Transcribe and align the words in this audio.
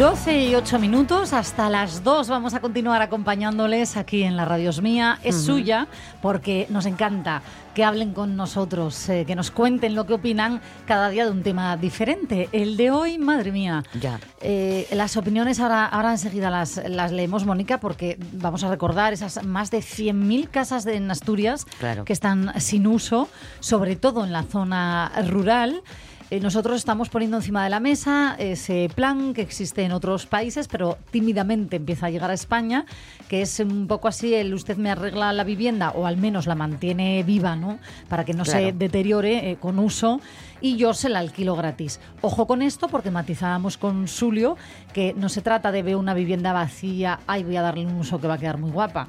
12 0.00 0.46
y 0.46 0.54
8 0.54 0.78
minutos, 0.78 1.34
hasta 1.34 1.68
las 1.68 2.02
2 2.02 2.30
vamos 2.30 2.54
a 2.54 2.60
continuar 2.60 3.02
acompañándoles 3.02 3.98
aquí 3.98 4.22
en 4.22 4.34
la 4.34 4.46
Radio 4.46 4.70
Mía. 4.80 5.18
Es 5.22 5.42
suya 5.42 5.88
porque 6.22 6.66
nos 6.70 6.86
encanta 6.86 7.42
que 7.74 7.84
hablen 7.84 8.14
con 8.14 8.34
nosotros, 8.34 9.10
eh, 9.10 9.24
que 9.26 9.36
nos 9.36 9.50
cuenten 9.50 9.94
lo 9.94 10.06
que 10.06 10.14
opinan 10.14 10.62
cada 10.86 11.10
día 11.10 11.26
de 11.26 11.30
un 11.30 11.42
tema 11.42 11.76
diferente. 11.76 12.48
El 12.52 12.78
de 12.78 12.90
hoy, 12.90 13.18
madre 13.18 13.52
mía. 13.52 13.84
Ya. 14.00 14.18
Eh, 14.40 14.88
las 14.92 15.18
opiniones 15.18 15.60
ahora, 15.60 15.84
ahora 15.84 16.12
enseguida 16.12 16.48
las, 16.48 16.80
las 16.88 17.12
leemos, 17.12 17.44
Mónica, 17.44 17.78
porque 17.78 18.18
vamos 18.32 18.64
a 18.64 18.70
recordar 18.70 19.12
esas 19.12 19.44
más 19.44 19.70
de 19.70 19.80
100.000 19.80 20.48
casas 20.48 20.84
de, 20.84 20.96
en 20.96 21.10
Asturias 21.10 21.66
Claro. 21.78 22.06
que 22.06 22.14
están 22.14 22.58
sin 22.58 22.86
uso, 22.86 23.28
sobre 23.60 23.96
todo 23.96 24.24
en 24.24 24.32
la 24.32 24.44
zona 24.44 25.12
rural. 25.28 25.82
Eh, 26.30 26.38
nosotros 26.38 26.76
estamos 26.76 27.08
poniendo 27.08 27.38
encima 27.38 27.64
de 27.64 27.70
la 27.70 27.80
mesa 27.80 28.36
ese 28.38 28.88
plan 28.94 29.34
que 29.34 29.42
existe 29.42 29.82
en 29.82 29.90
otros 29.90 30.26
países, 30.26 30.68
pero 30.68 30.96
tímidamente 31.10 31.74
empieza 31.74 32.06
a 32.06 32.10
llegar 32.10 32.30
a 32.30 32.34
España, 32.34 32.86
que 33.28 33.42
es 33.42 33.58
un 33.58 33.88
poco 33.88 34.06
así 34.06 34.32
el 34.32 34.54
usted 34.54 34.76
me 34.76 34.92
arregla 34.92 35.32
la 35.32 35.42
vivienda 35.42 35.90
o 35.90 36.06
al 36.06 36.18
menos 36.18 36.46
la 36.46 36.54
mantiene 36.54 37.24
viva, 37.24 37.56
¿no? 37.56 37.80
Para 38.08 38.24
que 38.24 38.32
no 38.32 38.44
se 38.44 38.70
deteriore 38.70 39.50
eh, 39.50 39.56
con 39.56 39.80
uso 39.80 40.20
y 40.60 40.76
yo 40.76 40.94
se 40.94 41.08
la 41.08 41.18
alquilo 41.18 41.56
gratis. 41.56 41.98
Ojo 42.20 42.46
con 42.46 42.62
esto 42.62 42.86
porque 42.86 43.10
matizábamos 43.10 43.76
con 43.76 44.06
Sulio 44.06 44.56
que 44.92 45.14
no 45.14 45.28
se 45.28 45.42
trata 45.42 45.72
de 45.72 45.82
ver 45.82 45.96
una 45.96 46.14
vivienda 46.14 46.52
vacía, 46.52 47.18
ay, 47.26 47.42
voy 47.42 47.56
a 47.56 47.62
darle 47.62 47.86
un 47.86 47.96
uso 47.96 48.20
que 48.20 48.28
va 48.28 48.34
a 48.34 48.38
quedar 48.38 48.58
muy 48.58 48.70
guapa. 48.70 49.08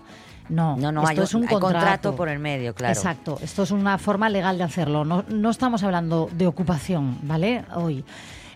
No, 0.52 0.76
No, 0.76 0.92
no, 0.92 1.02
esto 1.02 1.22
hay, 1.22 1.26
es 1.26 1.34
un 1.34 1.48
contrato 1.48 2.16
por 2.16 2.30
el 2.30 2.40
medio, 2.40 2.76
claro. 2.76 2.94
Exacto, 2.94 3.40
esto 3.42 3.64
es 3.64 3.72
una 3.72 3.98
forma 3.98 4.30
legal 4.30 4.58
de 4.58 4.64
hacerlo. 4.64 5.06
No, 5.06 5.24
no 5.30 5.50
estamos 5.50 5.82
hablando 5.84 6.30
de 6.34 6.46
ocupación, 6.48 7.18
¿vale? 7.24 7.64
Hoy, 7.74 8.04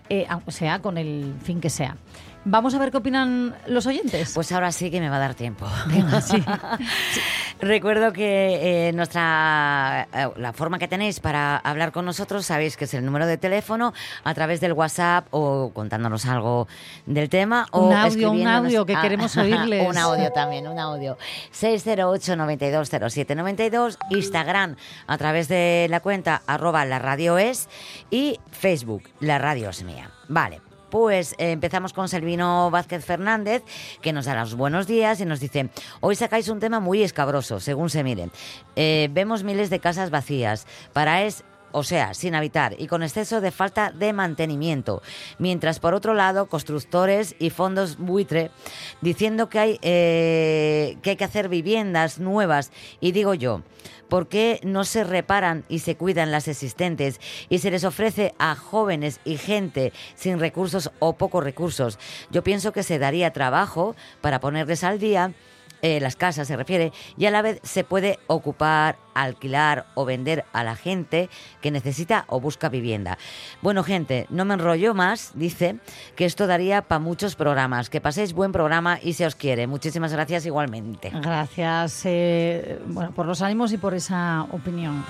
Eh, 0.08 0.26
sea 0.48 0.78
con 0.78 0.98
el 0.98 1.34
fin 1.42 1.60
que 1.60 1.68
sea. 1.70 1.96
Vamos 2.48 2.76
a 2.76 2.78
ver 2.78 2.92
qué 2.92 2.98
opinan 2.98 3.56
los 3.66 3.86
oyentes. 3.86 4.30
Pues 4.32 4.52
ahora 4.52 4.70
sí 4.70 4.88
que 4.88 5.00
me 5.00 5.08
va 5.08 5.16
a 5.16 5.18
dar 5.18 5.34
tiempo. 5.34 5.66
Venga, 5.88 6.20
sí. 6.22 6.40
Recuerdo 7.60 8.12
que 8.12 8.88
eh, 8.88 8.92
nuestra 8.92 10.06
eh, 10.14 10.28
la 10.36 10.52
forma 10.52 10.78
que 10.78 10.86
tenéis 10.86 11.18
para 11.18 11.56
hablar 11.56 11.90
con 11.90 12.04
nosotros 12.04 12.46
sabéis 12.46 12.76
que 12.76 12.84
es 12.84 12.94
el 12.94 13.04
número 13.04 13.26
de 13.26 13.36
teléfono 13.36 13.92
a 14.22 14.32
través 14.32 14.60
del 14.60 14.74
WhatsApp 14.74 15.26
o 15.32 15.72
contándonos 15.74 16.24
algo 16.26 16.68
del 17.04 17.28
tema 17.30 17.66
o 17.72 17.88
Un 17.88 17.94
audio, 17.94 18.30
un 18.30 18.46
audio, 18.46 18.86
que 18.86 18.94
queremos 18.94 19.36
oírles. 19.36 19.84
un 19.88 19.98
audio 19.98 20.30
también, 20.30 20.68
un 20.68 20.78
audio. 20.78 21.18
608 21.50 22.36
9207 22.36 23.34
92 23.34 23.98
Instagram 24.10 24.76
a 25.08 25.18
través 25.18 25.48
de 25.48 25.88
la 25.90 25.98
cuenta 25.98 26.42
arroba 26.46 26.84
la 26.84 27.00
radio 27.00 27.38
es 27.38 27.68
y 28.08 28.38
Facebook 28.52 29.02
la 29.18 29.38
radio 29.38 29.70
es 29.70 29.82
mía. 29.82 30.12
Vale. 30.28 30.65
Pues 30.90 31.32
eh, 31.38 31.52
empezamos 31.52 31.92
con 31.92 32.08
Selvino 32.08 32.70
Vázquez 32.70 33.04
Fernández, 33.04 33.62
que 34.00 34.12
nos 34.12 34.26
da 34.26 34.34
los 34.34 34.54
buenos 34.54 34.86
días 34.86 35.20
y 35.20 35.24
nos 35.24 35.40
dice, 35.40 35.70
hoy 36.00 36.16
sacáis 36.16 36.48
un 36.48 36.60
tema 36.60 36.80
muy 36.80 37.02
escabroso, 37.02 37.60
según 37.60 37.90
se 37.90 38.04
mire. 38.04 38.30
Eh, 38.76 39.08
vemos 39.12 39.42
miles 39.42 39.70
de 39.70 39.80
casas 39.80 40.10
vacías. 40.10 40.66
Para 40.92 41.22
es 41.22 41.44
o 41.76 41.82
sea, 41.82 42.14
sin 42.14 42.34
habitar 42.34 42.74
y 42.78 42.86
con 42.86 43.02
exceso 43.02 43.42
de 43.42 43.50
falta 43.50 43.90
de 43.90 44.14
mantenimiento. 44.14 45.02
Mientras, 45.38 45.78
por 45.78 45.92
otro 45.92 46.14
lado, 46.14 46.46
constructores 46.46 47.36
y 47.38 47.50
fondos 47.50 47.98
buitre 47.98 48.50
diciendo 49.02 49.50
que 49.50 49.58
hay, 49.58 49.78
eh, 49.82 50.96
que, 51.02 51.10
hay 51.10 51.16
que 51.16 51.24
hacer 51.24 51.50
viviendas 51.50 52.18
nuevas. 52.18 52.72
Y 52.98 53.12
digo 53.12 53.34
yo, 53.34 53.60
¿por 54.08 54.26
qué 54.26 54.58
no 54.62 54.84
se 54.84 55.04
reparan 55.04 55.66
y 55.68 55.80
se 55.80 55.96
cuidan 55.96 56.32
las 56.32 56.48
existentes 56.48 57.20
y 57.50 57.58
se 57.58 57.70
les 57.70 57.84
ofrece 57.84 58.32
a 58.38 58.54
jóvenes 58.54 59.20
y 59.26 59.36
gente 59.36 59.92
sin 60.14 60.40
recursos 60.40 60.90
o 60.98 61.12
pocos 61.18 61.44
recursos? 61.44 61.98
Yo 62.30 62.42
pienso 62.42 62.72
que 62.72 62.84
se 62.84 62.98
daría 62.98 63.34
trabajo 63.34 63.96
para 64.22 64.40
ponerles 64.40 64.82
al 64.82 64.98
día 64.98 65.34
eh, 65.82 66.00
las 66.00 66.16
casas 66.16 66.48
se 66.48 66.56
refiere, 66.56 66.92
y 67.16 67.26
a 67.26 67.30
la 67.30 67.42
vez 67.42 67.60
se 67.62 67.84
puede 67.84 68.18
ocupar, 68.26 68.98
alquilar 69.14 69.86
o 69.94 70.04
vender 70.04 70.44
a 70.52 70.62
la 70.62 70.76
gente 70.76 71.30
que 71.60 71.70
necesita 71.70 72.24
o 72.28 72.40
busca 72.40 72.68
vivienda. 72.68 73.18
Bueno, 73.62 73.82
gente, 73.82 74.26
no 74.30 74.44
me 74.44 74.54
enrollo 74.54 74.94
más, 74.94 75.32
dice 75.34 75.76
que 76.14 76.26
esto 76.26 76.46
daría 76.46 76.82
para 76.82 76.98
muchos 76.98 77.34
programas. 77.34 77.90
Que 77.90 78.00
paséis 78.00 78.32
buen 78.32 78.52
programa 78.52 78.98
y 79.02 79.14
se 79.14 79.26
os 79.26 79.34
quiere. 79.34 79.66
Muchísimas 79.66 80.12
gracias 80.12 80.46
igualmente. 80.46 81.10
Gracias 81.10 82.02
eh, 82.04 82.78
bueno, 82.86 83.12
por 83.12 83.26
los 83.26 83.42
ánimos 83.42 83.72
y 83.72 83.78
por 83.78 83.94
esa 83.94 84.46
opinión. 84.52 85.04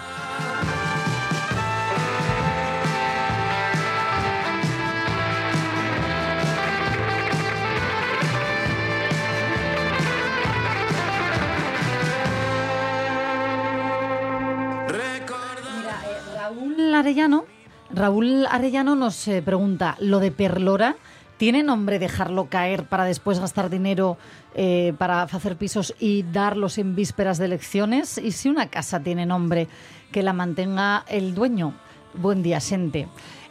Raúl 16.87 16.95
Arellano, 16.95 17.45
Raúl 17.91 18.47
Arellano 18.47 18.95
nos 18.95 19.27
eh, 19.27 19.43
pregunta, 19.43 19.97
¿lo 19.99 20.21
de 20.21 20.31
Perlora 20.31 20.95
tiene 21.37 21.65
nombre 21.65 21.99
dejarlo 21.99 22.49
caer 22.49 22.85
para 22.85 23.05
después 23.05 23.41
gastar 23.41 23.71
dinero 23.71 24.19
eh, 24.55 24.95
para 24.97 25.23
hacer 25.23 25.57
pisos 25.57 25.97
y 25.99 26.23
darlos 26.23 26.79
en 26.79 26.95
vísperas 26.95 27.39
de 27.39 27.47
elecciones? 27.47 28.19
¿Y 28.19 28.31
si 28.31 28.49
una 28.49 28.69
casa 28.69 29.01
tiene 29.01 29.27
nombre 29.27 29.67
que 30.13 30.23
la 30.23 30.33
mantenga 30.33 31.05
el 31.09 31.35
dueño? 31.35 31.75
Buen 32.15 32.45
día, 32.45 32.61
Sente. 32.61 33.09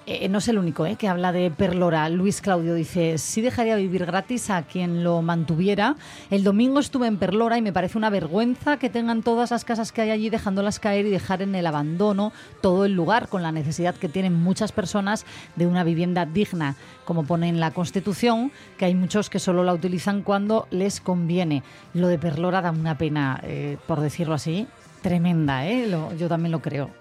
Eh, 0.08 0.30
no 0.30 0.38
es 0.38 0.48
el 0.48 0.60
único 0.60 0.86
eh, 0.86 0.98
que 0.98 1.08
habla 1.08 1.32
de 1.32 1.50
Perlora. 1.50 2.08
Luis 2.10 2.40
Claudio 2.40 2.76
dice, 2.76 3.18
sí 3.18 3.42
dejaría 3.42 3.76
vivir 3.76 4.06
gratis 4.06 4.52
a 4.52 4.62
quien 4.62 5.04
lo 5.04 5.24
mantuviera. 5.24 5.96
El 6.30 6.44
domingo 6.44 6.80
estuve 6.80 7.08
en 7.08 7.18
Perlora 7.18 7.58
y 7.58 7.64
me 7.64 7.74
parece 7.74 7.98
una 7.98 8.12
vergüenza 8.12 8.78
que 8.78 8.92
tengan 8.92 9.24
todas 9.24 9.50
las 9.50 9.66
casas 9.66 9.92
que 9.92 10.02
hay 10.02 10.12
allí 10.12 10.30
dejándolas 10.30 10.80
caer 10.80 11.08
y 11.08 11.10
dejar 11.10 11.42
en 11.42 11.56
el 11.56 11.66
abandono 11.66 12.34
todo 12.62 12.86
el 12.86 12.94
lugar 12.94 13.30
con 13.30 13.42
la 13.42 13.52
necesidad 13.52 13.96
que 13.96 14.08
tienen 14.08 14.34
muchas 14.34 14.72
personas 14.72 15.26
de 15.56 15.66
una 15.66 15.84
vivienda 15.84 16.28
digna, 16.28 16.76
como 17.04 17.24
pone 17.26 17.50
en 17.50 17.60
la 17.60 17.72
Constitución, 17.72 18.52
que 18.78 18.86
hay 18.86 18.94
muchos 18.94 19.32
que 19.32 19.40
solo 19.40 19.64
la 19.64 19.74
utilizan 19.74 20.22
cuando 20.22 20.68
les 20.70 21.00
conviene. 21.02 21.64
Lo 21.96 22.08
de 22.10 22.20
Perlora 22.20 22.62
da 22.62 22.70
una 22.70 22.96
pena, 23.00 23.40
eh, 23.42 23.78
por 23.88 24.02
decirlo 24.02 24.36
así, 24.36 24.68
tremenda, 25.02 25.66
¿eh? 25.66 25.88
Lo- 25.88 26.14
yo 26.16 26.28
también 26.28 26.52
lo 26.52 26.60
creo. 26.62 26.92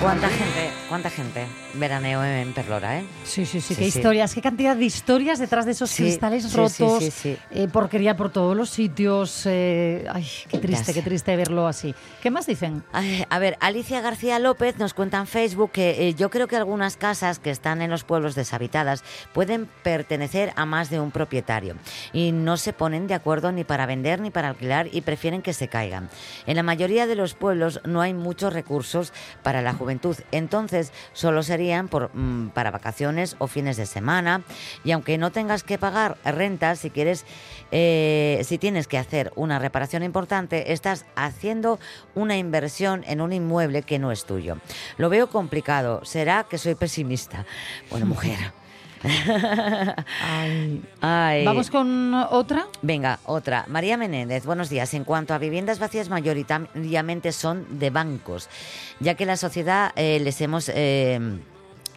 ¿Cuánta 0.00 0.28
gente, 0.28 0.57
cuánta 0.88 1.10
gente 1.10 1.46
veraneo 1.74 2.24
en 2.24 2.52
Perlora, 2.54 2.98
eh? 3.00 3.04
Sí, 3.24 3.44
sí, 3.44 3.60
sí, 3.60 3.74
Sí, 3.74 3.82
qué 3.84 3.90
sí. 3.90 3.98
historias, 3.98 4.34
qué 4.34 4.40
cantidad 4.40 4.74
de 4.76 4.84
historias 4.84 5.38
detrás 5.38 5.66
de 5.66 5.72
esos 5.72 5.90
Sí, 5.90 6.04
cristales 6.04 6.52
rotos, 6.54 7.04
sí, 7.04 7.10
sí. 7.10 7.36
eh, 7.50 7.68
porquería 7.68 8.16
por 8.16 8.30
todos 8.30 8.56
los 8.56 8.70
sitios. 8.70 9.42
eh, 9.46 10.06
ay, 10.12 10.26
qué 10.48 10.58
triste, 10.58 10.94
qué 10.94 11.02
triste 11.02 11.36
verlo 11.36 11.66
así. 11.66 11.94
¿Qué 12.22 12.30
más 12.30 12.46
dicen? 12.46 12.82
Ay, 12.92 13.24
A 13.28 13.38
ver, 13.38 13.56
Alicia 13.60 14.00
García 14.00 14.38
López 14.38 14.78
nos 14.78 14.94
cuenta 14.94 15.18
en 15.18 15.26
Facebook 15.26 15.72
que 15.72 16.08
eh, 16.08 16.14
yo 16.14 16.30
creo 16.30 16.48
que 16.48 16.56
algunas 16.56 16.96
casas 16.96 17.38
que 17.38 17.50
están 17.50 17.82
en 17.82 17.90
los 17.90 18.04
pueblos 18.04 18.34
deshabitadas 18.34 19.04
pueden 19.34 19.68
pertenecer 19.82 20.52
a 20.56 20.64
más 20.64 20.88
de 20.90 21.00
un 21.00 21.10
propietario 21.10 21.74
y 22.12 22.32
no 22.32 22.56
se 22.56 22.72
ponen 22.72 23.06
de 23.06 23.14
acuerdo 23.14 23.52
ni 23.52 23.64
para 23.64 23.84
vender 23.86 24.20
ni 24.20 24.30
para 24.30 24.48
alquilar 24.48 24.88
y 24.92 25.02
prefieren 25.02 25.42
que 25.42 25.52
se 25.52 25.68
caigan. 25.68 26.08
En 26.46 26.56
la 26.56 26.62
mayoría 26.62 27.06
de 27.06 27.14
los 27.14 27.34
pueblos 27.34 27.80
no 27.84 28.00
hay 28.00 28.14
muchos 28.14 28.52
recursos 28.52 29.12
para 29.42 29.60
la 29.60 29.74
juventud, 29.74 30.16
entonces 30.32 30.77
solo 31.12 31.42
serían 31.42 31.88
mm, 31.88 32.48
para 32.48 32.70
vacaciones 32.70 33.36
o 33.38 33.46
fines 33.46 33.76
de 33.76 33.86
semana 33.86 34.42
y 34.84 34.92
aunque 34.92 35.18
no 35.18 35.30
tengas 35.30 35.62
que 35.62 35.78
pagar 35.78 36.16
rentas, 36.24 36.80
si 36.80 36.90
quieres, 36.90 37.24
eh, 37.70 38.40
si 38.44 38.58
tienes 38.58 38.88
que 38.88 38.98
hacer 38.98 39.32
una 39.36 39.58
reparación 39.58 40.02
importante, 40.02 40.72
estás 40.72 41.04
haciendo 41.16 41.78
una 42.14 42.36
inversión 42.36 43.04
en 43.06 43.20
un 43.20 43.32
inmueble 43.32 43.82
que 43.82 43.98
no 43.98 44.12
es 44.12 44.24
tuyo. 44.24 44.58
Lo 44.96 45.08
veo 45.08 45.28
complicado. 45.28 46.04
¿Será 46.04 46.44
que 46.44 46.58
soy 46.58 46.74
pesimista? 46.74 47.44
Bueno, 47.90 48.06
mujer. 48.06 48.38
Ay. 49.02 50.82
Ay. 51.00 51.44
Vamos 51.44 51.70
con 51.70 52.14
otra. 52.14 52.66
Venga, 52.82 53.18
otra. 53.24 53.64
María 53.68 53.96
Menéndez, 53.96 54.44
buenos 54.44 54.68
días. 54.68 54.92
En 54.94 55.04
cuanto 55.04 55.34
a 55.34 55.38
viviendas 55.38 55.78
vacías, 55.78 56.08
mayoritariamente 56.08 57.32
son 57.32 57.78
de 57.78 57.90
bancos, 57.90 58.48
ya 59.00 59.14
que 59.14 59.26
la 59.26 59.36
sociedad 59.36 59.92
eh, 59.96 60.18
les 60.20 60.40
hemos... 60.40 60.68
eh, 60.74 61.38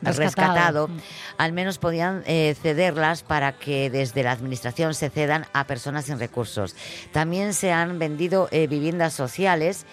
rescatado, 0.03 0.87
Rescatado. 0.87 0.89
al 1.37 1.53
menos 1.53 1.77
podían 1.77 2.23
eh, 2.25 2.55
cederlas 2.59 3.21
para 3.21 3.51
que 3.51 3.91
desde 3.91 4.23
la 4.23 4.31
administración 4.31 4.95
se 4.95 5.11
cedan 5.11 5.45
a 5.53 5.65
personas 5.65 6.05
sin 6.05 6.17
recursos. 6.17 6.75
También 7.11 7.53
se 7.53 7.71
han 7.71 7.99
vendido 7.99 8.47
eh, 8.49 8.65
viviendas 8.65 9.13
sociales 9.13 9.85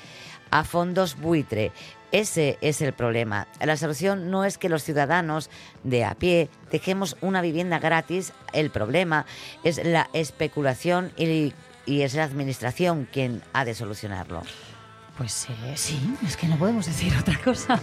a 0.50 0.64
fondos 0.64 1.18
buitre. 1.20 1.72
Ese 2.10 2.58
es 2.60 2.80
el 2.80 2.92
problema. 2.92 3.48
La 3.60 3.76
solución 3.76 4.30
no 4.30 4.44
es 4.44 4.56
que 4.56 4.68
los 4.68 4.82
ciudadanos 4.82 5.50
de 5.84 6.04
a 6.04 6.14
pie 6.14 6.48
dejemos 6.70 7.16
una 7.20 7.42
vivienda 7.42 7.78
gratis. 7.78 8.32
El 8.52 8.70
problema 8.70 9.26
es 9.62 9.84
la 9.84 10.08
especulación 10.12 11.12
y, 11.16 11.52
y 11.84 12.02
es 12.02 12.14
la 12.14 12.24
administración 12.24 13.08
quien 13.12 13.42
ha 13.52 13.64
de 13.64 13.74
solucionarlo. 13.74 14.42
Pues 15.18 15.48
eh, 15.50 15.72
sí, 15.74 16.00
es 16.26 16.36
que 16.36 16.46
no 16.46 16.56
podemos 16.56 16.86
decir 16.86 17.12
otra 17.18 17.38
cosa. 17.42 17.80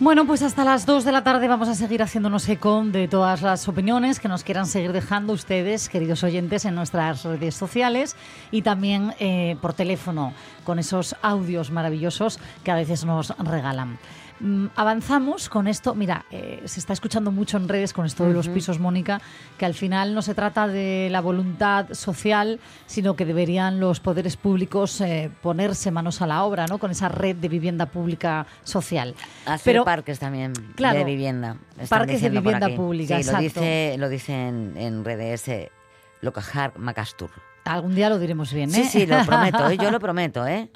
Bueno, 0.00 0.28
pues 0.28 0.42
hasta 0.42 0.62
las 0.64 0.86
2 0.86 1.04
de 1.04 1.10
la 1.10 1.24
tarde 1.24 1.48
vamos 1.48 1.68
a 1.68 1.74
seguir 1.74 2.04
haciéndonos 2.04 2.48
eco 2.48 2.84
de 2.84 3.08
todas 3.08 3.42
las 3.42 3.66
opiniones 3.66 4.20
que 4.20 4.28
nos 4.28 4.44
quieran 4.44 4.66
seguir 4.66 4.92
dejando 4.92 5.32
ustedes, 5.32 5.88
queridos 5.88 6.22
oyentes, 6.22 6.64
en 6.66 6.76
nuestras 6.76 7.24
redes 7.24 7.56
sociales 7.56 8.14
y 8.52 8.62
también 8.62 9.12
eh, 9.18 9.56
por 9.60 9.72
teléfono 9.72 10.34
con 10.62 10.78
esos 10.78 11.16
audios 11.20 11.72
maravillosos 11.72 12.38
que 12.62 12.70
a 12.70 12.76
veces 12.76 13.04
nos 13.04 13.36
regalan. 13.38 13.98
Mm, 14.40 14.66
avanzamos 14.76 15.48
con 15.48 15.66
esto. 15.66 15.94
Mira, 15.94 16.24
eh, 16.30 16.62
se 16.64 16.78
está 16.80 16.92
escuchando 16.92 17.32
mucho 17.32 17.56
en 17.56 17.68
redes 17.68 17.92
con 17.92 18.06
esto 18.06 18.24
de 18.26 18.32
los 18.32 18.48
pisos, 18.48 18.78
Mónica, 18.78 19.20
que 19.58 19.66
al 19.66 19.74
final 19.74 20.14
no 20.14 20.22
se 20.22 20.34
trata 20.34 20.68
de 20.68 21.08
la 21.10 21.20
voluntad 21.20 21.86
social, 21.92 22.60
sino 22.86 23.16
que 23.16 23.24
deberían 23.24 23.80
los 23.80 23.98
poderes 24.00 24.36
públicos 24.36 25.00
eh, 25.00 25.30
ponerse 25.42 25.90
manos 25.90 26.22
a 26.22 26.26
la 26.26 26.44
obra, 26.44 26.66
¿no? 26.66 26.78
Con 26.78 26.90
esa 26.92 27.08
red 27.08 27.36
de 27.36 27.48
vivienda 27.48 27.86
pública 27.86 28.46
social. 28.62 29.14
Hacer 29.46 29.72
Pero- 29.72 29.84
parques 29.84 30.18
también 30.20 30.52
Claro, 30.76 30.98
de 31.00 31.04
vivienda. 31.04 31.56
parques 31.88 32.20
de 32.22 32.30
vivienda 32.30 32.68
pública, 32.76 33.16
Sí, 33.18 33.24
lo 33.24 33.38
exacto. 33.38 33.60
dice, 33.60 33.96
lo 33.98 34.08
dice 34.08 34.48
en, 34.48 34.74
en 34.76 35.04
redes 35.04 35.48
eh, 35.48 35.72
Locajar 36.20 36.78
Macastur. 36.78 37.30
Algún 37.64 37.94
día 37.94 38.08
lo 38.08 38.18
diremos 38.18 38.52
bien, 38.52 38.70
¿eh? 38.70 38.74
Sí, 38.74 38.84
sí, 38.84 39.06
lo 39.06 39.24
prometo, 39.26 39.68
¿eh? 39.70 39.76
yo 39.76 39.90
lo 39.90 40.00
prometo, 40.00 40.46
¿eh? 40.46 40.70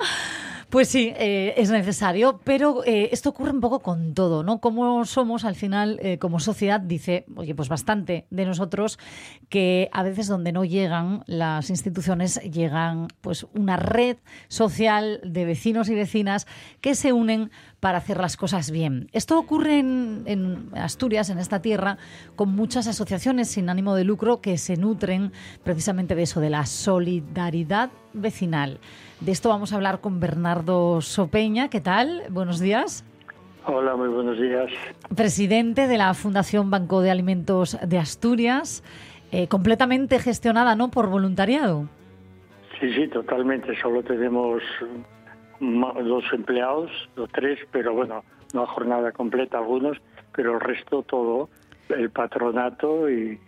Pues 0.72 0.88
sí, 0.88 1.12
eh, 1.18 1.52
es 1.58 1.68
necesario, 1.68 2.40
pero 2.44 2.82
eh, 2.86 3.10
esto 3.12 3.28
ocurre 3.28 3.50
un 3.50 3.60
poco 3.60 3.80
con 3.80 4.14
todo, 4.14 4.42
¿no? 4.42 4.58
Como 4.58 5.04
somos, 5.04 5.44
al 5.44 5.54
final, 5.54 5.98
eh, 6.00 6.16
como 6.16 6.40
sociedad, 6.40 6.80
dice, 6.80 7.26
oye, 7.36 7.54
pues 7.54 7.68
bastante 7.68 8.24
de 8.30 8.46
nosotros 8.46 8.98
que 9.50 9.90
a 9.92 10.02
veces 10.02 10.28
donde 10.28 10.50
no 10.50 10.64
llegan 10.64 11.24
las 11.26 11.68
instituciones, 11.68 12.40
llegan 12.40 13.08
pues 13.20 13.46
una 13.52 13.76
red 13.76 14.16
social 14.48 15.20
de 15.26 15.44
vecinos 15.44 15.90
y 15.90 15.94
vecinas 15.94 16.46
que 16.80 16.94
se 16.94 17.12
unen 17.12 17.50
para 17.82 17.98
hacer 17.98 18.18
las 18.18 18.36
cosas 18.36 18.70
bien. 18.70 19.08
Esto 19.12 19.36
ocurre 19.36 19.80
en, 19.80 20.22
en 20.26 20.68
Asturias, 20.72 21.30
en 21.30 21.40
esta 21.40 21.60
tierra, 21.60 21.98
con 22.36 22.54
muchas 22.54 22.86
asociaciones 22.86 23.48
sin 23.48 23.68
ánimo 23.68 23.96
de 23.96 24.04
lucro 24.04 24.40
que 24.40 24.56
se 24.56 24.76
nutren 24.76 25.32
precisamente 25.64 26.14
de 26.14 26.22
eso, 26.22 26.40
de 26.40 26.48
la 26.48 26.64
solidaridad 26.64 27.90
vecinal. 28.12 28.78
De 29.18 29.32
esto 29.32 29.48
vamos 29.48 29.72
a 29.72 29.76
hablar 29.76 30.00
con 30.00 30.20
Bernardo 30.20 31.00
Sopeña. 31.00 31.70
¿Qué 31.70 31.80
tal? 31.80 32.22
Buenos 32.30 32.60
días. 32.60 33.04
Hola, 33.66 33.96
muy 33.96 34.10
buenos 34.10 34.40
días. 34.40 34.70
Presidente 35.16 35.88
de 35.88 35.98
la 35.98 36.14
Fundación 36.14 36.70
Banco 36.70 37.00
de 37.00 37.10
Alimentos 37.10 37.76
de 37.84 37.98
Asturias, 37.98 38.84
eh, 39.32 39.48
completamente 39.48 40.20
gestionada, 40.20 40.76
¿no? 40.76 40.92
Por 40.92 41.08
voluntariado. 41.08 41.88
Sí, 42.78 42.94
sí, 42.94 43.08
totalmente. 43.08 43.74
Solo 43.82 44.04
tenemos 44.04 44.62
dos 45.62 46.24
empleados, 46.32 46.90
o 47.16 47.26
tres, 47.28 47.58
pero 47.70 47.94
bueno, 47.94 48.24
no 48.52 48.62
a 48.62 48.66
jornada 48.66 49.12
completa 49.12 49.58
algunos, 49.58 49.98
pero 50.34 50.54
el 50.54 50.60
resto 50.60 51.02
todo, 51.02 51.48
el 51.88 52.10
patronato 52.10 53.08
y, 53.08 53.38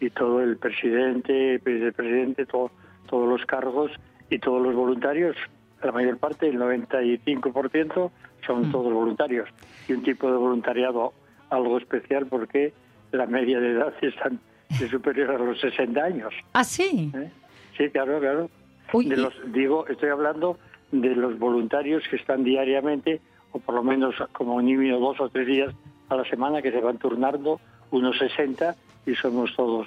y 0.00 0.10
todo 0.10 0.40
el 0.40 0.56
presidente, 0.56 1.58
vicepresidente, 1.64 2.46
todo, 2.46 2.70
todos 3.08 3.28
los 3.28 3.44
cargos 3.46 3.90
y 4.30 4.38
todos 4.38 4.62
los 4.62 4.74
voluntarios, 4.74 5.36
la 5.82 5.92
mayor 5.92 6.18
parte, 6.18 6.48
el 6.48 6.58
95%, 6.58 8.10
son 8.46 8.70
todos 8.70 8.92
voluntarios. 8.92 9.48
Y 9.88 9.94
un 9.94 10.02
tipo 10.02 10.30
de 10.30 10.36
voluntariado 10.36 11.12
algo 11.50 11.78
especial 11.78 12.26
porque 12.26 12.72
la 13.12 13.26
media 13.26 13.58
de 13.60 13.72
edad 13.72 13.94
están 14.00 14.40
es 14.70 14.90
superior 14.90 15.30
a 15.30 15.38
los 15.38 15.60
60 15.60 16.02
años. 16.02 16.34
¿Ah, 16.52 16.64
sí? 16.64 17.12
¿eh? 17.14 17.30
Sí, 17.76 17.90
claro, 17.90 18.18
claro. 18.18 18.50
Uy, 18.92 19.06
De 19.06 19.16
los, 19.16 19.34
digo, 19.52 19.86
estoy 19.88 20.10
hablando 20.10 20.58
de 21.00 21.14
los 21.14 21.38
voluntarios 21.38 22.02
que 22.10 22.16
están 22.16 22.44
diariamente, 22.44 23.20
o 23.52 23.58
por 23.58 23.74
lo 23.74 23.82
menos 23.82 24.14
como 24.32 24.56
mínimo 24.58 24.98
dos 24.98 25.20
o 25.20 25.28
tres 25.28 25.46
días 25.46 25.74
a 26.08 26.16
la 26.16 26.24
semana, 26.24 26.60
que 26.62 26.70
se 26.70 26.80
van 26.80 26.98
turnando, 26.98 27.60
unos 27.90 28.18
60, 28.18 28.74
y 29.06 29.14
somos 29.14 29.54
todos 29.56 29.86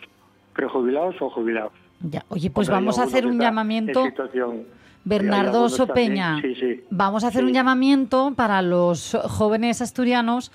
prejubilados 0.54 1.16
o 1.22 1.30
jubilados. 1.30 1.74
Ya. 2.02 2.24
Oye, 2.30 2.50
pues 2.50 2.70
vamos 2.70 3.00
a 3.00 3.04
hacer 3.04 3.26
un 3.28 3.40
llamamiento. 3.40 4.04
Bernardo 5.04 5.70
Sopeña, 5.70 6.42
Sí, 6.42 6.54
sí. 6.56 6.84
vamos 6.90 7.24
a 7.24 7.28
hacer 7.28 7.42
Sí. 7.42 7.48
un 7.48 7.54
llamamiento 7.54 8.34
para 8.36 8.62
los 8.62 9.18
jóvenes 9.30 9.82
asturianos 9.82 10.52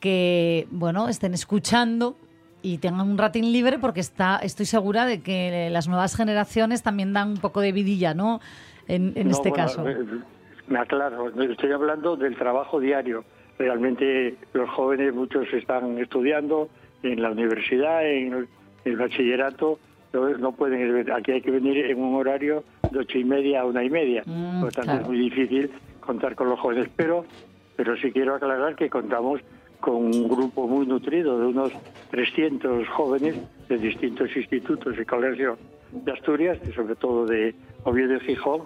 que, 0.00 0.66
bueno, 0.70 1.08
estén 1.08 1.32
escuchando 1.32 2.16
y 2.60 2.78
tengan 2.78 3.08
un 3.08 3.16
ratín 3.16 3.52
libre 3.52 3.78
porque 3.78 4.00
está, 4.00 4.36
estoy 4.42 4.66
segura 4.66 5.06
de 5.06 5.22
que 5.22 5.70
las 5.70 5.88
nuevas 5.88 6.14
generaciones 6.14 6.82
también 6.82 7.12
dan 7.14 7.30
un 7.30 7.36
poco 7.38 7.60
de 7.62 7.72
vidilla, 7.72 8.12
¿no? 8.12 8.40
En, 8.88 9.12
en 9.16 9.28
No, 9.28 9.32
este 9.32 9.48
bueno, 9.50 9.64
caso. 9.64 9.88
eh, 9.88 9.96
Me 10.68 10.78
aclaro, 10.78 11.28
estoy 11.42 11.72
hablando 11.72 12.16
del 12.16 12.36
trabajo 12.36 12.80
diario. 12.80 13.24
Realmente 13.58 14.36
los 14.52 14.68
jóvenes, 14.70 15.14
muchos 15.14 15.46
están 15.52 15.98
estudiando 15.98 16.68
en 17.02 17.22
la 17.22 17.30
universidad, 17.30 18.06
en 18.06 18.46
el 18.84 18.96
bachillerato, 18.96 19.78
no 20.12 20.28
no 20.38 20.52
pueden, 20.52 21.10
aquí 21.12 21.32
hay 21.32 21.40
que 21.42 21.50
venir 21.50 21.86
en 21.86 22.00
un 22.02 22.14
horario 22.16 22.64
de 22.90 22.98
ocho 23.00 23.18
y 23.18 23.24
media 23.24 23.62
a 23.62 23.64
una 23.64 23.82
y 23.84 23.90
media. 23.90 24.22
Mm, 24.26 24.60
Por 24.60 24.68
lo 24.68 24.72
tanto, 24.72 24.82
claro. 24.92 25.00
es 25.02 25.08
muy 25.08 25.18
difícil 25.18 25.70
contar 26.00 26.34
con 26.34 26.48
los 26.48 26.58
jóvenes. 26.60 26.88
Pero, 26.96 27.24
pero 27.76 27.96
sí 27.96 28.12
quiero 28.12 28.34
aclarar 28.34 28.76
que 28.76 28.88
contamos 28.90 29.40
con 29.80 29.96
un 29.96 30.28
grupo 30.28 30.66
muy 30.66 30.86
nutrido 30.86 31.38
de 31.38 31.46
unos 31.46 31.72
300 32.10 32.88
jóvenes 32.88 33.36
de 33.68 33.78
distintos 33.78 34.34
institutos 34.36 34.94
y 34.98 35.04
colegios 35.04 35.58
de 35.92 36.12
Asturias, 36.12 36.58
y 36.68 36.72
sobre 36.72 36.94
todo 36.96 37.26
de 37.26 37.54
Oviedo 37.84 38.14
y 38.16 38.20
Gijón, 38.20 38.62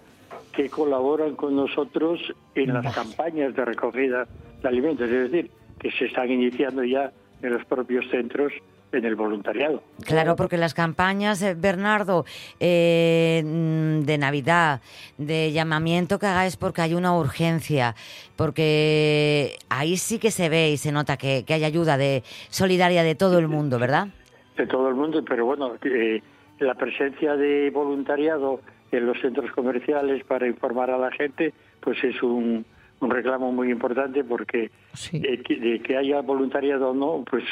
que 0.61 0.69
colaboran 0.69 1.37
con 1.37 1.57
nosotros 1.57 2.21
en 2.55 2.75
las 2.75 2.95
campañas 2.95 3.55
de 3.55 3.64
recogida 3.64 4.26
de 4.61 4.69
alimentos, 4.69 5.09
es 5.09 5.31
decir, 5.31 5.50
que 5.79 5.90
se 5.93 6.05
están 6.05 6.31
iniciando 6.31 6.85
ya 6.85 7.11
en 7.40 7.52
los 7.55 7.64
propios 7.64 8.05
centros 8.11 8.52
en 8.93 9.05
el 9.07 9.14
voluntariado. 9.14 9.83
Claro, 10.05 10.37
porque 10.37 10.59
las 10.59 10.75
campañas, 10.75 11.40
eh, 11.43 11.55
Bernardo, 11.55 12.26
eh, 12.59 13.43
mm, 13.43 14.00
de 14.00 14.19
Navidad, 14.19 14.83
de 15.17 15.52
llamamiento 15.52 16.19
que 16.19 16.26
hagáis 16.26 16.57
porque 16.57 16.83
hay 16.83 16.95
una 16.95 17.17
urgencia, 17.17 17.95
porque 18.37 19.57
ahí 19.71 19.97
sí 19.97 20.19
que 20.19 20.31
se 20.31 20.50
ve 20.50 20.71
y 20.73 20.76
se 20.76 20.93
nota 20.93 21.17
que, 21.17 21.45
que 21.47 21.55
hay 21.55 21.64
ayuda 21.64 21.97
de 21.97 22.23
solidaria 22.50 23.02
de 23.02 23.14
todo 23.14 23.38
el 23.38 23.49
mundo, 23.49 23.79
¿verdad? 23.79 24.09
de 24.57 24.67
todo 24.67 24.88
el 24.88 24.95
mundo, 24.95 25.25
pero 25.26 25.47
bueno, 25.47 25.73
eh, 25.83 26.21
la 26.59 26.75
presencia 26.75 27.35
de 27.35 27.71
voluntariado 27.71 28.61
en 28.92 29.06
los 29.06 29.20
centros 29.20 29.50
comerciales 29.52 30.25
para 30.25 30.47
informar 30.47 30.90
a 30.90 30.99
la 30.99 31.11
gente, 31.12 31.52
pues 31.80 32.02
es 32.04 32.23
un, 32.23 32.64
un 33.00 33.11
reclamo 33.11 33.52
muy 33.52 33.70
importante 33.70 34.25
porque 34.25 34.70
Sí. 34.94 35.18
de 35.20 35.80
que 35.82 35.97
haya 35.97 36.20
voluntariado 36.23 36.90
o 36.90 36.94
no, 36.94 37.25
pues 37.28 37.44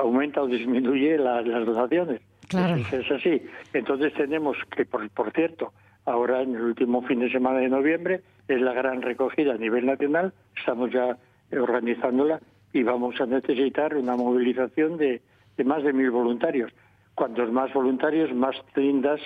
aumenta 0.00 0.42
o 0.42 0.46
disminuye 0.46 1.18
la- 1.18 1.42
las 1.42 1.66
donaciones. 1.66 2.20
Claro. 2.48 2.76
Es, 2.76 2.92
es 2.92 3.10
así. 3.10 3.42
Entonces 3.72 4.12
tenemos 4.14 4.56
que, 4.74 4.84
por, 4.84 5.08
por 5.10 5.30
cierto, 5.32 5.72
ahora 6.04 6.42
en 6.42 6.54
el 6.54 6.62
último 6.62 7.02
fin 7.02 7.20
de 7.20 7.30
semana 7.30 7.58
de 7.60 7.68
noviembre 7.68 8.22
es 8.48 8.60
la 8.60 8.72
gran 8.72 9.02
recogida 9.02 9.54
a 9.54 9.58
nivel 9.58 9.86
nacional, 9.86 10.32
estamos 10.56 10.90
ya 10.90 11.16
organizándola 11.52 12.40
y 12.72 12.82
vamos 12.82 13.20
a 13.20 13.26
necesitar 13.26 13.96
una 13.96 14.16
movilización 14.16 14.96
de, 14.96 15.20
de 15.56 15.64
más 15.64 15.82
de 15.82 15.92
mil 15.92 16.10
voluntarios. 16.10 16.72
Cuantos 17.14 17.52
más 17.52 17.72
voluntarios, 17.72 18.32
más 18.34 18.56
tiendas, 18.74 19.20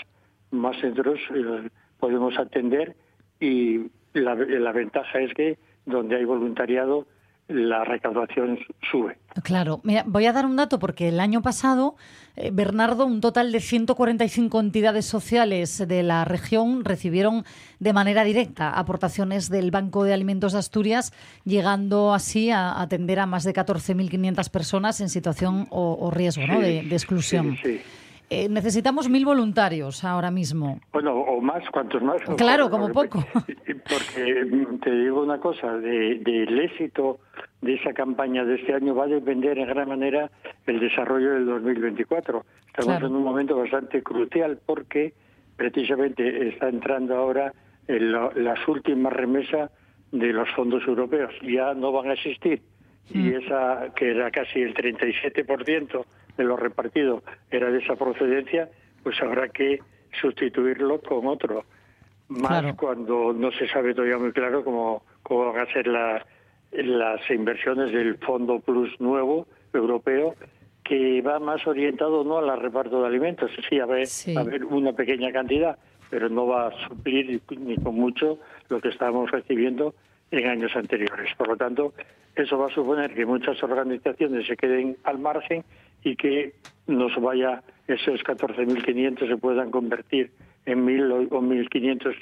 más 0.50 0.76
centros 0.80 1.18
eh, 1.34 1.68
podemos 1.98 2.38
atender 2.38 2.96
y 3.40 3.90
la, 4.12 4.34
la 4.34 4.72
ventaja 4.72 5.20
es 5.20 5.34
que 5.34 5.58
donde 5.86 6.16
hay 6.16 6.24
voluntariado 6.24 7.06
la 7.48 7.84
recaudación 7.84 8.58
sube. 8.90 9.18
Claro, 9.42 9.80
Mira, 9.82 10.02
voy 10.06 10.24
a 10.24 10.32
dar 10.32 10.46
un 10.46 10.56
dato 10.56 10.78
porque 10.78 11.08
el 11.08 11.20
año 11.20 11.42
pasado, 11.42 11.94
eh, 12.36 12.50
Bernardo, 12.50 13.04
un 13.04 13.20
total 13.20 13.52
de 13.52 13.60
145 13.60 14.60
entidades 14.60 15.04
sociales 15.04 15.86
de 15.86 16.02
la 16.02 16.24
región 16.24 16.84
recibieron 16.84 17.44
de 17.80 17.92
manera 17.92 18.24
directa 18.24 18.70
aportaciones 18.70 19.50
del 19.50 19.70
Banco 19.70 20.04
de 20.04 20.14
Alimentos 20.14 20.54
de 20.54 20.60
Asturias, 20.60 21.12
llegando 21.44 22.14
así 22.14 22.50
a 22.50 22.80
atender 22.80 23.18
a 23.18 23.26
más 23.26 23.44
de 23.44 23.52
14.500 23.52 24.50
personas 24.50 25.00
en 25.02 25.10
situación 25.10 25.66
o, 25.68 25.98
o 26.00 26.10
riesgo 26.10 26.60
de, 26.60 26.82
de 26.82 26.96
exclusión. 26.96 27.58
sí, 27.62 27.78
sí. 27.78 27.80
Eh, 28.34 28.48
necesitamos 28.48 29.08
mil 29.08 29.24
voluntarios 29.24 30.04
ahora 30.04 30.30
mismo. 30.30 30.80
Bueno, 30.92 31.12
o 31.14 31.40
más, 31.40 31.62
cuantos 31.70 32.02
más. 32.02 32.20
Claro, 32.36 32.68
como 32.70 32.90
poco. 32.92 33.24
Porque 33.34 34.44
mm, 34.44 34.78
te 34.80 34.90
digo 34.90 35.22
una 35.22 35.38
cosa, 35.38 35.72
de- 35.78 36.18
del 36.18 36.58
éxito 36.60 37.18
de 37.60 37.74
esa 37.74 37.92
campaña 37.92 38.44
de 38.44 38.56
este 38.56 38.74
año 38.74 38.94
va 38.94 39.04
a 39.04 39.08
depender 39.08 39.58
en 39.58 39.66
gran 39.68 39.88
manera 39.88 40.30
el 40.66 40.80
desarrollo 40.80 41.30
del 41.34 41.46
2024. 41.46 42.44
Estamos 42.66 42.86
Claro. 42.86 43.06
en 43.06 43.16
un 43.16 43.22
momento 43.24 43.56
bastante 43.56 44.02
crucial 44.02 44.58
porque 44.66 45.14
precisamente 45.56 46.48
está 46.48 46.68
entrando 46.68 47.16
ahora 47.16 47.52
en 47.88 48.12
la- 48.12 48.30
las 48.36 48.66
últimas 48.68 49.12
remesas 49.12 49.70
de 50.12 50.32
los 50.32 50.48
fondos 50.50 50.82
europeos. 50.86 51.32
Ya 51.42 51.74
no 51.74 51.92
van 51.92 52.10
a 52.10 52.14
existir. 52.14 52.62
Y 53.12 53.34
esa, 53.34 53.92
que 53.94 54.10
era 54.12 54.30
casi 54.30 54.60
el 54.60 54.72
37% 54.74 56.04
de 56.36 56.44
lo 56.44 56.56
repartido, 56.56 57.22
era 57.50 57.70
de 57.70 57.78
esa 57.78 57.96
procedencia, 57.96 58.68
pues 59.02 59.20
habrá 59.22 59.48
que 59.48 59.80
sustituirlo 60.20 61.00
con 61.00 61.26
otro. 61.26 61.64
Más 62.28 62.48
Claro. 62.62 62.76
cuando 62.76 63.32
no 63.32 63.50
se 63.52 63.68
sabe 63.68 63.94
todavía 63.94 64.18
muy 64.18 64.32
claro 64.32 64.64
cómo, 64.64 65.02
cómo 65.22 65.52
van 65.52 65.66
a 65.68 65.72
ser 65.72 65.86
la- 65.86 66.24
las 66.72 67.30
inversiones 67.30 67.92
del 67.92 68.16
Fondo 68.18 68.60
Plus 68.60 68.98
nuevo 69.00 69.46
europeo, 69.72 70.34
que 70.82 71.22
va 71.22 71.38
más 71.38 71.66
orientado 71.66 72.24
no 72.24 72.38
al 72.38 72.60
reparto 72.60 73.00
de 73.00 73.06
alimentos, 73.08 73.50
sí, 73.68 73.78
a 73.80 73.86
ver, 73.86 74.06
Sí. 74.06 74.36
a 74.36 74.42
ver 74.42 74.64
una 74.64 74.92
pequeña 74.92 75.32
cantidad, 75.32 75.78
pero 76.10 76.28
no 76.28 76.46
va 76.46 76.68
a 76.68 76.88
suplir 76.88 77.40
ni 77.58 77.76
con 77.76 77.94
mucho 77.94 78.38
lo 78.68 78.80
que 78.80 78.88
estábamos 78.88 79.30
recibiendo 79.30 79.94
en 80.30 80.46
años 80.48 80.74
anteriores. 80.76 81.34
Por 81.36 81.48
lo 81.48 81.56
tanto, 81.56 81.94
eso 82.34 82.58
va 82.58 82.66
a 82.66 82.70
suponer 82.70 83.14
que 83.14 83.24
muchas 83.24 83.62
organizaciones 83.62 84.46
se 84.46 84.56
queden 84.56 84.96
al 85.04 85.18
margen 85.18 85.64
y 86.04 86.16
que 86.16 86.54
nos 86.86 87.14
vaya 87.20 87.62
esos 87.88 88.20
14.500 88.22 89.26
se 89.28 89.36
puedan 89.36 89.70
convertir 89.70 90.30
en 90.66 90.84
1.000 90.86 91.28
o- 91.30 91.36
o 91.38 91.42
1.500 91.42 92.14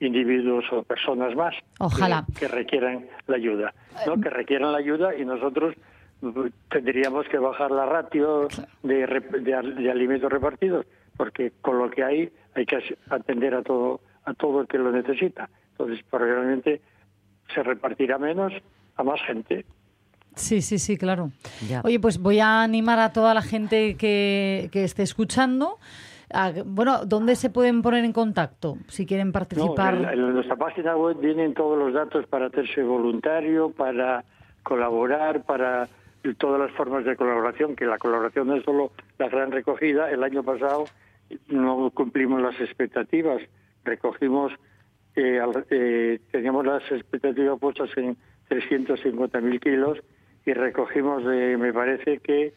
individuos 0.00 0.64
o 0.72 0.82
personas 0.82 1.34
más 1.36 1.54
Ojalá. 1.78 2.24
que, 2.34 2.40
que 2.40 2.48
requieran 2.48 3.06
la 3.26 3.36
ayuda, 3.36 3.74
¿no? 4.06 4.20
que 4.20 4.30
requieran 4.30 4.72
la 4.72 4.78
ayuda 4.78 5.14
y 5.16 5.24
nosotros 5.24 5.74
uh, 6.22 6.48
tendríamos 6.70 7.26
que 7.28 7.38
bajar 7.38 7.70
la 7.70 7.86
ratio 7.86 8.48
de, 8.82 9.06
de 9.06 9.74
de 9.82 9.90
alimentos 9.90 10.30
repartidos 10.32 10.86
porque 11.16 11.52
con 11.60 11.78
lo 11.78 11.90
que 11.90 12.02
hay 12.02 12.30
hay 12.54 12.64
que 12.66 12.78
atender 13.10 13.54
a 13.54 13.62
todo 13.62 14.00
a 14.24 14.32
todo 14.34 14.62
el 14.62 14.66
que 14.68 14.78
lo 14.78 14.90
necesita 14.90 15.48
entonces 15.72 16.02
probablemente 16.10 16.80
se 17.54 17.62
repartirá 17.62 18.16
menos 18.18 18.52
a 18.96 19.02
más 19.04 19.20
gente 19.26 19.64
Sí, 20.34 20.62
sí, 20.62 20.78
sí, 20.78 20.96
claro. 20.96 21.30
Ya. 21.68 21.82
Oye, 21.84 21.98
pues 22.00 22.18
voy 22.18 22.38
a 22.40 22.62
animar 22.62 22.98
a 22.98 23.12
toda 23.12 23.34
la 23.34 23.42
gente 23.42 23.96
que, 23.96 24.68
que 24.72 24.84
esté 24.84 25.02
escuchando. 25.02 25.78
a- 26.32 26.52
bueno, 26.64 27.04
¿dónde 27.04 27.34
se 27.36 27.50
pueden 27.50 27.82
poner 27.82 28.04
en 28.04 28.12
contacto 28.12 28.76
si 28.88 29.04
quieren 29.06 29.28
No, 29.28 29.32
participar? 29.32 29.94
en, 29.96 30.04
en 30.08 30.32
nuestra 30.34 30.56
página 30.56 30.96
web 30.96 31.18
vienen 31.20 31.54
todos 31.54 31.76
los 31.76 31.92
datos 31.92 32.24
para 32.26 32.46
hacerse 32.46 32.82
voluntario, 32.82 33.70
para 33.70 34.24
colaborar, 34.62 35.42
para 35.42 35.88
todas 36.38 36.60
las 36.60 36.70
formas 36.76 37.04
de 37.04 37.16
colaboración, 37.16 37.74
que 37.74 37.84
la 37.86 37.98
colaboración 37.98 38.46
no 38.48 38.54
es 38.56 38.64
solo 38.64 38.92
la 39.18 39.28
gran 39.28 39.50
recogida. 39.50 40.10
El 40.10 40.22
año 40.22 40.42
pasado 40.44 40.84
no 41.48 41.90
cumplimos 41.90 42.40
las 42.40 42.60
expectativas, 42.60 43.40
recogimos, 43.84 44.52
eh, 45.16 45.40
al- 45.40 45.66
eh, 45.70 46.20
teníamos 46.30 46.64
las 46.66 46.82
expectativas 46.92 47.58
puestas 47.58 47.90
en 47.96 48.16
350.000 48.48 49.60
kilos 49.60 49.98
y 50.46 50.52
recogimos, 50.52 51.24
de, 51.24 51.56
me 51.56 51.72
parece 51.72 52.18
que 52.18 52.52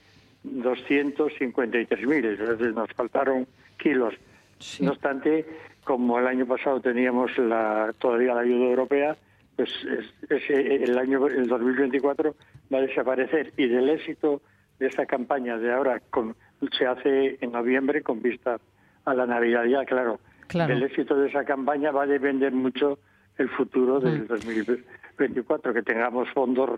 253.000, 0.45 2.25
es 2.25 2.39
decir, 2.39 2.73
nos 2.73 2.91
faltaron 2.93 3.47
kilos. 3.77 4.13
Sí. 4.59 4.83
No 4.83 4.91
obstante, 4.91 5.45
como 5.83 6.19
el 6.19 6.27
año 6.27 6.45
pasado 6.45 6.79
teníamos 6.79 7.37
la, 7.37 7.93
todavía 7.99 8.33
la 8.35 8.41
ayuda 8.41 8.65
europea, 8.69 9.17
pues 9.55 9.69
es- 9.85 10.31
ese, 10.31 10.83
el 10.83 10.97
año 10.97 11.27
el 11.27 11.47
2024 11.47 12.35
va 12.73 12.77
a 12.77 12.81
desaparecer 12.81 13.53
y 13.57 13.67
del 13.67 13.89
éxito 13.89 14.41
de 14.79 14.87
esta 14.87 15.05
campaña 15.05 15.57
de 15.57 15.71
ahora 15.71 15.99
con- 16.09 16.35
se 16.77 16.85
hace 16.85 17.37
en 17.41 17.51
noviembre 17.51 18.01
con 18.01 18.21
vista 18.21 18.57
a 19.05 19.13
la 19.13 19.25
Navidad 19.25 19.65
ya, 19.65 19.83
claro. 19.85 20.19
Claro. 20.47 20.73
Del 20.73 20.83
éxito 20.83 21.15
de 21.17 21.29
esa 21.29 21.43
campaña 21.43 21.91
va 21.91 22.03
a 22.03 22.07
depender 22.07 22.51
mucho 22.53 22.99
el 23.37 23.49
futuro 23.49 23.99
Mm. 23.99 24.03
del 24.03 24.27
2024, 24.27 25.73
que 25.73 25.81
tengamos 25.83 26.29
fondos, 26.31 26.69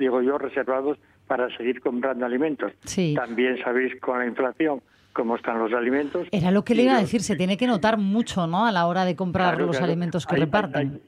digo 0.00 0.20
yo, 0.22 0.36
reservados 0.38 0.98
para 1.28 1.48
seguir 1.56 1.80
comprando 1.80 2.26
alimentos. 2.26 2.72
Sí. 2.84 3.14
También 3.14 3.56
sabéis 3.62 4.00
con 4.00 4.18
la 4.18 4.26
inflación 4.26 4.82
cómo 5.12 5.36
están 5.36 5.58
los 5.60 5.72
alimentos. 5.72 6.26
Era 6.32 6.50
lo 6.50 6.64
que 6.64 6.74
le 6.74 6.82
iba 6.84 6.96
a 6.96 7.00
decir, 7.00 7.20
se 7.20 7.36
tiene 7.36 7.56
que 7.56 7.66
notar 7.68 7.98
mucho, 7.98 8.46
¿no? 8.48 8.66
A 8.66 8.72
la 8.72 8.86
hora 8.86 9.04
de 9.04 9.14
comprar 9.14 9.50
Claro, 9.54 9.66
los 9.66 9.76
claro. 9.76 9.92
alimentos 9.92 10.26
que 10.26 10.34
Hay- 10.34 10.40
reparten. 10.40 10.88
Hay, 10.88 11.02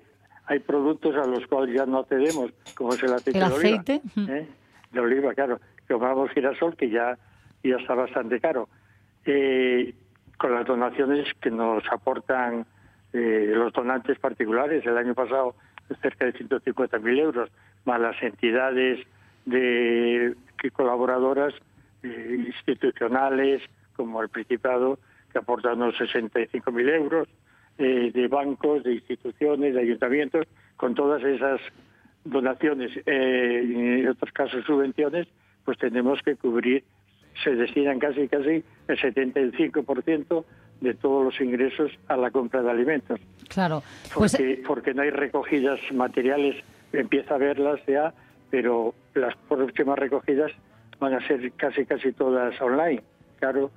hay 0.46 0.58
productos 0.60 1.16
a 1.16 1.26
los 1.26 1.44
cuales 1.48 1.74
ya 1.74 1.86
no 1.86 1.98
accedemos, 2.00 2.52
como 2.76 2.92
es 2.94 3.02
el 3.02 3.12
aceite 3.14 3.38
El 3.40 3.48
de 3.48 3.54
oliva. 3.54 3.80
aceite. 3.80 4.02
¿eh? 4.28 4.48
De 4.92 5.00
oliva, 5.00 5.34
claro. 5.34 5.58
Tomamos 5.88 6.30
girasol, 6.30 6.76
que 6.76 6.90
ya, 6.90 7.16
ya 7.64 7.76
está 7.76 7.94
bastante 7.94 8.38
caro. 8.40 8.68
Eh, 9.24 9.94
con 10.38 10.52
las 10.54 10.66
donaciones 10.66 11.28
que 11.40 11.50
nos 11.50 11.82
aportan 11.90 12.66
eh, 13.12 13.52
los 13.54 13.72
donantes 13.72 14.18
particulares, 14.18 14.84
el 14.86 14.96
año 14.98 15.14
pasado 15.14 15.54
cerca 16.00 16.26
de 16.26 16.34
150.000 16.34 17.18
euros, 17.18 17.50
más 17.84 18.00
las 18.00 18.20
entidades 18.22 19.06
de 19.44 20.34
colaboradoras 20.72 21.54
eh, 22.02 22.44
institucionales, 22.46 23.62
como 23.96 24.22
el 24.22 24.28
Principado, 24.28 24.98
que 25.30 25.38
aportan 25.38 25.80
unos 25.80 25.94
65.000 25.96 26.94
euros, 26.94 27.28
eh, 27.78 28.10
de 28.12 28.28
bancos, 28.28 28.82
de 28.82 28.94
instituciones, 28.94 29.74
de 29.74 29.80
ayuntamientos, 29.80 30.46
con 30.76 30.94
todas 30.94 31.22
esas 31.22 31.60
donaciones 32.24 32.92
eh, 33.06 33.64
y 33.64 34.00
en 34.00 34.08
otros 34.08 34.32
casos 34.32 34.64
subvenciones, 34.64 35.26
pues 35.64 35.78
tenemos 35.78 36.20
que 36.22 36.36
cubrir, 36.36 36.84
se 37.42 37.54
destinan 37.54 37.98
casi 37.98 38.28
casi 38.28 38.62
el 38.88 38.98
75% 38.98 40.44
de 40.82 40.94
todos 40.94 41.24
los 41.24 41.40
ingresos 41.40 41.92
a 42.08 42.16
la 42.16 42.30
compra 42.30 42.60
de 42.60 42.70
alimentos. 42.70 43.20
Claro. 43.48 43.82
Pues 44.14 44.32
Porque, 44.32 44.62
porque 44.66 44.94
no 44.94 45.02
hay 45.02 45.10
recogidas 45.10 45.80
materiales, 45.94 46.56
empieza 46.92 47.36
a 47.36 47.38
verlas 47.38 47.80
ya, 47.86 48.12
pero 48.50 48.94
las 49.14 49.34
próximas 49.48 49.98
recogidas 49.98 50.50
van 50.98 51.14
a 51.14 51.26
ser 51.26 51.52
casi 51.52 51.86
casi 51.86 52.12
todas 52.12 52.60
online. 52.60 53.02
Claro, 53.38 53.70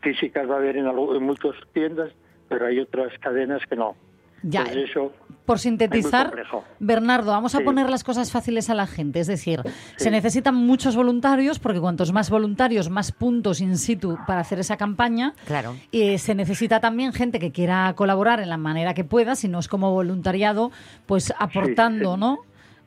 físicas 0.00 0.48
va 0.50 0.54
a 0.54 0.58
haber 0.58 0.76
en, 0.76 0.86
en 0.86 1.22
muchas 1.22 1.54
tiendas, 1.72 2.12
pero 2.48 2.66
hay 2.66 2.80
otras 2.80 3.16
cadenas 3.20 3.62
que 3.66 3.76
no. 3.76 3.94
Ya, 4.42 4.64
eso 4.64 5.12
Por 5.44 5.58
sintetizar. 5.58 6.32
Bernardo, 6.78 7.32
vamos 7.32 7.54
a 7.56 7.58
Sí. 7.58 7.64
poner 7.64 7.90
las 7.90 8.04
cosas 8.04 8.30
fáciles 8.30 8.70
a 8.70 8.74
la 8.74 8.86
gente. 8.86 9.18
Es 9.20 9.26
decir, 9.26 9.60
se 9.96 10.10
necesitan 10.10 10.54
muchos 10.54 10.94
voluntarios, 10.94 11.58
porque 11.58 11.80
cuantos 11.80 12.12
más 12.12 12.30
voluntarios, 12.30 12.90
más 12.90 13.10
puntos 13.10 13.60
in 13.60 13.76
situ 13.76 14.16
para 14.26 14.40
hacer 14.40 14.60
esa 14.60 14.76
campaña. 14.76 15.34
Claro. 15.46 15.74
Y 15.90 16.18
se 16.18 16.34
necesita 16.36 16.78
también 16.80 17.12
gente 17.12 17.40
que 17.40 17.50
quiera 17.50 17.92
colaborar 17.96 18.38
en 18.40 18.50
la 18.50 18.56
manera 18.56 18.94
que 18.94 19.02
pueda, 19.04 19.34
si 19.34 19.48
no 19.48 19.58
es 19.58 19.66
como 19.66 19.90
voluntariado, 19.92 20.70
pues 21.06 21.34
aportando, 21.38 22.14
sí. 22.14 22.20
¿no? 22.20 22.38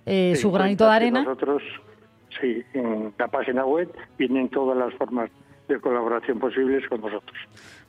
Eh, 0.05 0.33
Sí, 0.35 0.41
su 0.43 0.51
granito 0.51 0.85
de 0.85 0.91
arena. 0.95 1.23
Nosotros, 1.23 1.61
sí, 2.39 2.63
en 2.73 3.13
la 3.19 3.27
página 3.27 3.65
web 3.65 3.91
vienen 4.17 4.49
todas 4.49 4.77
las 4.77 4.93
formas 4.93 5.29
de 5.67 5.79
colaboración 5.81 6.37
posibles 6.39 6.87
con 6.87 7.01
nosotros. 7.01 7.35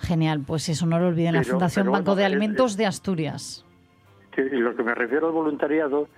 Genial, 0.01 0.41
pues 0.47 0.69
eso 0.71 0.87
no 0.87 0.99
lo 0.99 1.09
olviden, 1.09 1.35
la 1.35 1.41
Pero- 1.43 1.53
Fundación 1.53 1.85
pero 1.85 1.93
Banco 1.93 2.05
bueno, 2.13 2.17
de 2.17 2.23
es- 2.23 2.27
Alimentos 2.33 2.77
de 2.79 2.87
Asturias. 2.87 3.63
Y 4.37 4.57
lo 4.57 4.75
que 4.77 4.83
me 4.83 4.95
refiero 4.95 5.29
al 5.29 5.33
voluntariado, 5.33 6.09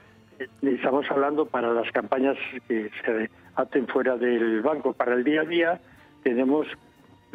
estamos 0.63 1.07
hablando 1.11 1.47
para 1.47 1.73
las 1.73 1.91
campañas 1.93 2.37
que 2.67 2.91
se 3.05 3.31
hacen 3.55 3.87
fuera 3.89 4.17
del 4.17 4.61
banco. 4.63 4.93
Para 4.93 5.15
el 5.15 5.25
día 5.25 5.43
a 5.43 5.45
día 5.45 5.81
tenemos 6.23 6.67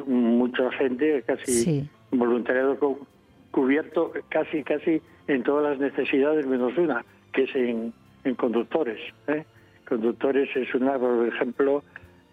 mucha 0.06 0.72
gente, 0.72 1.24
casi 1.26 1.52
Sí. 1.52 1.90
voluntariado 2.12 2.78
cu- 2.78 3.06
cubierto 3.52 4.12
casi 4.30 4.64
casi 4.64 5.02
en 5.28 5.44
todas 5.44 5.72
las 5.72 5.80
necesidades 5.80 6.46
menos 6.48 6.78
una, 6.78 7.06
que 7.32 7.44
es 7.44 7.56
en, 7.56 7.94
en 8.24 8.36
conductores. 8.36 9.00
¿eh? 9.28 9.46
Conductores 9.88 10.50
es 10.56 10.74
una, 10.76 10.98
por 10.98 11.28
ejemplo, 11.28 11.84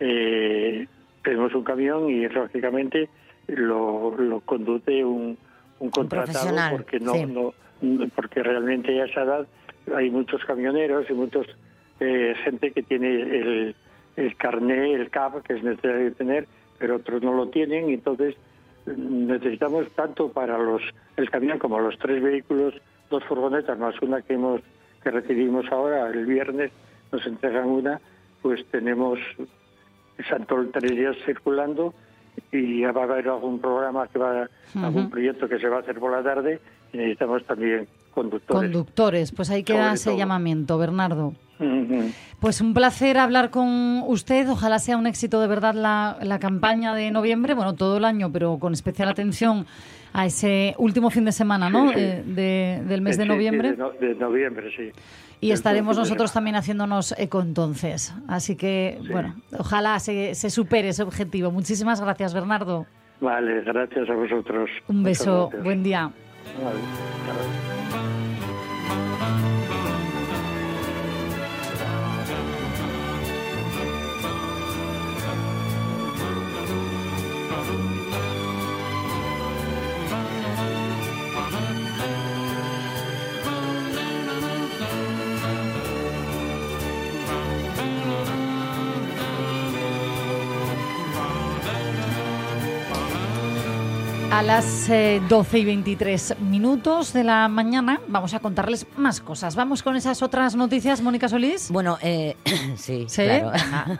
eh, 0.00 0.86
tenemos 1.22 1.54
un 1.54 1.62
camión 1.62 2.08
y 2.08 2.26
lógicamente 2.28 3.08
lo, 3.48 4.16
lo 4.16 4.40
conduce 4.40 5.04
un, 5.04 5.36
un 5.78 5.90
contratado 5.90 6.48
porque 6.70 6.98
no, 6.98 7.12
sí. 7.12 7.26
no 7.26 7.52
porque 8.14 8.42
realmente 8.42 9.00
a 9.00 9.06
esa 9.06 9.22
edad 9.22 9.46
hay 9.94 10.10
muchos 10.10 10.44
camioneros 10.44 11.08
y 11.08 11.14
muchos 11.14 11.46
eh, 12.00 12.34
gente 12.44 12.70
que 12.72 12.82
tiene 12.82 13.08
el, 13.08 13.74
el 14.16 14.36
carné, 14.36 14.94
el 14.94 15.10
CAP, 15.10 15.42
que 15.42 15.54
es 15.54 15.62
necesario 15.62 16.12
tener, 16.14 16.46
pero 16.78 16.96
otros 16.96 17.22
no 17.22 17.32
lo 17.32 17.48
tienen, 17.48 17.90
entonces 17.90 18.36
mm, 18.86 19.26
necesitamos 19.26 19.88
tanto 19.92 20.30
para 20.30 20.58
los 20.58 20.82
el 21.16 21.30
camión 21.30 21.58
como 21.58 21.78
los 21.80 21.98
tres 21.98 22.22
vehículos, 22.22 22.74
dos 23.10 23.24
furgonetas 23.24 23.78
más 23.78 24.00
una 24.02 24.22
que 24.22 24.34
hemos 24.34 24.60
que 25.02 25.10
recibimos 25.10 25.66
ahora 25.72 26.08
el 26.08 26.26
viernes, 26.26 26.70
nos 27.10 27.26
entregan 27.26 27.66
una, 27.66 28.00
pues 28.42 28.64
tenemos 28.66 29.18
Santol 30.28 30.70
tres 30.72 30.90
días 30.92 31.16
circulando 31.24 31.94
y 32.52 32.80
ya 32.80 32.92
va 32.92 33.02
a 33.02 33.04
haber 33.04 33.28
algún 33.28 33.60
programa 33.60 34.06
que 34.08 34.18
va, 34.18 34.48
algún 34.74 35.10
proyecto 35.10 35.48
que 35.48 35.58
se 35.58 35.68
va 35.68 35.78
a 35.78 35.80
hacer 35.80 35.98
por 35.98 36.12
la 36.12 36.22
tarde 36.22 36.60
necesitamos 36.92 37.44
también 37.46 37.86
conductores. 38.12 38.62
Conductores, 38.70 39.32
pues 39.32 39.50
ahí 39.50 39.62
queda 39.62 39.92
ese 39.94 40.10
todo. 40.10 40.18
llamamiento, 40.18 40.78
Bernardo. 40.78 41.34
Pues 42.40 42.62
un 42.62 42.72
placer 42.72 43.18
hablar 43.18 43.50
con 43.50 44.02
usted. 44.06 44.48
Ojalá 44.48 44.78
sea 44.78 44.96
un 44.96 45.06
éxito 45.06 45.40
de 45.42 45.46
verdad 45.46 45.74
la, 45.74 46.16
la 46.22 46.38
campaña 46.38 46.94
de 46.94 47.10
noviembre, 47.10 47.52
bueno, 47.54 47.74
todo 47.74 47.98
el 47.98 48.04
año, 48.06 48.32
pero 48.32 48.58
con 48.58 48.72
especial 48.72 49.10
atención 49.10 49.66
a 50.14 50.24
ese 50.24 50.74
último 50.78 51.10
fin 51.10 51.26
de 51.26 51.32
semana, 51.32 51.68
¿no? 51.68 51.88
Sí, 51.92 51.94
sí. 51.96 52.32
De- 52.32 52.82
del 52.88 53.02
mes 53.02 53.18
de 53.18 53.24
Sí, 53.24 53.28
noviembre. 53.28 53.72
De, 53.72 53.76
no- 53.76 53.90
de 53.90 54.14
noviembre, 54.14 54.70
sí. 54.74 54.90
Y 55.42 55.52
estaremos 55.52 55.96
nosotros 55.98 56.32
también 56.32 56.56
haciéndonos 56.56 57.14
eco 57.18 57.40
entonces. 57.42 58.14
Así 58.26 58.56
que, 58.56 58.98
bueno, 59.10 59.36
ojalá 59.58 59.98
se, 59.98 60.34
se 60.34 60.48
supere 60.50 60.88
ese 60.90 61.02
objetivo. 61.02 61.50
Muchísimas 61.50 62.00
gracias, 62.00 62.32
Bernardo. 62.34 62.86
Vale, 63.20 63.60
gracias 63.62 64.08
a 64.08 64.14
vosotros. 64.14 64.70
Un 64.88 65.02
beso. 65.02 65.50
Buen 65.62 65.82
día. 65.82 66.10
Vale, 66.54 66.80
chao. 67.24 67.69
A 94.40 94.42
las 94.42 94.88
eh, 94.88 95.20
12 95.28 95.58
y 95.58 95.64
23 95.66 96.36
minutos 96.40 97.12
de 97.12 97.24
la 97.24 97.46
mañana 97.48 98.00
vamos 98.08 98.32
a 98.32 98.40
contarles 98.40 98.86
más 98.96 99.20
cosas. 99.20 99.54
Vamos 99.54 99.82
con 99.82 99.96
esas 99.96 100.22
otras 100.22 100.56
noticias, 100.56 101.02
Mónica 101.02 101.28
Solís. 101.28 101.70
Bueno, 101.70 101.98
eh, 102.00 102.38
sí, 102.78 103.04
¿Sí? 103.06 103.22
claro. 103.24 103.52
Ah, 103.54 103.84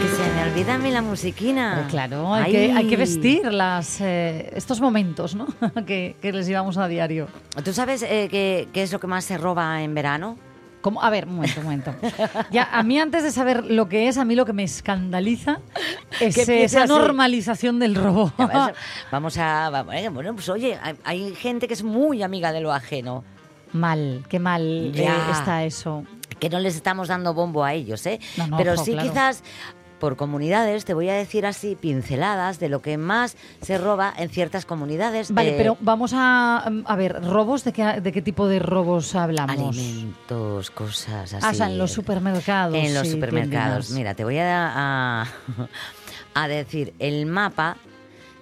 que 0.00 0.08
se 0.08 0.32
me 0.32 0.52
olvida 0.52 0.74
a 0.74 0.78
mí 0.78 0.92
la 0.92 1.02
musiquina. 1.02 1.88
Claro, 1.90 2.32
hay 2.32 2.52
que, 2.52 2.72
hay 2.74 2.86
que 2.86 2.94
Ay. 2.94 3.00
vestir 3.00 3.52
las, 3.52 4.00
eh, 4.00 4.52
estos 4.54 4.80
momentos 4.80 5.34
¿no? 5.34 5.48
que, 5.84 6.14
que 6.22 6.32
les 6.32 6.46
llevamos 6.46 6.78
a 6.78 6.86
diario. 6.86 7.26
¿Tú 7.64 7.72
sabes 7.72 8.04
eh, 8.04 8.28
qué, 8.30 8.68
qué 8.72 8.84
es 8.84 8.92
lo 8.92 9.00
que 9.00 9.08
más 9.08 9.24
se 9.24 9.36
roba 9.36 9.82
en 9.82 9.96
verano? 9.96 10.36
A 11.02 11.10
ver, 11.10 11.26
un 11.26 11.36
momento, 11.36 11.60
un 11.60 11.64
momento. 11.64 11.94
Ya, 12.50 12.68
a 12.72 12.82
mí 12.82 12.98
antes 12.98 13.22
de 13.22 13.30
saber 13.30 13.64
lo 13.64 13.88
que 13.88 14.08
es, 14.08 14.16
a 14.18 14.24
mí 14.24 14.34
lo 14.34 14.44
que 14.46 14.52
me 14.52 14.62
escandaliza 14.64 15.60
es 16.20 16.38
esa 16.48 16.86
normalización 16.86 17.78
del 17.78 17.94
robo. 17.94 18.32
Vamos- 19.10 19.36
a... 19.38 19.68
vamos- 19.70 19.94
eh, 19.94 20.08
Bueno, 20.08 20.34
pues 20.34 20.48
oye, 20.48 20.78
hay, 20.82 20.96
hay 21.04 21.34
gente 21.34 21.68
que 21.68 21.74
es 21.74 21.82
muy 21.82 22.22
amiga 22.22 22.52
de 22.52 22.60
lo 22.60 22.72
ajeno. 22.72 23.24
mal, 23.72 24.24
qué 24.28 24.38
mal 24.38 24.92
eh, 24.94 25.08
está 25.30 25.64
eso. 25.64 26.04
que 26.38 26.48
no 26.48 26.58
les 26.58 26.74
estamos 26.76 27.08
dando 27.08 27.34
bombo 27.34 27.62
a 27.64 27.74
ellos, 27.74 28.04
¿eh? 28.06 28.18
No, 28.38 28.46
no, 28.48 28.56
Pero 28.56 28.72
ojo, 28.72 28.84
sí 28.84 28.92
claro. 28.92 29.08
quizás 29.10 29.42
por 30.00 30.16
comunidades, 30.16 30.84
te 30.84 30.94
voy 30.94 31.08
a 31.08 31.14
decir 31.14 31.46
así 31.46 31.76
pinceladas 31.76 32.58
de 32.58 32.68
lo 32.68 32.82
que 32.82 32.98
más 32.98 33.36
se 33.60 33.78
roba 33.78 34.12
en 34.16 34.28
ciertas 34.30 34.66
comunidades. 34.66 35.32
Vale, 35.32 35.50
eh, 35.50 35.54
pero 35.56 35.76
vamos 35.80 36.12
a, 36.14 36.64
a 36.84 36.96
ver, 36.96 37.22
robos, 37.22 37.62
¿de 37.62 37.72
qué, 37.72 38.00
de 38.00 38.10
qué 38.10 38.22
tipo 38.22 38.48
de 38.48 38.58
robos 38.58 39.14
hablamos? 39.14 39.76
alimentos, 39.78 40.72
cosas 40.72 41.34
así. 41.34 41.46
Ah, 41.46 41.50
o 41.50 41.54
sea, 41.54 41.70
en 41.70 41.78
los 41.78 41.92
supermercados. 41.92 42.74
En 42.74 42.94
los 42.94 43.06
sí, 43.06 43.12
supermercados. 43.12 43.90
Mira, 43.90 44.14
te 44.14 44.24
voy 44.24 44.38
a, 44.38 45.22
a, 45.22 45.26
a 46.34 46.48
decir 46.48 46.94
el 46.98 47.26
mapa 47.26 47.76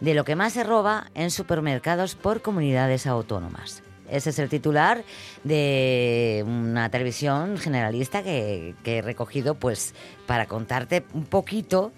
de 0.00 0.15
lo 0.15 0.25
que 0.25 0.37
más 0.37 0.53
se 0.55 0.65
roba 0.65 1.11
en 1.15 1.31
supermercados 1.31 2.15
por 2.15 2.41
comunidades 2.41 3.06
autónomas. 3.06 3.82
Ese 4.10 4.30
es 4.30 4.38
el 4.38 4.49
titular 4.49 5.04
de 5.44 6.44
una 6.47 6.90
televisión 6.90 7.58
generalista 7.58 8.23
que, 8.23 8.75
he 8.84 9.02
recogido 9.02 9.54
pues 9.54 9.94
para 10.26 10.47
contarte 10.47 11.04
un 11.14 11.25
poquito. 11.25 11.92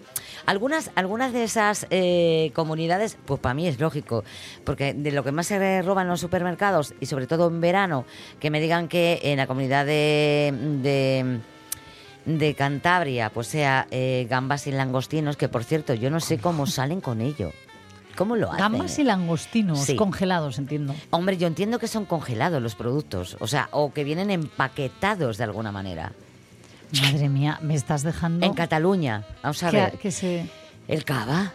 Algunas, 0.46 0.90
algunas 0.94 1.32
de 1.32 1.44
esas 1.44 1.86
eh, 1.90 2.50
comunidades, 2.54 3.16
pues 3.26 3.40
para 3.40 3.54
mí 3.54 3.68
es 3.68 3.78
lógico, 3.78 4.24
porque 4.64 4.94
de 4.94 5.12
lo 5.12 5.22
que 5.24 5.32
más 5.32 5.46
se 5.46 5.82
roba 5.82 6.02
en 6.02 6.08
los 6.08 6.20
supermercados 6.20 6.94
y 7.00 7.06
sobre 7.06 7.26
todo 7.26 7.48
en 7.48 7.60
verano, 7.60 8.04
que 8.40 8.50
me 8.50 8.60
digan 8.60 8.88
que 8.88 9.20
en 9.22 9.36
la 9.38 9.46
comunidad 9.46 9.86
de- 9.86 10.52
de 10.82 11.40
de 12.26 12.54
Cantabria, 12.54 13.30
pues 13.30 13.46
sea 13.46 13.86
eh, 13.90 14.26
gambas 14.28 14.66
y 14.66 14.72
langostinos, 14.72 15.38
que 15.38 15.48
por 15.48 15.64
cierto, 15.64 15.94
yo 15.94 16.10
no 16.10 16.20
sé 16.20 16.36
cómo 16.38 16.66
salen 16.66 17.00
con 17.00 17.22
ello. 17.22 17.50
¿Cómo 18.16 18.36
lo 18.36 18.48
hacen? 18.48 18.58
Gambas 18.58 18.98
y 18.98 19.04
langostinos 19.04 19.80
Sí. 19.80 19.96
congelados, 19.96 20.58
entiendo. 20.58 20.94
Hombre, 21.10 21.36
yo 21.38 21.46
entiendo 21.46 21.78
que 21.78 21.88
son 21.88 22.04
congelados 22.04 22.60
los 22.62 22.74
productos, 22.74 23.36
o 23.40 23.46
sea, 23.46 23.68
o 23.72 23.92
que 23.92 24.04
vienen 24.04 24.30
empaquetados 24.30 25.38
de 25.38 25.44
alguna 25.44 25.72
manera. 25.72 26.12
Madre 27.02 27.28
mía, 27.28 27.58
me 27.62 27.74
estás 27.74 28.02
dejando... 28.02 28.44
En 28.44 28.52
Cataluña, 28.54 29.24
vamos 29.42 29.62
a 29.62 29.70
que, 29.70 29.76
ver, 29.76 29.98
que 29.98 30.10
se... 30.10 30.46
el 30.88 31.04
cava. 31.04 31.52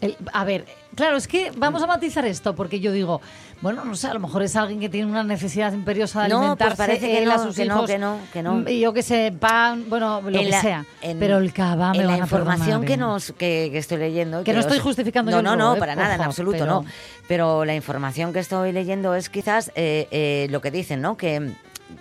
el- 0.00 0.16
a 0.32 0.44
ver, 0.44 0.64
claro, 0.94 1.16
es 1.18 1.28
que 1.28 1.52
vamos 1.56 1.82
a 1.82 1.86
matizar 1.86 2.24
esto, 2.24 2.54
porque 2.56 2.80
yo 2.80 2.90
digo, 2.92 3.20
bueno, 3.60 3.84
no 3.84 3.94
sé, 3.96 4.06
a 4.06 4.14
lo 4.14 4.20
mejor 4.20 4.42
es 4.42 4.54
alguien 4.56 4.78
que 4.80 4.88
tiene 4.88 5.10
una 5.10 5.24
necesidad 5.24 5.72
imperiosa 5.72 6.22
de 6.22 6.28
No, 6.28 6.36
pues 6.36 6.42
alimentarse 6.46 6.76
parece 6.76 7.06
que 7.06 7.22
él 7.22 7.30
a 7.30 7.36
no, 7.36 7.42
sus 7.44 7.56
que 7.56 7.64
no, 7.64 7.84
que 7.86 7.98
no, 7.98 8.18
que 8.32 8.42
no. 8.42 8.68
Y 8.68 8.80
yo 8.80 8.92
que 8.92 9.02
sé, 9.02 9.32
pan, 9.38 9.86
bueno, 9.88 10.20
lo 10.22 10.28
En 10.38 10.44
que 10.44 10.50
la- 10.50 10.60
sea. 10.60 10.84
en- 11.02 11.18
Pero 11.18 11.38
el 11.38 11.52
cava 11.52 11.92
me 11.92 11.98
en 11.98 12.06
la 12.06 12.12
van 12.12 12.20
a 12.20 12.24
información 12.24 12.84
que 12.84 12.92
¿eh? 12.94 12.96
nos 12.96 13.32
que, 13.32 13.68
que 13.72 13.78
estoy 13.78 13.98
leyendo 13.98 14.44
Que 14.44 14.52
no 14.52 14.60
estoy 14.60 14.78
justificando 14.78 15.30
no 15.30 15.38
yo 15.38 15.42
no 15.42 15.56
no 15.56 15.76
¿eh? 15.76 15.78
para 15.78 15.94
nada 15.96 16.14
en 16.14 16.22
absoluto 16.22 16.58
pero- 16.58 16.70
no 16.82 16.84
pero 17.26 17.64
la 17.64 17.74
información 17.74 18.32
que 18.32 18.38
estoy 18.38 18.72
leyendo 18.72 19.14
es 19.14 19.28
quizás 19.28 19.72
eh, 19.74 20.06
eh, 20.10 20.46
lo 20.50 20.60
que 20.60 20.70
dicen 20.70 21.00
no 21.00 21.16
que 21.16 21.52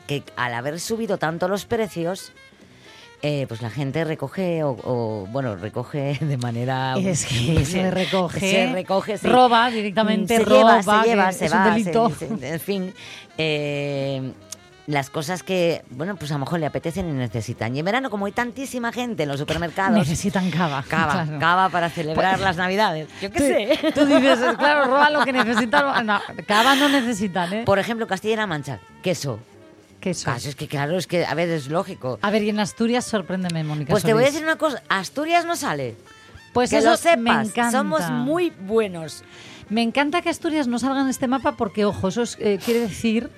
que 0.06 0.24
al 0.36 0.54
haber 0.54 0.80
subido 0.80 1.18
tanto 1.18 1.48
los 1.48 1.66
precios 1.66 2.34
eh, 3.22 3.46
pues 3.48 3.62
la 3.62 3.70
gente 3.70 4.04
recoge 4.04 4.64
o, 4.64 4.72
o, 4.84 5.28
bueno 5.32 5.56
recoge 5.56 6.18
de 6.22 6.38
manera 6.38 6.96
Es 6.98 7.26
que 7.26 7.66
se 7.66 7.90
recoge, 7.92 8.40
se 8.40 8.72
recoge 8.72 9.18
sí. 9.18 9.28
roba 9.28 9.70
directamente, 9.72 10.38
se 10.38 10.46
roba, 10.46 10.82
lleva 10.82 10.84
se 11.02 11.10
lleva 11.10 11.32
se 11.34 11.46
es 11.46 11.52
un 11.52 11.58
va 11.60 11.70
delito. 11.72 12.10
se- 12.12 12.38
se- 12.38 12.50
en 12.54 12.60
fin 12.60 12.94
eh, 13.38 14.32
las 14.88 15.10
cosas 15.10 15.44
que, 15.44 15.84
bueno, 15.90 16.16
pues 16.16 16.32
a 16.32 16.36
lo 16.36 16.40
mejor 16.40 16.62
le 16.62 16.66
apetecen 16.66 17.10
y 17.10 17.12
necesitan. 17.12 17.76
Y 17.76 17.80
en 17.80 17.86
verano, 17.86 18.10
como 18.10 18.26
hay 18.26 18.32
tantísima 18.32 18.94
gente 18.94 19.24
en 19.24 19.30
los 19.30 19.38
supermercados, 19.38 19.98
Necesitan 19.98 20.50
cava. 20.50 20.82
Cava, 20.88 21.12
claro. 21.12 21.28
Pues, 21.28 21.40
cava 21.42 21.70
para 21.70 21.90
celebrar 21.90 22.40
las 22.40 22.56
Navidades. 22.56 23.10
Yo 23.22 23.30
qué 23.30 23.40
sé. 23.40 23.92
Tú 23.96 24.06
dices, 24.06 24.40
claro, 24.58 24.86
roba 24.86 25.10
lo 25.10 25.26
que 25.26 25.34
necesitan. 25.34 26.06
No, 26.06 26.22
cava 26.48 26.76
no 26.76 26.88
necesitan, 26.88 27.52
¿eh? 27.52 27.64
Por 27.66 27.80
ejemplo, 27.80 28.08
Castilla-La 28.08 28.48
Mancha, 28.48 28.80
queso. 29.04 29.40
Queso. 30.08 30.26
Caso, 30.26 30.48
es 30.48 30.56
que 30.56 30.68
claro, 30.68 30.98
es 30.98 31.06
que 31.06 31.26
a 31.26 31.34
ver, 31.34 31.50
es 31.50 31.68
lógico. 31.68 32.18
A 32.22 32.32
ver, 32.32 32.44
y 32.44 32.50
en 32.50 32.60
Asturias, 32.60 33.06
sorpréndeme, 33.06 33.64
Mónica. 33.64 33.92
Pues 33.92 34.04
te 34.04 34.14
voy 34.14 34.24
a 34.24 34.28
decir 34.28 34.44
una 34.44 34.58
cosa, 34.58 34.82
Asturias 34.88 35.46
no 35.46 35.56
sale. 35.56 35.96
Pues 36.54 36.70
que 36.70 36.78
eso 36.78 36.92
lo 36.92 36.98
sepas, 36.98 37.18
me 37.20 37.32
encanta. 37.32 37.72
somos 37.72 38.10
muy 38.10 38.52
buenos. 38.52 39.24
Me 39.70 39.82
encanta 39.82 40.22
que 40.22 40.30
Asturias 40.30 40.68
no 40.68 40.80
salga 40.80 41.02
en 41.02 41.10
este 41.10 41.28
mapa 41.28 41.58
porque, 41.58 41.84
ojo, 41.84 42.08
eso 42.08 42.22
es, 42.22 42.38
eh, 42.40 42.58
quiere 42.64 42.80
decir 42.80 43.30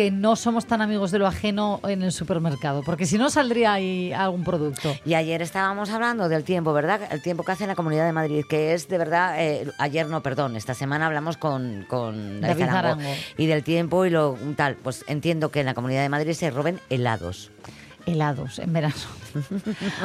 que 0.00 0.10
no 0.10 0.34
somos 0.34 0.64
tan 0.64 0.80
amigos 0.80 1.10
de 1.10 1.18
lo 1.18 1.26
ajeno 1.26 1.78
en 1.86 2.00
el 2.02 2.10
supermercado, 2.10 2.82
porque 2.82 3.04
si 3.04 3.18
no 3.18 3.28
saldría 3.28 3.74
ahí 3.74 4.14
algún 4.14 4.44
producto. 4.44 4.96
Y 5.04 5.12
ayer 5.12 5.42
estábamos 5.42 5.90
hablando 5.90 6.30
del 6.30 6.42
tiempo, 6.42 6.72
¿verdad? 6.72 7.02
El 7.10 7.20
tiempo 7.20 7.44
que 7.44 7.52
hace 7.52 7.64
en 7.64 7.68
la 7.68 7.74
Comunidad 7.74 8.06
de 8.06 8.12
Madrid, 8.12 8.42
que 8.48 8.72
es 8.72 8.88
de 8.88 8.96
verdad, 8.96 9.34
eh, 9.38 9.70
ayer 9.76 10.06
no, 10.06 10.22
perdón, 10.22 10.56
esta 10.56 10.72
semana 10.72 11.04
hablamos 11.04 11.36
con, 11.36 11.84
con 11.86 12.40
David 12.40 12.62
Arango, 12.62 12.78
Arango. 12.78 13.10
y 13.36 13.44
del 13.44 13.62
tiempo 13.62 14.06
y 14.06 14.10
lo 14.10 14.38
tal. 14.56 14.76
Pues 14.76 15.04
entiendo 15.06 15.50
que 15.50 15.60
en 15.60 15.66
la 15.66 15.74
Comunidad 15.74 16.00
de 16.00 16.08
Madrid 16.08 16.32
se 16.32 16.50
roben 16.50 16.80
helados. 16.88 17.50
Helados 18.06 18.58
en 18.58 18.72
verano. 18.72 18.94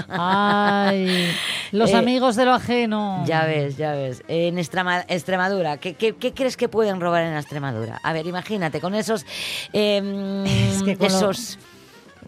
Ay, 0.08 1.28
los 1.72 1.92
Eh, 1.92 1.96
amigos 1.96 2.36
de 2.36 2.46
lo 2.46 2.54
ajeno. 2.54 3.24
Ya 3.26 3.46
ves, 3.46 3.78
ya 3.78 3.94
ves. 3.94 4.24
En 4.28 4.58
Extrema- 4.58 5.06
Extremadura, 5.08 5.78
¿qué, 5.78 5.94
qué, 5.96 6.16
qué 6.16 6.34
crees 6.34 6.58
que 6.58 6.70
pueden 6.70 7.00
robar 7.00 7.24
en 7.24 7.36
Extremadura? 7.36 8.00
A 8.04 8.14
ver, 8.14 8.28
imagínate, 8.28 8.80
con 8.82 8.96
esos... 8.96 9.26
eh, 9.74 10.44
Es 10.76 10.84
que 10.84 10.98
con 10.98 11.08
lo- 11.10 11.16
esos... 11.18 11.58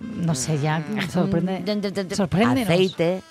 No 0.02 0.36
sé, 0.36 0.60
ya 0.60 0.84
sorprende. 1.12 1.64
Sorpréndenos. 2.16 2.70
Aceite. 2.70 3.22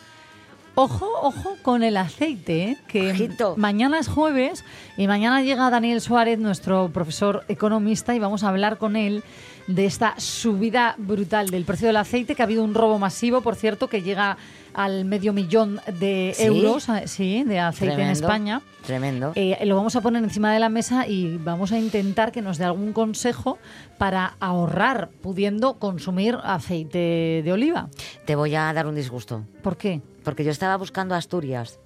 Ojo, 0.79 1.11
ojo 1.23 1.57
con 1.63 1.83
el 1.83 1.97
aceite, 1.97 2.65
¿eh? 2.65 2.77
que 2.87 3.13
Ojito. 3.13 3.55
mañana 3.57 3.99
es 3.99 4.09
jueves 4.09 4.63
y 4.99 5.07
mañana 5.07 5.41
llega 5.41 5.71
Daniel 5.71 6.03
Suárez, 6.03 6.39
nuestro 6.39 6.91
profesor 6.91 7.45
economista, 7.49 8.15
y 8.15 8.19
vamos 8.19 8.45
a 8.45 8.51
hablar 8.51 8.77
con 8.77 8.95
él 8.95 9.25
de 9.69 9.87
esta 9.87 10.21
subida 10.21 10.95
brutal 10.99 11.49
del 11.49 11.65
precio 11.65 11.87
del 11.87 11.97
aceite, 11.97 12.35
que 12.35 12.43
ha 12.43 12.45
habido 12.45 12.63
un 12.63 12.75
robo 12.75 12.99
masivo, 12.99 13.41
por 13.41 13.57
cierto, 13.57 13.89
que 13.89 14.03
llega 14.03 14.37
al 14.77 15.07
medio 15.07 15.33
millón 15.33 15.81
de 15.99 16.33
¿Sí? 16.37 16.45
euros 16.45 16.89
eh, 16.91 17.09
sí, 17.09 17.45
de 17.45 17.59
aceite 17.59 17.95
en 17.95 18.11
España. 18.11 18.61
Tremendo. 18.85 19.33
Eh, 19.35 19.59
lo 19.65 19.75
vamos 19.75 19.97
a 19.97 20.03
poner 20.03 20.23
encima 20.23 20.53
de 20.53 20.61
la 20.61 20.69
mesa 20.69 21.09
y 21.09 21.39
vamos 21.39 21.73
a 21.73 21.79
intentar 21.79 22.31
que 22.31 22.43
nos 22.43 22.59
dé 22.59 22.67
algún 22.67 22.93
consejo 22.93 23.59
para 23.97 24.37
ahorrar 24.39 25.09
pudiendo 25.23 25.79
consumir 25.79 26.37
aceite 26.45 27.43
de 27.43 27.53
oliva. 27.53 27.89
Te 28.27 28.37
voy 28.37 28.55
a 28.55 28.71
dar 28.75 28.87
un 28.87 28.95
disgusto. 28.95 29.45
¿Por 29.63 29.79
qué? 29.79 30.03
Porque 30.23 30.45
yo 30.45 30.51
estaba 30.51 30.77
buscando 30.77 31.15
Asturias, 31.15 31.81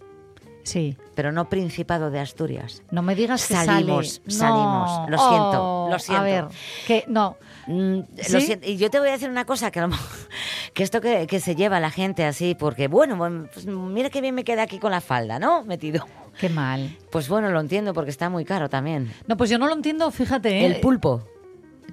Sí. 0.62 0.96
pero 1.14 1.33
no 1.33 1.49
Principado 1.49 2.11
de 2.11 2.20
Asturias. 2.20 2.83
No 2.90 3.03
me 3.03 3.14
digas 3.14 3.46
que 3.46 3.55
Salimos, 3.55 4.20
sale. 4.27 4.31
salimos. 4.38 4.90
No. 4.90 5.09
Lo 5.09 5.18
siento, 5.18 5.62
Oh, 5.62 5.88
lo 5.90 5.99
siento. 5.99 6.20
A 6.20 6.25
ver, 6.25 6.44
que 6.87 7.05
no. 7.09 7.37
Mm, 7.66 8.01
¿Sí? 8.18 8.33
lo 8.33 8.40
siento. 8.40 8.68
Y 8.68 8.77
yo 8.77 8.90
te 8.90 8.99
voy 8.99 9.09
a 9.09 9.12
decir 9.12 9.29
una 9.31 9.44
cosa, 9.44 9.70
que, 9.70 9.87
que 10.75 10.83
esto 10.83 11.01
que, 11.01 11.27
que 11.27 11.40
se 11.40 11.55
lleva 11.57 11.81
la 11.81 11.90
gente 11.90 12.25
así, 12.25 12.55
porque 12.55 12.88
bueno, 12.88 13.16
bueno, 13.16 13.46
pues 13.53 13.66
mira 13.66 14.11
qué 14.11 14.20
bien 14.20 14.35
me 14.35 14.44
queda 14.44 14.62
aquí 14.62 14.79
con 14.79 14.90
la 14.92 15.01
falda, 15.01 15.38
¿no? 15.38 15.64
Metido. 15.64 16.07
Qué 16.38 16.49
mal. 16.49 16.96
Pues 17.11 17.29
bueno, 17.29 17.51
lo 17.51 17.61
entiendo 17.61 17.92
porque 17.92 18.11
está 18.11 18.29
muy 18.31 18.44
caro 18.44 18.68
también. 18.68 19.12
No, 19.27 19.37
pues 19.37 19.51
yo 19.51 19.59
no 19.59 19.66
lo 19.66 19.75
entiendo, 19.75 20.11
fíjate. 20.11 20.61
¿eh? 20.61 20.66
El 20.66 20.81
pulpo, 20.81 21.23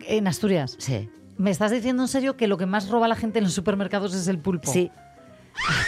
En 0.07 0.27
Asturias. 0.27 0.75
sí. 0.79 1.09
¿Me 1.37 1.51
estás 1.51 1.69
diciendo 1.69 2.01
en 2.01 2.07
serio 2.07 2.35
que 2.35 2.47
lo 2.47 2.57
que 2.57 2.65
más 2.65 2.89
roba 2.89 3.07
la 3.07 3.15
gente 3.15 3.37
en 3.37 3.43
los 3.43 3.53
supermercados 3.53 4.15
es 4.15 4.27
el 4.27 4.39
pulpo? 4.39 4.71
Sí, 4.71 4.89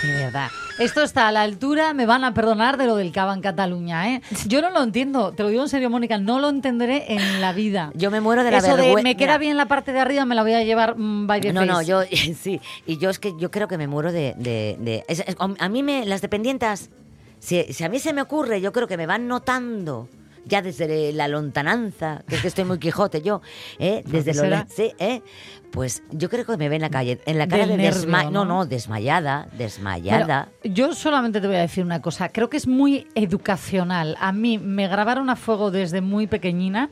De 0.04 0.12
verdad. 0.14 0.50
Esto 0.78 1.04
está 1.04 1.28
a 1.28 1.32
la 1.32 1.42
altura, 1.42 1.94
me 1.94 2.06
van 2.06 2.24
a 2.24 2.34
perdonar 2.34 2.78
de 2.78 2.86
lo 2.86 2.96
del 2.96 3.12
cava 3.12 3.34
en 3.34 3.42
Cataluña, 3.42 4.14
¿eh? 4.16 4.22
Yo 4.48 4.62
no 4.62 4.70
lo 4.70 4.82
entiendo, 4.82 5.34
te 5.34 5.44
lo 5.44 5.50
digo 5.50 5.62
en 5.64 5.70
serio, 5.70 5.90
Mónica, 5.90 6.18
no 6.18 6.40
lo 6.40 6.48
entenderé 6.50 7.14
en 7.14 7.42
la 7.42 7.52
vida. 7.54 7.92
yo 7.96 8.10
me 8.12 8.22
muero 8.22 8.44
de 8.44 8.52
la 8.52 8.58
Eso 8.60 8.68
de 8.78 8.84
vergüenza. 8.84 9.04
me 9.04 9.18
queda 9.18 9.38
bien 9.38 9.58
la 9.58 9.66
parte 9.68 9.92
de 9.92 10.00
arriba, 10.00 10.24
me 10.26 10.36
la 10.36 10.42
voy 10.42 10.54
a 10.54 10.64
llevar 10.64 10.96
mm, 10.98 11.28
by 11.28 11.42
the 11.42 11.54
No, 11.54 11.66
no, 11.66 11.82
yo 11.82 12.02
sí. 12.42 12.62
Y 12.86 12.98
yo 12.98 13.10
es 13.10 13.20
que 13.20 13.34
yo 13.38 13.52
creo 13.52 13.68
que 13.68 13.78
me 13.78 13.88
muero 13.88 14.12
de. 14.12 14.36
de- 14.38 14.78
de- 14.80 15.04
es- 15.08 15.24
es- 15.28 15.36
a 15.38 15.70
mí 15.70 15.84
me. 15.84 16.06
Las 16.06 16.22
dependientas. 16.22 16.90
Si, 17.40 17.62
si 17.74 17.84
a 17.84 17.90
mí 17.90 18.00
se 18.00 18.12
me 18.14 18.22
ocurre, 18.22 18.60
yo 18.62 18.72
creo 18.74 18.88
que 18.88 18.98
me 18.98 19.06
van 19.06 19.28
notando. 19.28 20.08
Ya 20.50 20.62
desde 20.62 21.14
la 21.14 21.28
lontananza, 21.28 22.24
que 22.28 22.36
es 22.36 22.42
que 22.42 22.48
estoy 22.50 22.66
muy 22.66 22.80
Quijote 22.80 23.22
yo, 23.22 23.42
¿eh? 23.78 24.04
desde 24.06 24.34
lo 24.34 24.66
sí, 24.68 24.92
¿eh? 24.98 25.22
Pues 25.72 26.02
yo 26.10 26.30
creo 26.30 26.44
que 26.46 26.58
me 26.58 26.68
ve 26.68 26.76
en 26.78 26.82
la 26.82 26.90
calle, 26.90 27.22
en 27.28 27.38
la 27.38 27.48
cara 27.48 27.68
Del 27.68 27.78
de 27.78 27.84
nervio. 27.84 28.24
¿no? 28.24 28.32
¿no? 28.32 28.46
no, 28.46 28.66
desmayada, 28.66 29.48
desmayada. 29.56 30.50
Bueno, 30.62 30.76
yo 30.76 30.94
solamente 30.96 31.40
te 31.40 31.46
voy 31.48 31.58
a 31.58 31.62
decir 31.62 31.86
una 31.86 32.02
cosa. 32.02 32.30
Creo 32.30 32.50
que 32.50 32.58
es 32.58 32.68
muy 32.68 33.08
educacional. 33.14 34.18
A 34.20 34.32
mí 34.32 34.58
me 34.58 34.88
grabaron 34.88 35.30
a 35.30 35.36
fuego 35.36 35.70
desde 35.72 36.02
muy 36.02 36.26
pequeñina 36.28 36.90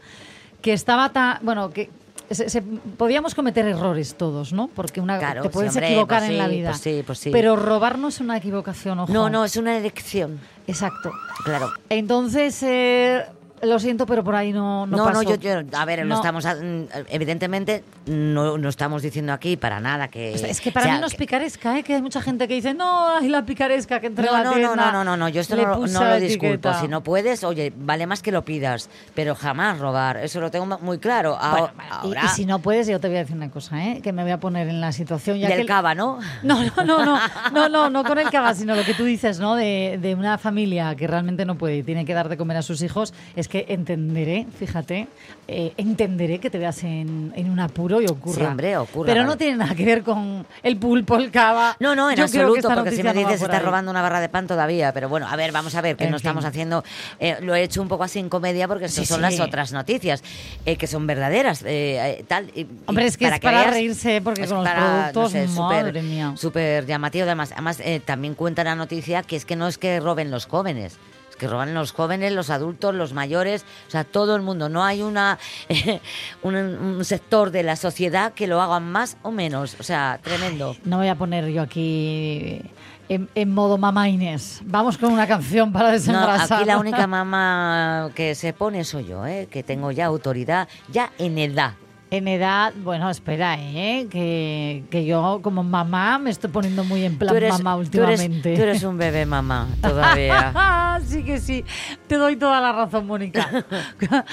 que 0.61 0.73
estaba 0.73 1.11
tan. 1.11 1.39
Bueno, 1.41 1.71
que. 1.71 1.89
se- 2.29 2.49
se- 2.49 2.61
podíamos 2.61 3.33
cometer 3.33 3.65
errores 3.65 4.15
todos, 4.15 4.53
¿no? 4.53 4.67
Porque 4.67 5.01
una, 5.01 5.17
Claro, 5.17 5.41
te 5.41 5.47
sí, 5.47 5.53
puedes 5.53 5.71
hombre, 5.71 5.87
equivocar 5.87 6.19
pues 6.19 6.29
en 6.31 6.37
la 6.37 6.47
vida. 6.47 6.69
pues 6.69 6.81
sí, 6.81 7.03
pues 7.05 7.17
sí. 7.19 7.29
Pero 7.31 7.55
robar 7.55 7.97
no 7.97 8.09
es 8.09 8.19
una 8.19 8.37
equivocación, 8.37 8.99
ojo. 8.99 9.11
no, 9.13 9.29
no, 9.29 9.43
es 9.45 9.55
una 9.57 9.75
elección, 9.77 10.39
Exacto. 10.67 11.11
claro. 11.45 11.71
Entonces, 11.89 12.61
eh, 12.63 13.25
lo 13.61 13.79
siento, 13.79 14.05
pero 14.05 14.23
por 14.23 14.35
ahí 14.35 14.53
no, 14.53 14.85
no, 14.85 14.97
No, 14.97 15.11
no, 15.11 15.23
yo, 15.23 15.35
yo- 15.35 15.61
a 15.77 15.85
ver, 15.85 16.05
no 16.05 16.15
estamos, 16.15 16.45
a- 16.45 16.55
mm, 16.55 16.87
evidentemente, 17.09 17.83
no, 18.05 18.57
no 18.57 18.69
estamos 18.69 19.01
diciendo 19.01 19.33
aquí 19.33 19.57
para 19.57 19.79
nada 19.79 20.07
que... 20.07 20.33
Es- 20.33 20.43
Es 20.43 20.61
que 20.61 20.71
para 20.71 20.85
sea, 20.85 20.95
mí 20.95 21.01
no 21.01 21.07
es 21.07 21.13
que- 21.13 21.19
picaresca, 21.19 21.77
¿eh? 21.79 21.83
que 21.83 21.95
hay 21.95 22.01
mucha 22.01 22.21
gente 22.21 22.47
que 22.47 22.53
dice, 22.53 22.73
no, 22.73 23.15
ay, 23.17 23.29
la 23.29 23.45
picaresca 23.45 23.99
que 23.99 24.07
entre 24.07 24.25
No, 24.25 24.31
la 24.33 24.43
no, 24.43 24.51
no, 24.51 24.55
tienda 24.57 24.75
no, 24.75 24.91
no, 24.91 25.03
no, 25.03 25.17
no, 25.17 25.29
yo 25.29 25.41
esto 25.41 25.55
no, 25.55 25.63
lo- 25.63 25.85
disculpo. 26.19 26.45
etiqueta". 26.47 26.79
Si 26.81 26.87
no 26.87 27.01
puedes, 27.01 27.43
oye, 27.43 27.73
vale 27.75 28.05
más 28.07 28.21
que 28.21 28.31
lo 28.31 28.45
pidas, 28.45 28.89
pero 29.15 29.33
jamás 29.35 29.79
robar, 29.79 30.17
eso 30.17 30.39
lo 30.39 30.51
tengo 30.51 30.65
muy 30.81 30.99
claro. 30.99 31.35
Ahora, 31.37 31.73
Bueno, 31.75 31.89
y- 31.89 32.07
ahora- 32.07 32.21
y, 32.25 32.27
si 32.29 32.45
no 32.45 32.59
puedes, 32.59 32.87
yo 32.87 32.99
te 32.99 33.07
voy 33.07 33.17
a 33.17 33.19
decir 33.21 33.35
una 33.35 33.49
cosa, 33.49 33.83
¿eh? 33.85 34.01
que 34.01 34.13
me 34.13 34.21
voy 34.23 34.31
a 34.31 34.39
poner 34.39 34.67
en 34.69 34.81
la 34.81 34.91
situación. 34.91 35.37
Ya 35.39 35.47
que 35.47 35.53
del 35.53 35.61
el- 35.61 35.67
cava, 35.67 35.95
¿no? 35.95 36.19
No, 36.43 36.63
no, 36.63 36.83
no, 36.83 37.05
no, 37.05 37.19
no, 37.53 37.69
no, 37.69 37.89
no 37.89 38.03
con 38.03 38.17
el 38.19 38.29
cava, 38.29 38.53
sino 38.53 38.75
lo 38.75 38.83
que 38.83 38.93
tú 38.93 39.03
dices, 39.03 39.39
¿no? 39.39 39.55
De, 39.55 39.97
de 40.01 40.15
una 40.15 40.37
familia 40.37 40.95
que 40.95 41.07
realmente 41.07 41.45
no 41.45 41.55
puede 41.57 41.77
y 41.77 41.83
tiene 41.83 42.05
que 42.05 42.13
dar 42.13 42.29
de 42.29 42.37
comer 42.37 42.57
a 42.57 42.61
sus 42.61 42.81
hijos, 42.81 43.13
es 43.35 43.46
que 43.47 43.65
entenderé, 43.69 44.45
fíjate, 44.57 45.07
eh, 45.47 45.73
entenderé 45.77 46.39
que 46.39 46.49
te 46.49 46.57
veas 46.57 46.83
en, 46.83 47.31
en 47.35 47.49
un 47.49 47.59
apuro 47.59 48.01
y 48.01 48.05
ocurra. 48.07 48.39
Sí, 48.39 48.43
hombre, 48.43 48.77
ocurra, 48.77 49.05
Pero 49.07 49.21
vale. 49.21 49.27
no 49.31 49.37
tiene 49.37 49.57
nada 49.57 49.75
que 49.75 49.85
ver 49.85 50.03
con 50.03 50.45
el 50.63 50.77
pulpo, 50.77 51.15
el 51.17 51.31
cava. 51.31 51.75
No, 51.79 51.95
no, 51.95 52.09
en 52.09 52.17
Yo 52.17 52.23
absoluto, 52.23 52.69
porque 52.73 52.91
si 52.91 53.03
me 53.03 53.13
no 53.13 53.19
dices 53.19 53.39
por 53.39 53.47
estás 53.49 53.59
ahí. 53.59 53.65
robando 53.65 53.91
una 53.91 54.01
barra 54.01 54.19
de 54.19 54.29
pan 54.29 54.47
todavía, 54.47 54.93
pero 54.93 55.09
bueno, 55.09 55.27
a 55.27 55.35
ver, 55.35 55.51
vamos 55.51 55.75
a 55.75 55.81
ver, 55.81 55.95
que 55.95 56.05
En 56.05 56.11
no 56.11 56.17
estamos 56.17 56.45
haciendo, 56.45 56.83
eh, 57.19 57.37
lo 57.41 57.55
he 57.55 57.63
hecho 57.63 57.81
un 57.81 57.87
poco 57.87 58.03
así 58.03 58.19
en 58.19 58.29
comedia 58.29 58.67
porque 58.67 58.89
Sí, 58.89 59.05
son 59.05 59.17
sí. 59.17 59.21
las 59.21 59.39
otras 59.39 59.71
noticias, 59.71 60.23
eh, 60.65 60.75
que 60.77 60.87
son 60.87 61.07
verdaderas, 61.07 61.63
eh, 61.65 62.23
tal. 62.27 62.51
y- 62.55 62.61
y 62.61 62.67
Hombre, 62.85 63.05
es 63.05 63.17
que 63.17 63.25
es 63.27 63.39
para 63.39 63.59
veas, 63.61 63.71
reírse, 63.73 64.21
porque 64.21 64.41
es 64.43 64.49
con 64.49 64.57
los 64.59 64.67
para, 64.67 65.11
productos, 65.11 65.31
súper- 65.31 65.83
madre 65.83 66.01
mía. 66.01 66.33
Súper 66.37 66.85
llamativo, 66.85 67.23
además, 67.25 67.51
además 67.53 67.81
también 68.05 68.35
cuenta 68.35 68.63
la 68.63 68.75
noticia 68.75 69.23
que 69.23 69.35
es 69.35 69.45
que 69.45 69.55
no 69.55 69.67
es 69.67 69.77
que 69.77 69.99
roben 69.99 70.31
los 70.31 70.45
jóvenes, 70.45 70.93
es 70.93 70.97
que 71.37 71.47
roban 71.47 71.73
los 71.73 71.91
jóvenes, 71.91 72.33
los 72.33 72.49
adultos, 72.49 72.93
los 72.95 73.13
mayores, 73.13 73.65
o 73.87 73.91
sea, 73.91 74.03
todo 74.03 74.35
el 74.35 74.41
mundo. 74.41 74.69
No 74.69 74.83
hay 74.83 75.01
una 75.01 75.37
un, 76.41 76.55
un 76.55 77.05
sector 77.05 77.51
de 77.51 77.63
la 77.63 77.75
sociedad 77.75 78.33
que 78.33 78.47
lo 78.47 78.61
hagan 78.61 78.91
más 78.91 79.17
o 79.23 79.31
menos, 79.31 79.75
o 79.79 79.83
sea, 79.83 80.19
tremendo. 80.23 80.75
No 80.83 80.97
voy 80.97 81.07
a 81.07 81.15
poner 81.15 81.47
yo 81.49 81.61
aquí 81.61 82.61
en, 83.09 83.29
en 83.35 83.53
modo 83.53 83.77
mamá 83.77 84.09
Inés. 84.09 84.61
Vamos 84.65 84.97
con 84.97 85.11
una 85.13 85.27
canción 85.27 85.71
para 85.71 85.87
No, 85.87 85.93
desembarazar. 85.93 86.59
aquí 86.59 86.67
la 86.67 86.77
única 86.77 87.07
mamá 87.07 88.09
que 88.15 88.35
se 88.35 88.53
pone 88.53 88.83
soy 88.83 89.05
yo, 89.05 89.25
¿eh? 89.25 89.47
que 89.49 89.63
tengo 89.63 89.91
ya 89.91 90.05
autoridad, 90.05 90.67
ya 90.89 91.11
en 91.17 91.37
edad. 91.37 91.73
En 92.09 92.27
edad, 92.29 92.73
bueno, 92.83 93.09
espera, 93.09 93.57
¿eh? 93.59 94.07
Que, 94.09 94.83
que 94.89 95.03
yo 95.05 95.41
como 95.43 95.61
mamá 95.63 96.17
me 96.19 96.29
estoy 96.29 96.49
poniendo 96.49 96.85
muy 96.85 97.03
en 97.03 97.17
plan 97.17 97.35
mamá 97.49 97.73
tú 97.91 98.01
eres- 98.01 98.21
últimamente. 98.21 98.55
tú 98.55 98.61
eres 98.61 98.83
un 98.83 98.97
bebé 98.97 99.25
mamá 99.25 99.67
todavía. 99.81 100.99
sí 101.05 101.23
que 101.23 101.39
sí. 101.41 101.65
Te 102.07 102.15
doy 102.15 102.37
toda 102.37 102.61
la 102.61 102.71
razón, 102.71 103.07
Mónica. 103.07 103.65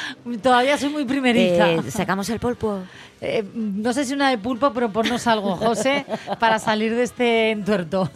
Todavía 0.43 0.79
soy 0.79 0.91
muy 0.91 1.05
primeriza. 1.05 1.73
Eh, 1.73 1.83
¿Sacamos 1.91 2.29
el 2.31 2.39
pulpo? 2.41 2.79
Eh, 3.27 3.43
no 3.55 3.95
sé 3.95 4.05
si 4.05 4.13
una 4.13 4.29
de 4.29 4.37
pulpo, 4.37 4.71
pero 4.75 4.91
ponnos 4.91 5.27
algo, 5.27 5.57
José, 5.57 6.05
para 6.39 6.59
salir 6.59 6.95
de 6.95 7.05
este 7.05 7.53
entuerto. 7.53 8.11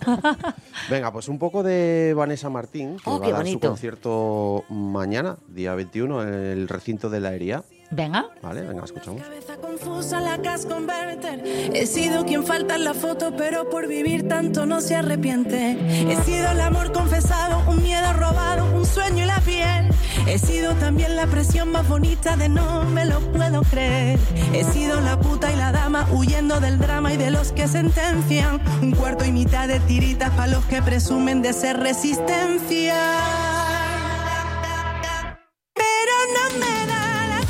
Venga, 0.90 1.10
pues 1.10 1.28
un 1.28 1.38
poco 1.38 1.62
de 1.62 2.12
Vanessa 2.14 2.50
Martín, 2.50 2.96
que 2.98 3.08
Oh, 3.08 3.18
va 3.18 3.24
qué 3.24 3.30
a 3.30 3.36
dar 3.36 3.40
bonito. 3.40 3.58
su 3.68 3.68
concierto 3.70 4.64
mañana, 4.68 5.36
día 5.48 5.74
21, 5.74 6.22
en 6.24 6.34
el 6.34 6.68
recinto 6.68 7.08
de 7.08 7.20
la 7.20 7.32
Hería. 7.34 7.62
Venga. 7.90 8.26
Vale, 8.42 8.62
venga, 8.62 8.84
escuchamos. 8.84 9.22
Cabeza 9.22 9.56
confusa, 9.56 10.20
la 10.20 10.38
cas 10.42 10.66
converter. 10.66 11.42
He 11.74 11.86
sido 11.86 12.24
quien 12.26 12.44
falta 12.44 12.74
en 12.74 12.84
la 12.84 12.94
foto, 12.94 13.34
pero 13.36 13.70
por 13.70 13.86
vivir 13.86 14.28
tanto 14.28 14.66
no 14.66 14.80
se 14.80 14.94
arrepiente. 14.94 15.78
He 16.10 16.16
sido 16.22 16.50
el 16.50 16.60
amor 16.60 16.92
confesado, 16.92 17.62
un 17.70 17.82
miedo 17.82 18.12
robado, 18.12 18.66
un 18.74 18.84
sueño 18.84 19.24
y 19.24 19.26
la 19.26 19.40
piel. 19.40 19.88
He 20.26 20.38
sido 20.38 20.74
también 20.74 21.16
la 21.16 21.26
presión 21.26 21.72
más 21.72 21.88
bonita 21.88 22.36
de 22.36 22.50
no 22.50 22.84
me 22.84 23.06
lo 23.06 23.20
puedo 23.32 23.62
creer. 23.62 24.18
He 24.52 24.64
sido 24.64 25.00
la 25.00 25.18
puta 25.18 25.50
y 25.50 25.56
la 25.56 25.72
dama 25.72 26.06
huyendo 26.12 26.60
del 26.60 26.78
drama 26.78 27.14
y 27.14 27.16
de 27.16 27.30
los 27.30 27.52
que 27.52 27.66
sentencian. 27.66 28.60
Un 28.82 28.92
cuarto 28.92 29.24
y 29.24 29.32
mitad 29.32 29.68
de 29.68 29.80
tiritas 29.80 30.30
para 30.30 30.48
los 30.48 30.64
que 30.66 30.82
presumen 30.82 31.40
de 31.40 31.54
ser 31.54 31.78
resistencia. 31.78 32.96
Pero 35.74 36.14
no 36.34 36.58
me 36.58 36.86
da 36.86 36.97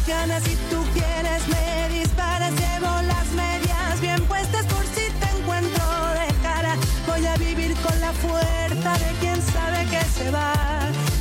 ganas 0.09 0.43
si 0.43 0.57
tú 0.71 0.83
quieres 0.95 1.47
me 1.49 1.99
disparas 1.99 2.53
llevo 2.53 2.91
las 3.03 3.27
medias 3.33 4.01
bien 4.01 4.25
puestas 4.25 4.65
por 4.65 4.85
si 4.87 5.05
te 5.21 5.29
encuentro 5.37 5.85
de 6.19 6.29
cara. 6.43 6.75
Voy 7.07 7.27
a 7.27 7.37
vivir 7.37 7.75
con 7.77 8.01
la 8.01 8.13
fuerza 8.15 8.91
de 9.05 9.11
quien 9.21 9.41
sabe 9.43 9.85
que 9.93 10.03
se 10.17 10.31
va. 10.31 10.55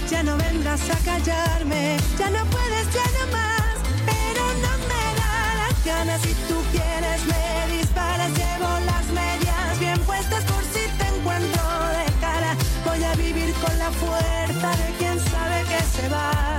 Ya 0.10 0.24
no 0.24 0.38
vendrás 0.38 0.82
a 0.90 0.98
callarme 1.04 1.98
ya 2.18 2.30
no 2.30 2.46
puedes 2.46 2.86
ya 2.94 3.26
más 3.38 3.76
pero 4.10 4.44
no 4.64 4.74
me 4.90 5.04
da 5.20 5.36
las 5.62 5.86
ganas. 5.86 6.22
Si 6.22 6.34
tú 6.48 6.58
quieres 6.72 7.22
me 7.26 7.78
disparas 7.78 8.32
llevo 8.40 8.70
las 8.92 9.06
medias 9.08 9.80
bien 9.80 10.00
puestas 10.06 10.44
por 10.46 10.64
si 10.64 10.88
te 10.98 11.08
encuentro 11.14 11.64
de 11.98 12.06
cara. 12.22 12.56
Voy 12.86 13.04
a 13.04 13.14
vivir 13.16 13.54
con 13.56 13.78
la 13.80 13.92
fuerza 13.92 14.70
de 14.82 14.88
quien 14.98 15.20
sabe 15.20 15.60
que 15.72 15.82
se 15.96 16.08
va 16.08 16.57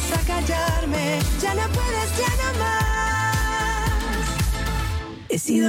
vendrás 0.00 0.12
a 0.12 0.26
callarme, 0.26 1.18
ya 1.40 1.54
no 1.54 1.62
puedes, 1.72 2.18
ya 2.18 2.28
no 2.36 2.58
más. 2.58 2.90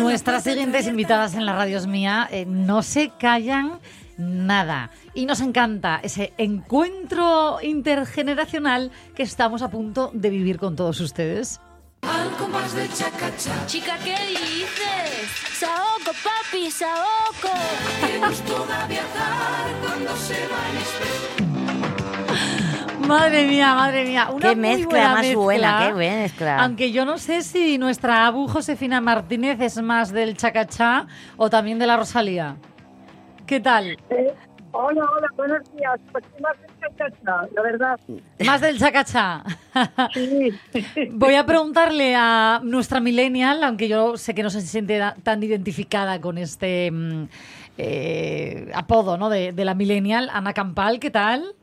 Nuestras 0.01 0.43
siguientes 0.43 0.87
invitadas 0.87 1.35
en 1.35 1.45
la 1.45 1.53
radio 1.55 1.77
es 1.77 1.87
mía 1.87 2.27
eh, 2.31 2.45
no 2.45 2.81
se 2.83 3.11
callan 3.19 3.79
nada. 4.17 4.91
Y 5.13 5.25
nos 5.25 5.41
encanta 5.41 5.99
ese 6.03 6.33
encuentro 6.37 7.59
intergeneracional 7.61 8.91
que 9.15 9.23
estamos 9.23 9.61
a 9.61 9.69
punto 9.69 10.11
de 10.13 10.29
vivir 10.29 10.57
con 10.57 10.75
todos 10.75 10.99
ustedes. 10.99 11.59
Chica, 13.67 13.97
¿qué 14.03 14.15
dices? 14.29 15.29
Saoco, 15.53 16.11
papi, 16.23 16.71
Saoco. 16.71 17.51
Madre 23.12 23.45
mía, 23.45 23.76
madre 23.76 24.06
mía. 24.06 24.30
Una 24.32 24.50
Qué 24.50 24.56
mezcla 24.56 24.88
buena 24.88 25.13
más 25.15 25.36
buena, 25.36 25.71
mezcla. 25.71 25.86
qué 25.88 25.93
buena 25.93 26.15
mezcla. 26.15 26.60
Aunque 26.63 26.91
yo 26.93 27.04
no 27.04 27.17
sé 27.17 27.41
si 27.41 27.78
nuestra 27.78 28.26
Abu 28.26 28.47
Josefina 28.47 29.02
Martínez 29.02 29.60
es 29.60 29.82
más 29.82 30.13
del 30.13 30.38
chacachá 30.38 31.08
o 31.36 31.50
también 31.50 31.78
de 31.78 31.88
la 31.88 31.97
Rosalía. 31.97 32.56
¿Qué 33.45 33.60
tal? 33.60 33.97
Hola, 34.71 35.02
hola, 35.13 35.28
buenos 35.36 35.60
días. 35.76 36.00
Pues 36.13 36.24
sí, 36.24 36.41
más 36.41 36.54
de 36.62 36.67
chachacha, 36.80 37.47
la 37.54 37.62
verdad. 37.62 38.00
Más 38.45 38.62
del 38.62 38.80
chacachá. 38.80 39.43
Sí. 40.13 40.54
Voy 41.12 41.36
a 41.36 41.45
preguntarle 41.45 42.15
a 42.15 42.62
nuestra 42.63 43.02
millennial, 43.02 43.62
aunque 43.65 43.89
yo 43.89 44.15
sé 44.15 44.34
que 44.34 44.41
no 44.41 44.50
se 44.50 44.62
siente 44.62 45.02
tan 45.21 45.43
identificada 45.43 46.21
con 46.21 46.38
este 46.38 46.89
mm, 46.89 47.24
eh, 47.78 48.71
apodo 48.74 49.17
¿no? 49.17 49.30
de, 49.30 49.52
de 49.52 49.65
la 49.65 49.74
millennial, 49.74 50.30
Ana 50.32 50.54
Campal, 50.54 51.02
¿qué 51.02 51.12
tal? 51.12 51.56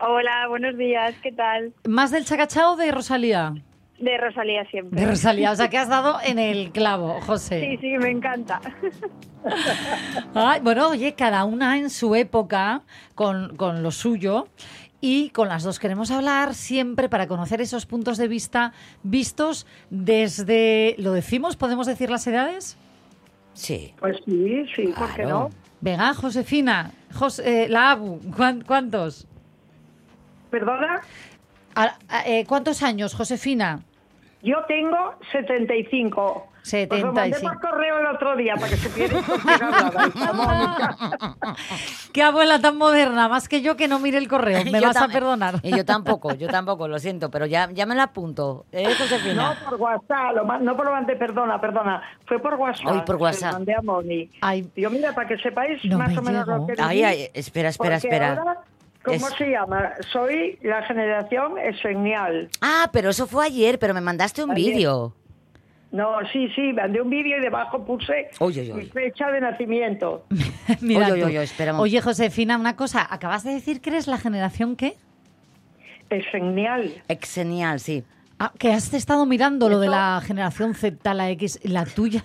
Hola, 0.00 0.46
buenos 0.48 0.76
días, 0.76 1.14
¿qué 1.22 1.32
tal? 1.32 1.72
¿Más 1.86 2.10
del 2.10 2.24
chacachá 2.24 2.70
o 2.70 2.76
de 2.76 2.90
Rosalía? 2.92 3.54
De 3.98 4.16
Rosalía 4.16 4.64
siempre. 4.70 5.00
De 5.00 5.06
Rosalía, 5.08 5.50
o 5.50 5.56
sea 5.56 5.68
que 5.68 5.76
has 5.78 5.88
dado 5.88 6.18
en 6.24 6.38
el 6.38 6.70
clavo, 6.70 7.20
José. 7.22 7.60
Sí, 7.60 7.78
sí, 7.80 7.98
me 7.98 8.10
encanta. 8.10 8.60
Ay, 10.34 10.60
bueno, 10.62 10.90
oye, 10.90 11.14
cada 11.14 11.44
una 11.44 11.78
en 11.78 11.90
su 11.90 12.14
época, 12.14 12.82
con, 13.16 13.56
con 13.56 13.82
lo 13.82 13.90
suyo. 13.90 14.46
Y 15.00 15.30
con 15.30 15.48
las 15.48 15.62
dos 15.62 15.78
queremos 15.78 16.10
hablar 16.10 16.54
siempre 16.54 17.08
para 17.08 17.28
conocer 17.28 17.60
esos 17.60 17.86
puntos 17.86 18.18
de 18.18 18.26
vista 18.26 18.72
vistos 19.04 19.64
desde, 19.90 20.96
¿lo 20.98 21.12
decimos? 21.12 21.56
¿Podemos 21.56 21.86
decir 21.86 22.10
las 22.10 22.26
edades? 22.26 22.76
Sí. 23.52 23.94
Pues 24.00 24.16
sí, 24.24 24.64
sí, 24.74 24.92
¿por 24.98 25.14
qué 25.14 25.24
no? 25.24 25.50
Venga, 25.80 26.12
Josefina, 26.14 26.90
Jos- 27.14 27.38
eh, 27.38 27.68
la 27.68 27.92
Abu, 27.92 28.18
¿cuán- 28.36 28.62
¿cuántos? 28.66 29.27
¿Perdona? 30.50 31.00
A- 31.74 31.94
a- 32.08 32.26
eh, 32.26 32.44
¿Cuántos 32.48 32.82
años, 32.82 33.14
Josefina? 33.14 33.80
Yo 34.42 34.56
tengo 34.68 35.14
75. 35.32 36.22
Os 36.60 36.72
lo 37.00 37.12
mandé 37.12 37.34
75. 37.36 37.50
por 37.50 37.60
correo 37.70 37.98
el 37.98 38.06
otro 38.06 38.36
día 38.36 38.54
para 38.54 38.68
que 38.68 38.76
se 38.76 39.08
Mónica. 40.34 40.96
Qué 42.12 42.22
abuela 42.22 42.60
tan 42.60 42.76
moderna, 42.76 43.28
más 43.28 43.48
que 43.48 43.62
yo 43.62 43.76
que 43.76 43.88
no 43.88 43.98
mire 43.98 44.18
el 44.18 44.28
correo. 44.28 44.62
Me 44.70 44.80
Yo 44.80 44.86
vas 44.88 44.96
a 44.96 45.08
perdonar. 45.08 45.56
Y 45.62 45.74
yo 45.76 45.84
tampoco, 45.84 46.34
yo 46.34 46.48
tampoco, 46.48 46.86
lo 46.86 46.98
siento, 46.98 47.30
pero 47.30 47.46
ya, 47.46 47.68
ya 47.72 47.86
me 47.86 47.94
la 47.94 48.04
apunto. 48.04 48.66
¿Eh, 48.72 48.84
No 48.84 48.94
Josefina? 48.96 49.56
por 49.68 49.74
WhatsApp, 49.80 50.34
lo 50.36 50.58
no 50.58 50.76
por 50.76 50.84
lo 50.86 50.92
mandé, 50.92 51.16
perdona, 51.16 51.60
perdona. 51.60 52.02
Fue 52.26 52.38
por 52.38 52.54
WhatsApp. 52.54 52.86
Ay, 52.92 53.00
por 53.06 53.16
WhatsApp. 53.16 53.52
mandé 53.54 53.74
a 53.74 53.82
Moni. 53.82 54.30
Ay, 54.42 54.68
Digo, 54.76 54.90
mira, 54.90 55.14
para 55.14 55.26
que 55.28 55.38
sepáis 55.38 55.82
No 55.84 55.98
más 55.98 56.10
me 56.12 56.18
o 56.18 56.22
menos 56.22 56.46
llegó. 56.46 56.58
lo 56.58 56.66
que 56.66 56.74
Ay, 56.82 57.02
ay, 57.02 57.30
espera, 57.34 57.70
espera, 57.70 57.96
porque 57.98 58.08
espera. 58.08 58.28
ahora, 58.38 58.58
¿Cómo 59.02 59.28
Es- 59.28 59.34
se 59.36 59.50
llama? 59.50 59.92
Soy 60.12 60.58
la 60.62 60.82
generación 60.82 61.58
esenial. 61.58 62.50
Ah, 62.60 62.90
pero 62.92 63.10
eso 63.10 63.26
fue 63.26 63.46
ayer, 63.46 63.78
pero 63.78 63.94
me 63.94 64.00
mandaste 64.00 64.42
un 64.44 64.54
vídeo. 64.54 65.14
No, 65.90 66.16
sí, 66.32 66.48
sí, 66.54 66.72
mandé 66.74 67.00
un 67.00 67.08
vídeo 67.08 67.38
y 67.38 67.40
debajo 67.40 67.82
puse 67.82 68.28
mi 68.40 68.84
fecha 68.86 69.30
de 69.30 69.40
nacimiento. 69.40 70.26
mira 70.82 71.08
Oye, 71.78 72.02
Josefina, 72.02 72.58
una 72.58 72.76
cosa. 72.76 73.06
Acabas 73.08 73.44
de 73.44 73.52
decir 73.54 73.80
que 73.80 73.90
eres 73.90 74.06
la 74.06 74.18
generación 74.18 74.76
qué? 74.76 74.96
Esenial. 76.10 77.02
Exenial, 77.08 77.80
sí. 77.80 78.04
Ah, 78.38 78.52
que 78.56 78.72
has 78.72 78.92
estado 78.94 79.26
mirando 79.26 79.68
lo 79.68 79.80
de 79.80 79.88
la 79.88 80.22
generación 80.24 80.74
Z, 80.74 81.12
la 81.14 81.28
X, 81.30 81.58
la 81.64 81.84
tuya. 81.84 82.22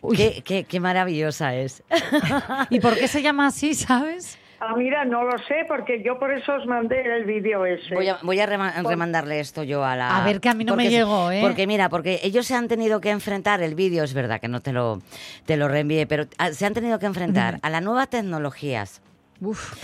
Uy, 0.00 0.16
Qué, 0.16 0.42
qué, 0.44 0.64
qué 0.64 0.80
maravillosa 0.80 1.54
es. 1.54 1.82
¿Y 2.70 2.80
por 2.80 2.94
qué 2.96 3.08
se 3.08 3.22
llama 3.22 3.48
así, 3.48 3.74
sabes? 3.74 4.38
Ah, 4.66 4.74
mira, 4.76 5.04
no 5.04 5.24
lo 5.24 5.36
sé 5.46 5.64
porque 5.68 6.02
yo 6.02 6.18
por 6.18 6.32
eso 6.32 6.54
os 6.54 6.66
mandé 6.66 7.00
el 7.16 7.24
vídeo 7.24 7.66
ese. 7.66 7.94
Voy 7.94 8.08
a, 8.08 8.18
voy 8.22 8.40
a 8.40 8.46
rema- 8.46 8.72
remandarle 8.82 9.40
esto 9.40 9.62
yo 9.62 9.84
a 9.84 9.94
la... 9.96 10.16
A 10.16 10.24
ver, 10.24 10.40
que 10.40 10.48
a 10.48 10.54
mí 10.54 10.64
no 10.64 10.74
me 10.76 10.84
porque- 10.84 10.96
llegó, 10.96 11.30
¿eh? 11.30 11.40
Porque 11.42 11.66
mira, 11.66 11.88
porque 11.88 12.20
ellos 12.22 12.46
se 12.46 12.54
han 12.54 12.66
tenido 12.68 13.00
que 13.00 13.10
enfrentar, 13.10 13.62
el 13.62 13.74
vídeo 13.74 14.04
es 14.04 14.14
verdad 14.14 14.40
que 14.40 14.48
no 14.48 14.60
te 14.60 14.72
lo, 14.72 15.02
te 15.44 15.56
lo 15.56 15.68
reenvié, 15.68 16.06
pero 16.06 16.24
ah, 16.38 16.50
se 16.52 16.64
han 16.66 16.72
tenido 16.74 16.98
que 16.98 17.06
enfrentar 17.06 17.58
a 17.62 17.68
las 17.70 17.82
nuevas 17.82 18.08
tecnologías, 18.08 19.02
Uf, 19.40 19.74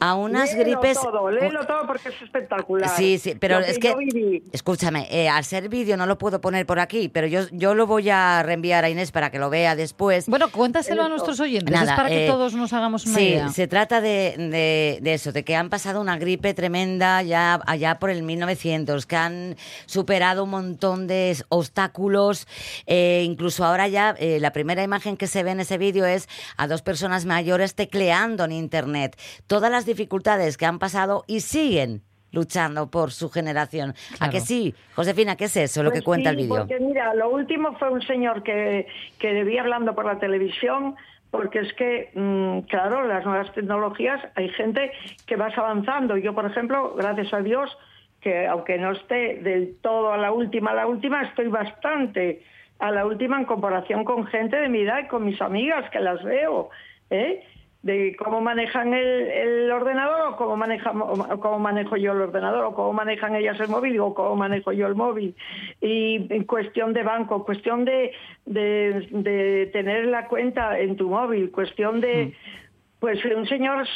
a 0.00 0.14
unas 0.14 0.52
Léelo 0.54 0.80
gripes... 0.80 1.00
todo, 1.00 1.30
léelo 1.30 1.66
todo 1.66 1.86
porque 1.86 2.10
es 2.10 2.22
espectacular. 2.22 2.88
Sí, 2.96 3.18
sí, 3.18 3.34
pero 3.34 3.60
Lo 3.60 3.66
es 3.66 3.78
que, 3.78 4.42
escúchame, 4.52 5.08
eh, 5.10 5.28
al 5.28 5.44
ser 5.44 5.68
vídeo 5.68 5.96
no 5.96 6.06
lo 6.06 6.18
puedo 6.18 6.40
poner 6.40 6.66
por 6.66 6.78
aquí, 6.78 7.08
pero 7.08 7.26
yo, 7.26 7.42
yo 7.50 7.74
lo 7.74 7.86
voy 7.86 8.10
a 8.10 8.42
reenviar 8.42 8.84
a 8.84 8.90
Inés 8.90 9.10
para 9.10 9.30
que 9.30 9.38
lo 9.38 9.50
vea 9.50 9.74
después. 9.76 10.26
Bueno, 10.28 10.50
cuéntaselo 10.50 11.02
a 11.02 11.08
nuestros 11.08 11.40
oyentes. 11.40 11.72
Nada, 11.74 11.92
es 11.92 11.96
para 11.96 12.08
que 12.08 12.26
eh, 12.26 12.28
todos 12.28 12.54
nos 12.54 12.72
hagamos 12.72 13.06
una 13.06 13.14
sí, 13.16 13.28
idea. 13.28 13.48
se 13.48 13.66
trata 13.66 14.00
de, 14.00 14.34
de- 14.36 14.98
de 15.00 15.14
eso, 15.14 15.32
de 15.32 15.42
que 15.44 15.56
han 15.56 15.70
pasado 15.70 16.00
una 16.00 16.16
gripe 16.18 16.54
tremenda 16.54 17.22
ya 17.22 17.60
allá 17.66 17.98
por 17.98 18.10
el 18.10 18.22
1900, 18.22 19.06
que 19.06 19.16
han 19.16 19.56
superado 19.86 20.44
un 20.44 20.50
montón 20.50 21.06
de 21.06 21.36
obstáculos, 21.48 22.46
eh, 22.86 23.22
incluso 23.24 23.64
ahora 23.64 23.88
ya 23.88 24.14
eh, 24.18 24.38
la 24.40 24.52
primera 24.52 24.82
imagen 24.82 25.16
que 25.16 25.26
se 25.26 25.42
ve 25.42 25.52
en 25.52 25.60
ese 25.60 25.78
vídeo 25.78 26.04
es 26.06 26.28
a 26.56 26.66
dos 26.66 26.82
personas 26.82 27.24
mayores 27.24 27.74
tecleando 27.74 28.44
en 28.44 28.52
Internet, 28.52 28.97
todas 29.46 29.70
las 29.70 29.86
dificultades 29.86 30.56
que 30.56 30.66
han 30.66 30.78
pasado 30.78 31.24
y 31.26 31.40
siguen 31.40 32.02
luchando 32.32 32.90
por 32.90 33.10
su 33.10 33.30
generación. 33.30 33.94
¿A 34.20 34.28
que 34.28 34.40
sí? 34.40 34.74
Josefina, 34.94 35.36
¿qué 35.36 35.44
es 35.44 35.56
eso 35.56 35.82
lo 35.82 35.90
Pues 35.90 36.00
que 36.00 36.04
cuenta 36.04 36.30
sí, 36.30 36.36
el 36.36 36.42
vídeo? 36.42 36.56
Porque 36.56 36.80
mira, 36.80 37.14
lo 37.14 37.30
último 37.30 37.76
fue 37.78 37.90
un 37.90 38.02
señor 38.02 38.42
que, 38.42 38.86
que 39.18 39.32
debía 39.32 39.62
hablando 39.62 39.94
por 39.94 40.04
la 40.04 40.18
televisión, 40.18 40.96
porque 41.30 41.60
es 41.60 41.72
que, 41.74 42.10
mm, 42.14 42.68
claro, 42.68 43.06
las 43.06 43.24
nuevas 43.24 43.52
tecnologías, 43.54 44.20
hay 44.34 44.48
gente 44.50 44.92
que 45.26 45.36
vas 45.36 45.56
avanzando. 45.56 46.16
Yo, 46.16 46.34
por 46.34 46.46
ejemplo, 46.46 46.94
gracias 46.96 47.32
a 47.32 47.40
Dios, 47.40 47.70
que 48.20 48.46
aunque 48.46 48.78
no 48.78 48.92
esté 48.92 49.40
del 49.42 49.76
todo 49.80 50.12
a 50.12 50.16
la 50.16 50.32
última, 50.32 50.72
a 50.72 50.74
la 50.74 50.86
última, 50.86 51.22
estoy 51.22 51.48
bastante 51.48 52.42
a 52.78 52.90
la 52.90 53.06
última 53.06 53.38
en 53.38 53.44
comparación 53.44 54.04
con 54.04 54.26
gente 54.26 54.56
de 54.56 54.68
mi 54.68 54.82
edad 54.82 55.00
y 55.04 55.08
con 55.08 55.24
mis 55.24 55.40
amigas 55.40 55.90
que 55.90 56.00
las 56.00 56.22
veo, 56.22 56.70
¿eh? 57.10 57.44
De 57.82 58.16
cómo 58.16 58.40
manejan 58.40 58.92
el, 58.92 59.06
el 59.30 59.70
ordenador 59.70 60.32
o 60.32 60.36
cómo, 60.36 60.56
manejamos, 60.56 61.30
o 61.30 61.40
cómo 61.40 61.58
manejo 61.58 61.96
yo 61.96 62.12
el 62.12 62.20
ordenador 62.22 62.64
o 62.64 62.74
cómo 62.74 62.92
manejan 62.92 63.36
ellas 63.36 63.58
el 63.60 63.68
móvil 63.68 64.00
o 64.00 64.14
cómo 64.14 64.34
manejo 64.36 64.72
yo 64.72 64.86
el 64.88 64.94
móvil. 64.96 65.34
Y 65.80 66.26
en 66.32 66.44
cuestión 66.44 66.92
de 66.92 67.04
banco, 67.04 67.44
cuestión 67.44 67.84
de, 67.84 68.12
de, 68.46 69.06
de 69.10 69.66
tener 69.72 70.06
la 70.06 70.26
cuenta 70.26 70.78
en 70.78 70.96
tu 70.96 71.08
móvil, 71.08 71.50
cuestión 71.50 72.00
de... 72.00 72.34
Pues 72.98 73.24
un 73.26 73.46
señor 73.46 73.86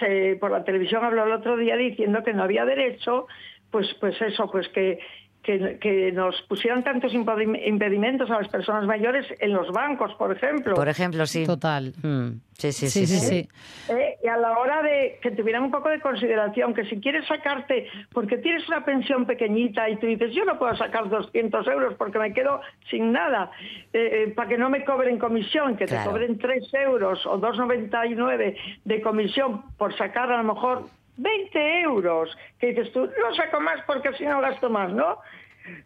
se- 0.00 0.36
por 0.40 0.50
la 0.50 0.64
televisión 0.64 1.04
habló 1.04 1.24
el 1.24 1.30
otro 1.30 1.56
día 1.56 1.76
diciendo 1.76 2.24
que 2.24 2.32
no 2.34 2.42
había 2.42 2.64
derecho, 2.64 3.28
pues, 3.70 3.86
pues 4.00 4.20
eso, 4.20 4.50
pues 4.50 4.68
que, 4.70 4.98
que, 5.42 5.78
que 5.80 6.12
nos 6.12 6.40
pusieran 6.42 6.84
tantos 6.84 7.12
impedi- 7.14 7.60
impedimentos 7.66 8.30
a 8.30 8.38
las 8.40 8.48
personas 8.48 8.84
mayores 8.84 9.26
en 9.40 9.52
los 9.52 9.70
bancos, 9.72 10.12
por 10.14 10.30
ejemplo. 10.36 10.74
Por 10.74 10.88
ejemplo, 10.88 11.24
sí. 11.26 11.46
Total. 11.46 11.94
Mm, 12.02 12.40
sí, 12.52 12.72
sí, 12.72 12.88
Sí, 12.88 13.06
sí, 13.06 13.16
sí. 13.18 13.48
Eh, 13.88 14.16
y 14.22 14.26
a 14.28 14.36
la 14.36 14.58
hora 14.58 14.82
de 14.82 15.18
que 15.22 15.30
tuvieran 15.30 15.62
un 15.62 15.70
poco 15.70 15.88
de 15.88 16.00
consideración, 16.00 16.74
que 16.74 16.84
si 16.84 17.00
quieres 17.00 17.26
sacarte, 17.26 17.86
porque 18.12 18.36
tienes 18.38 18.68
una 18.68 18.84
pensión 18.84 19.24
pequeñita 19.26 19.88
y 19.88 19.96
tú 19.96 20.06
dices, 20.06 20.34
yo 20.34 20.44
no 20.44 20.58
puedo 20.58 20.76
sacar 20.76 21.08
200 21.08 21.66
euros 21.68 21.94
porque 21.96 22.18
me 22.18 22.34
quedo 22.34 22.60
sin 22.90 23.12
nada, 23.12 23.50
eh, 23.94 24.24
eh, 24.28 24.32
para 24.34 24.48
que 24.50 24.58
no 24.58 24.68
me 24.68 24.84
cobren 24.84 25.18
comisión, 25.18 25.76
que 25.76 25.86
Claro. 25.86 26.04
te 26.04 26.10
cobren 26.10 26.38
3 26.38 26.74
euros 26.74 27.24
o 27.26 27.38
2,99 27.40 28.56
de 28.84 29.00
comisión 29.00 29.62
por 29.78 29.96
sacar 29.96 30.30
a 30.30 30.42
lo 30.42 30.54
mejor 30.54 30.84
20 31.18 31.80
euros, 31.82 32.36
que 32.58 32.68
dices 32.68 32.92
tú, 32.92 33.00
no 33.06 33.34
saco 33.34 33.60
más 33.60 33.80
porque 33.86 34.12
si 34.14 34.24
no 34.24 34.40
gasto 34.40 34.70
más, 34.70 34.90
¿no? 34.92 35.18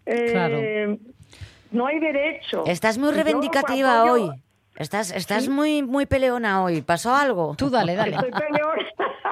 Eh, 0.06 0.96
No 1.72 1.86
hay 1.86 1.98
derecho. 1.98 2.64
Estás 2.66 2.98
muy 2.98 3.12
reivindicativa 3.12 4.04
hoy. 4.04 4.30
Estás, 4.76 5.10
estás 5.10 5.48
muy, 5.48 5.82
muy 5.82 6.06
peleona 6.06 6.62
hoy. 6.62 6.80
¿Pasó 6.82 7.14
algo? 7.14 7.54
Tú 7.56 7.68
dale, 7.68 7.94
dale. 7.94 8.16
Estoy 8.16 8.30
peleona. 8.30 8.82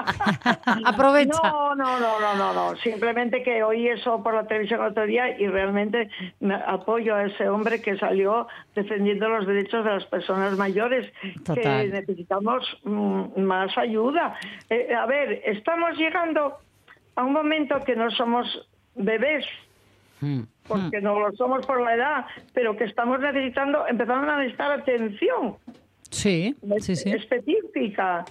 Aprovecha. 0.85 1.39
No, 1.43 1.75
no, 1.75 1.99
no, 1.99 2.21
no, 2.21 2.35
no, 2.35 2.53
no. 2.53 2.77
Simplemente 2.77 3.43
que 3.43 3.63
oí 3.63 3.89
eso 3.89 4.23
por 4.23 4.35
la 4.35 4.47
televisión 4.47 4.81
el 4.81 4.89
otro 4.89 5.07
día 5.07 5.39
y 5.39 5.47
realmente 5.47 6.11
me 6.41 6.55
apoyo 6.55 7.15
a 7.15 7.25
ese 7.25 7.49
hombre 7.49 7.81
que 7.81 7.97
salió 7.99 8.49
defendiendo 8.75 9.29
los 9.29 9.47
derechos 9.47 9.85
de 9.85 9.91
las 9.93 10.05
personas 10.07 10.57
mayores, 10.57 11.11
Total. 11.45 11.63
que 11.63 11.89
necesitamos 11.89 12.65
mm, 12.85 13.41
más 13.41 13.77
ayuda. 13.79 14.39
Eh, 14.69 14.95
a 14.95 15.07
ver, 15.07 15.43
estamos 15.45 15.97
llegando 15.97 16.59
a 17.17 17.25
un 17.25 17.33
momento 17.33 17.81
que 17.85 17.97
no 17.97 18.11
somos 18.11 18.69
bebés, 18.95 19.47
Mm. 20.23 20.43
Porque 20.71 21.01
no 21.01 21.19
lo 21.19 21.33
somos 21.37 21.67
por 21.67 21.81
la 21.83 21.95
edad, 21.95 22.25
pero 22.55 22.77
que 22.77 22.85
estamos 22.85 23.21
necesitando, 23.21 23.87
empezando 23.89 24.31
a 24.31 24.39
necesitar 24.39 24.73
atención 24.73 25.57
Sí, 26.11 26.57
sí, 26.81 26.97
sí. 26.97 27.11
específica. 27.11 28.25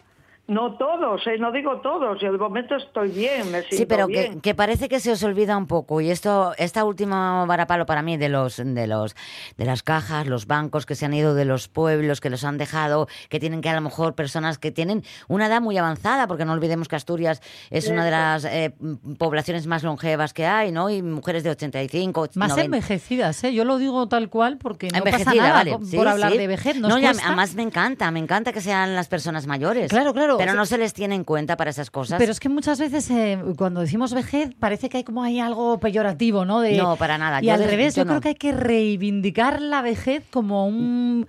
No 0.50 0.76
todos, 0.78 1.22
¿eh? 1.28 1.38
no 1.40 1.52
digo 1.52 1.80
todos. 1.82 2.20
Yo 2.20 2.32
de 2.32 2.38
momento 2.40 2.76
estoy 2.76 3.10
bien, 3.10 3.52
me 3.52 3.60
siento 3.62 3.78
Sí, 3.78 3.86
pero 3.86 4.08
que, 4.08 4.14
bien. 4.14 4.42
que 4.42 4.56
parece 4.56 4.90
que 4.90 5.00
se 5.00 5.12
os 5.12 5.22
olvida 5.24 5.56
un 5.56 5.68
poco. 5.68 6.02
Y 6.02 6.10
esto, 6.10 6.54
esta 6.58 6.84
última 6.86 7.46
varapalo 7.46 7.86
para 7.86 8.02
mí 8.02 8.18
de 8.18 8.30
los, 8.30 8.58
de 8.58 8.88
los, 8.88 9.16
de 9.58 9.66
las 9.66 9.84
cajas, 9.84 10.26
los 10.26 10.48
bancos 10.48 10.88
que 10.88 10.96
se 10.96 11.06
han 11.06 11.14
ido 11.14 11.36
de 11.36 11.46
los 11.46 11.68
pueblos, 11.68 12.20
que 12.20 12.32
los 12.32 12.44
han 12.44 12.58
dejado, 12.58 13.08
que 13.30 13.40
tienen 13.40 13.62
que 13.62 13.70
a 13.70 13.76
lo 13.76 13.82
mejor 13.82 14.16
personas 14.16 14.58
que 14.58 14.72
tienen 14.72 15.04
una 15.28 15.46
edad 15.46 15.62
muy 15.62 15.78
avanzada, 15.78 16.26
porque 16.28 16.46
no 16.46 16.54
olvidemos 16.54 16.88
que 16.88 16.96
Asturias 16.96 17.42
es 17.70 17.88
una 17.88 18.04
de 18.04 18.12
las 18.12 18.44
eh, 18.46 18.74
poblaciones 19.20 19.68
más 19.68 19.84
longevas 19.84 20.34
que 20.34 20.48
hay, 20.48 20.72
¿no? 20.72 20.90
Y 20.90 21.04
mujeres 21.04 21.44
de 21.44 21.52
85, 21.52 22.22
Más 22.34 22.50
90. 22.50 22.66
envejecidas, 22.66 23.44
¿eh? 23.44 23.54
Yo 23.54 23.66
lo 23.66 23.78
digo 23.78 24.08
tal 24.08 24.30
cual 24.30 24.58
porque 24.58 24.88
no 24.88 25.00
pasa 25.04 25.10
Envejecida, 25.18 25.44
nada 25.44 25.54
vale. 25.54 25.72
por, 25.74 25.86
Sí, 25.86 25.98
hablar 26.00 26.32
sí. 26.32 26.38
de 26.40 26.48
vejez. 26.48 26.76
Nos 26.78 26.90
No, 26.90 26.98
ya, 26.98 27.12
además 27.12 27.54
me 27.54 27.62
encanta, 27.62 28.10
me 28.10 28.20
encanta 28.20 28.52
que 28.52 28.62
sean 28.62 28.96
las 28.96 29.08
personas 29.08 29.46
mayores. 29.46 29.92
Claro, 29.92 30.12
claro. 30.12 30.39
Pero 30.40 30.54
no 30.56 30.66
se 30.66 30.78
les 30.78 30.94
tiene 30.94 31.16
en 31.16 31.24
cuenta 31.24 31.56
para 31.58 31.70
esas 31.70 31.92
cosas. 31.92 32.18
Pero 32.20 32.32
es 32.32 32.40
que 32.40 32.50
muchas 32.50 32.80
veces 32.80 33.10
eh, 33.12 33.38
cuando 33.58 33.82
decimos 33.82 34.14
vejez 34.14 34.54
parece 34.60 34.90
que 34.90 34.98
hay 34.98 35.04
como 35.04 35.22
hay 35.24 35.40
algo 35.40 35.80
peyorativo, 35.80 36.46
¿no? 36.46 36.62
De, 36.62 36.78
No, 36.78 36.96
para 36.96 37.18
nada. 37.18 37.42
Y 37.42 37.46
Yo 37.48 37.54
al 37.54 37.60
de- 37.60 37.68
revés, 37.68 37.96
yo 37.96 38.02
yo, 38.02 38.06
creo 38.06 38.16
no. 38.16 38.22
que 38.22 38.30
hay 38.30 38.36
que 38.36 38.52
reivindicar 38.52 39.62
la 39.62 39.82
vejez 39.82 40.24
como 40.32 40.66
un... 40.68 41.28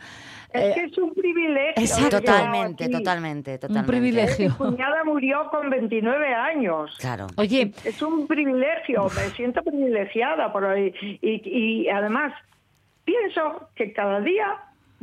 Es 0.53 0.63
eh, 0.65 0.73
que 0.75 0.85
es 0.87 0.99
un 0.99 1.15
privilegio. 1.15 1.75
Exacto. 1.83 2.19
Totalmente, 2.19 2.89
totalmente, 2.89 3.59
totalmente. 3.59 3.87
privilegio. 3.89 4.49
Mi 4.51 4.57
cuñada 4.57 5.05
murió 5.05 5.49
con 5.51 5.71
29 5.71 6.35
años. 6.35 6.91
Claro. 6.99 7.29
Oye, 7.37 7.73
Es 7.85 8.03
un 8.03 8.27
privilegio, 8.27 9.05
me 9.15 9.31
siento 9.37 9.63
privilegiada 9.63 10.53
por 10.53 10.65
y 11.23 11.89
además, 11.89 12.33
pienso 13.05 13.69
que 13.77 13.93
cada 13.93 14.21
día 14.21 14.57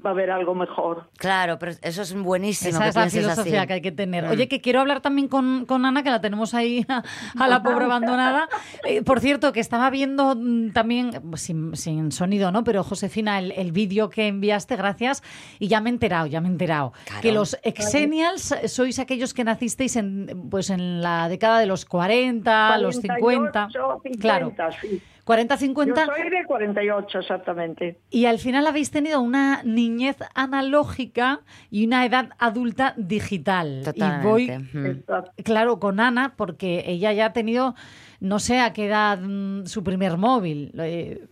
va 0.06 0.12
a 0.12 0.14
haber 0.14 0.32
algo 0.32 0.54
mejor. 0.54 1.10
Claro, 1.18 1.58
pero 1.60 1.74
eso 1.82 2.02
es 2.02 2.14
buenísimo. 2.14 2.70
esa 2.70 2.84
que 2.84 2.90
es 2.90 2.96
la 2.96 3.10
filosofía 3.10 3.60
así. 3.62 3.68
que 3.68 3.74
hay 3.74 3.82
que 3.82 3.92
tener. 3.92 4.26
Mm. 4.26 4.32
Oye, 4.32 4.48
que 4.48 4.62
quiero 4.62 4.80
hablar 4.80 5.02
también 5.02 5.28
con, 5.28 5.66
con 5.66 5.86
Ana, 5.86 6.04
que 6.04 6.10
la 6.10 6.22
tenemos 6.22 6.54
ahí 6.54 6.86
a, 6.88 7.04
a 7.40 7.48
la 7.48 7.64
pobre 7.64 7.86
abandonada. 7.86 8.48
Eh, 8.86 9.02
por 9.02 9.20
cierto, 9.20 9.52
que 9.54 9.60
estaba 9.60 9.90
viendo 9.90 10.36
mm, 10.36 10.72
también, 10.72 11.12
sin, 11.36 11.76
sin 11.76 12.12
sonido, 12.12 12.52
¿no? 12.52 12.64
Pero 12.64 12.84
Josefina, 12.84 13.40
el, 13.40 13.52
el 13.54 13.72
vídeo 13.72 14.10
que 14.10 14.28
enviaste, 14.28 14.76
gracias, 14.76 15.24
y 15.60 15.68
ya 15.68 15.82
me 15.82 15.90
he 15.90 15.94
enterado, 15.94 16.28
ya 16.28 16.42
me 16.42 16.48
he 16.48 16.52
enterado. 16.52 16.94
Claro. 17.06 17.22
Que 17.22 17.32
los 17.32 17.58
exenials 17.64 18.56
sois 18.68 19.00
aquellos 19.00 19.34
que 19.34 19.44
nacisteis 19.44 19.96
en, 19.96 20.48
pues, 20.50 20.70
en 20.70 21.02
la 21.02 21.30
década 21.30 21.60
de 21.60 21.66
los 21.66 21.86
40, 21.86 22.78
los 22.78 22.96
50. 22.98 23.70
48, 23.74 24.02
50, 24.04 24.22
claro. 24.22 24.54
sí. 24.82 25.02
40, 25.28 25.56
Yo 25.56 25.60
50. 25.60 26.06
soy 26.06 26.30
de 26.30 26.46
48 26.46 27.20
exactamente. 27.20 27.98
Y 28.10 28.26
al 28.26 28.40
final 28.40 28.66
habéis 28.66 28.92
tenido 28.92 29.20
una 29.22 29.62
niñez 29.64 30.16
analógica 30.34 31.42
y 31.70 31.86
una 31.86 32.06
edad 32.06 32.30
adulta 32.40 32.94
digital. 32.96 33.82
Totalmente. 33.84 34.26
Y 34.26 34.30
voy, 34.30 34.48
Mm. 34.74 34.86
Exacto. 34.86 35.32
claro, 35.44 35.80
con 35.80 36.00
Ana, 36.00 36.34
porque 36.38 36.84
ella 36.88 37.12
ya 37.12 37.26
ha 37.28 37.34
tenido, 37.34 37.76
no 38.22 38.40
sé 38.40 38.60
a 38.62 38.72
qué 38.74 38.86
edad, 38.86 39.20
mm, 39.22 39.66
su 39.66 39.84
primer 39.84 40.18
móvil. 40.18 40.72
Eh, 40.80 41.26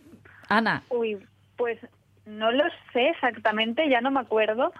Ana, 0.48 0.82
Uy, 0.90 1.16
pues 1.56 1.78
no 2.26 2.52
lo 2.52 2.64
sé 2.92 3.08
exactamente, 3.08 3.88
ya 3.88 4.00
no 4.02 4.10
me 4.10 4.20
acuerdo, 4.20 4.72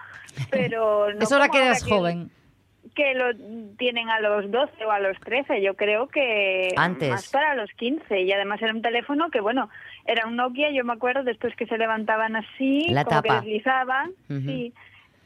pero... 0.50 1.10
No 1.14 1.20
es 1.20 1.32
hora 1.32 1.48
como 1.48 1.58
que 1.60 1.66
eras 1.66 1.82
joven. 1.82 2.28
Que 2.28 2.45
lo 3.14 3.26
tienen 3.76 4.08
a 4.08 4.20
los 4.20 4.50
12 4.50 4.84
o 4.86 4.90
a 4.90 4.98
los 5.00 5.18
13, 5.20 5.60
yo 5.62 5.74
creo 5.74 6.08
que 6.08 6.72
Antes. 6.76 7.10
más 7.10 7.30
para 7.30 7.54
los 7.54 7.70
15. 7.72 8.20
Y 8.22 8.32
además 8.32 8.60
era 8.62 8.72
un 8.72 8.82
teléfono 8.82 9.30
que, 9.30 9.40
bueno, 9.40 9.68
era 10.06 10.26
un 10.26 10.36
Nokia, 10.36 10.70
yo 10.70 10.84
me 10.84 10.92
acuerdo, 10.94 11.22
después 11.24 11.54
que 11.56 11.66
se 11.66 11.78
levantaban 11.78 12.36
así, 12.36 12.86
La 12.88 13.04
como 13.04 13.16
tapa. 13.22 13.40
que 13.40 13.46
deslizaban, 13.46 14.10
Ujú. 14.30 14.40
sí. 14.40 14.72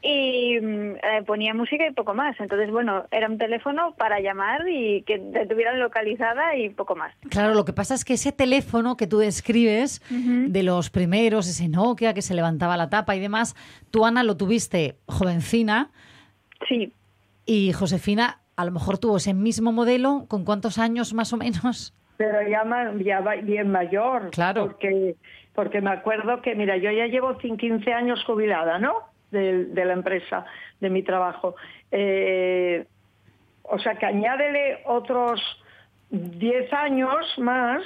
Y 0.03 0.57
mm, 0.59 0.95
eh, 0.95 1.23
ponía 1.27 1.53
música 1.53 1.85
y 1.87 1.93
poco 1.93 2.15
más. 2.15 2.35
Entonces, 2.39 2.71
bueno, 2.71 3.05
era 3.11 3.27
un 3.27 3.37
teléfono 3.37 3.93
para 3.99 4.19
llamar 4.19 4.67
y 4.67 5.03
que 5.03 5.19
te 5.19 5.45
tuvieran 5.45 5.79
localizada 5.79 6.55
y 6.55 6.69
poco 6.69 6.95
más. 6.95 7.13
Claro, 7.29 7.53
lo 7.53 7.65
que 7.65 7.73
pasa 7.73 7.93
es 7.93 8.03
que 8.03 8.13
ese 8.13 8.31
teléfono 8.31 8.97
que 8.97 9.05
tú 9.05 9.19
describes, 9.19 10.01
de 10.09 10.63
los 10.63 10.89
primeros, 10.89 11.47
ese 11.47 11.69
Nokia 11.69 12.15
que 12.15 12.23
se 12.23 12.33
levantaba 12.33 12.77
la 12.77 12.89
tapa 12.89 13.15
y 13.15 13.19
demás, 13.19 13.55
tú, 13.91 14.03
Ana, 14.03 14.23
lo 14.23 14.35
tuviste 14.37 14.95
jovencina 15.05 15.91
Sí, 16.67 16.93
y 17.45 17.73
Josefina 17.73 18.39
a 18.55 18.65
lo 18.65 18.71
mejor 18.71 18.97
tuvo 18.97 19.17
ese 19.17 19.33
mismo 19.33 19.71
modelo, 19.71 20.25
¿con 20.27 20.45
cuántos 20.45 20.77
años 20.77 21.13
más 21.13 21.33
o 21.33 21.37
menos? 21.37 21.93
Pero 22.17 22.41
ya, 22.47 22.63
ya 23.03 23.19
va- 23.21 23.35
bien 23.37 23.71
mayor. 23.71 24.29
Claro. 24.31 24.65
Porque, 24.67 25.15
porque 25.55 25.81
me 25.81 25.89
acuerdo 25.89 26.41
que, 26.41 26.53
mira, 26.55 26.77
yo 26.77 26.91
ya 26.91 27.07
llevo 27.07 27.35
cin- 27.39 27.57
15 27.57 27.91
años 27.93 28.23
jubilada, 28.25 28.77
¿no? 28.77 28.93
De, 29.31 29.65
de 29.65 29.85
la 29.85 29.93
empresa, 29.93 30.45
de 30.79 30.89
mi 30.89 31.01
trabajo. 31.03 31.55
Eh, 31.89 32.85
o 33.63 33.79
sea 33.79 33.95
que 33.95 34.05
añádele 34.05 34.81
otros 34.85 35.41
10 36.09 36.71
años 36.73 37.15
más, 37.39 37.81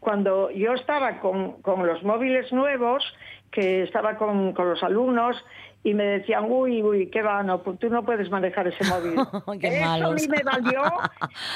cuando 0.00 0.50
yo 0.50 0.72
estaba 0.74 1.20
con, 1.20 1.62
con 1.62 1.86
los 1.86 2.02
móviles 2.02 2.52
nuevos, 2.52 3.04
que 3.52 3.84
estaba 3.84 4.16
con, 4.16 4.52
con 4.52 4.68
los 4.70 4.82
alumnos, 4.82 5.36
y 5.84 5.94
me 5.94 6.04
decían, 6.04 6.44
uy, 6.48 6.80
uy, 6.82 7.08
qué 7.10 7.22
va, 7.22 7.42
no, 7.42 7.62
pues 7.62 7.78
tú 7.80 7.88
no 7.90 8.04
puedes 8.04 8.30
manejar 8.30 8.68
ese 8.68 8.84
móvil. 8.84 9.14
Qué 9.60 9.66
Eso 9.68 9.84
a 9.84 9.88
malos. 9.88 10.14
mí 10.14 10.28
me 10.28 10.42
valió 10.44 10.80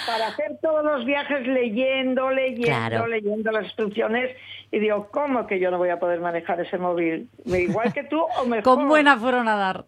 para 0.06 0.26
hacer 0.28 0.58
todos 0.60 0.84
los 0.84 1.04
viajes 1.04 1.46
leyendo, 1.46 2.30
leyendo, 2.30 2.64
Claro. 2.66 3.06
leyendo 3.06 3.52
las 3.52 3.64
instrucciones, 3.64 4.36
y 4.72 4.80
digo, 4.80 5.08
¿cómo 5.12 5.46
que 5.46 5.60
yo 5.60 5.70
no 5.70 5.78
voy 5.78 5.90
a 5.90 6.00
poder 6.00 6.20
manejar 6.20 6.60
ese 6.60 6.76
móvil? 6.76 7.28
Igual 7.44 7.92
que 7.92 8.02
tú 8.04 8.20
o 8.20 8.46
mejor. 8.46 8.64
Con 8.64 8.88
buena 8.88 9.16
fueron 9.16 9.46
a 9.48 9.54
dar. 9.56 9.84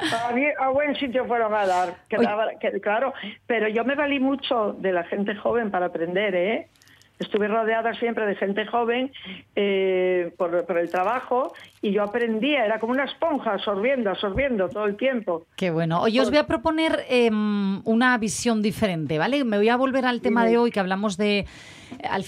A, 0.00 0.64
a 0.64 0.68
buen 0.70 0.96
sitio 0.96 1.26
fueron 1.26 1.52
a 1.54 1.66
dar, 1.66 1.94
que 2.08 2.16
que- 2.58 2.80
claro, 2.80 3.12
pero 3.46 3.68
yo 3.68 3.84
me 3.84 3.94
valí 3.94 4.18
mucho 4.18 4.72
de 4.78 4.92
la 4.92 5.04
gente 5.04 5.34
joven 5.36 5.70
para 5.70 5.86
aprender, 5.86 6.34
¿eh? 6.34 6.68
Estuve 7.20 7.48
rodeada 7.48 7.94
siempre 7.94 8.26
de 8.26 8.34
gente 8.34 8.66
joven 8.66 9.12
eh, 9.54 10.32
por, 10.36 10.66
por 10.66 10.78
el 10.78 10.90
trabajo 10.90 11.52
y 11.82 11.92
yo 11.92 12.02
aprendía, 12.02 12.64
era 12.64 12.80
como 12.80 12.92
una 12.92 13.04
esponja 13.04 13.52
absorbiendo, 13.52 14.10
absorbiendo 14.10 14.68
todo 14.70 14.86
el 14.86 14.96
tiempo. 14.96 15.44
Qué 15.54 15.70
bueno. 15.70 16.00
Oye, 16.00 16.20
os 16.20 16.30
voy 16.30 16.38
a 16.38 16.46
proponer 16.46 17.04
em, 17.08 17.82
una 17.84 18.16
visión 18.16 18.62
diferente, 18.62 19.18
¿vale? 19.18 19.44
Me 19.44 19.58
voy 19.58 19.68
a 19.68 19.76
volver 19.76 20.06
al 20.06 20.22
tema 20.22 20.46
de 20.46 20.58
hoy 20.58 20.70
que 20.70 20.80
hablamos 20.80 21.16
de... 21.16 21.46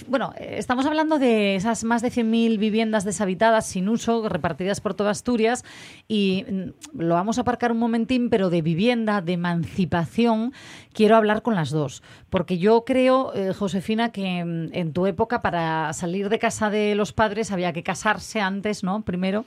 bueno, 0.09 0.33
eh, 0.37 0.57
estamos 0.59 0.87
hablando 0.87 1.19
de 1.19 1.57
esas 1.57 1.85
más 1.85 2.03
de 2.03 2.11
100.000 2.11 2.59
viviendas 2.59 3.05
deshabitadas 3.05 3.67
sin 3.67 3.89
uso, 3.89 4.29
repartidas 4.29 4.81
por 4.81 4.95
toda 4.95 5.11
Asturias, 5.11 5.65
y 6.09 6.45
mm, 6.49 7.01
lo 7.01 7.15
vamos 7.15 7.39
a 7.39 7.43
aparcar 7.43 7.73
un 7.73 7.79
momentín, 7.79 8.31
pero 8.31 8.51
de 8.51 8.63
vivienda, 8.63 9.21
de 9.21 9.35
emancipación, 9.35 10.53
quiero 10.93 11.17
hablar 11.17 11.43
con 11.43 11.55
las 11.55 11.71
dos. 11.71 12.03
Porque 12.31 12.59
yo 12.59 12.85
creo, 12.85 13.35
eh, 13.35 13.53
Josefina, 13.53 14.13
que 14.13 14.45
mm, 14.45 14.69
en 14.73 14.93
tu 14.93 15.07
época 15.07 15.43
para 15.43 15.93
salir 15.93 16.29
de 16.29 16.39
casa 16.39 16.71
de 16.71 16.95
los 16.95 17.13
padres 17.13 17.53
había 17.53 17.73
que 17.73 17.83
casarse 17.83 18.41
antes, 18.41 18.83
¿no? 18.83 19.03
Primero. 19.03 19.45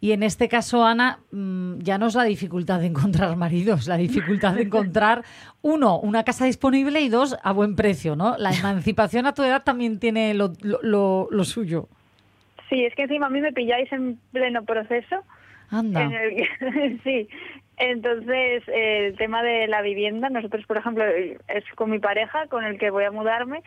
Y 0.00 0.12
en 0.12 0.22
este 0.22 0.48
caso, 0.48 0.84
Ana, 0.84 1.18
mm, 1.32 1.78
ya 1.80 1.98
no 1.98 2.06
es 2.06 2.14
la 2.14 2.22
dificultad 2.24 2.78
de 2.80 2.86
encontrar 2.86 3.34
maridos, 3.36 3.88
la 3.88 3.96
dificultad 3.96 4.54
de 4.54 4.62
encontrar, 4.62 5.24
uno, 5.60 5.98
una 5.98 6.22
casa 6.22 6.44
disponible 6.44 7.00
y 7.00 7.08
dos, 7.08 7.36
a 7.42 7.52
buen 7.52 7.74
precio, 7.74 8.14
¿no? 8.14 8.36
La 8.38 8.50
emancipación 8.52 9.26
a 9.26 9.34
tu 9.34 9.42
edad 9.42 9.64
también 9.64 9.98
tiene 9.98 10.34
lo, 10.34 10.52
lo- 10.62 11.26
lo- 11.30 11.44
suyo. 11.44 11.88
sí, 12.68 12.84
es 12.84 12.94
que 12.94 13.02
encima 13.02 13.26
a 13.26 13.30
mí 13.30 13.40
me 13.40 13.52
pilláis 13.52 13.90
en 13.92 14.18
pleno 14.32 14.64
proceso. 14.64 15.16
Anda. 15.70 16.02
En 16.04 16.12
el 16.12 16.36
que- 16.36 16.98
sí, 17.04 17.28
entonces 17.76 18.62
eh, 18.68 19.06
el 19.08 19.16
tema 19.16 19.42
de 19.42 19.66
la 19.68 19.82
vivienda, 19.82 20.28
nosotros 20.30 20.64
por 20.66 20.76
ejemplo 20.76 21.04
es 21.04 21.64
con 21.74 21.90
mi 21.90 21.98
pareja 21.98 22.46
con 22.48 22.64
el 22.64 22.78
que 22.78 22.90
voy 22.90 23.04
a 23.04 23.10
mudarme 23.10 23.62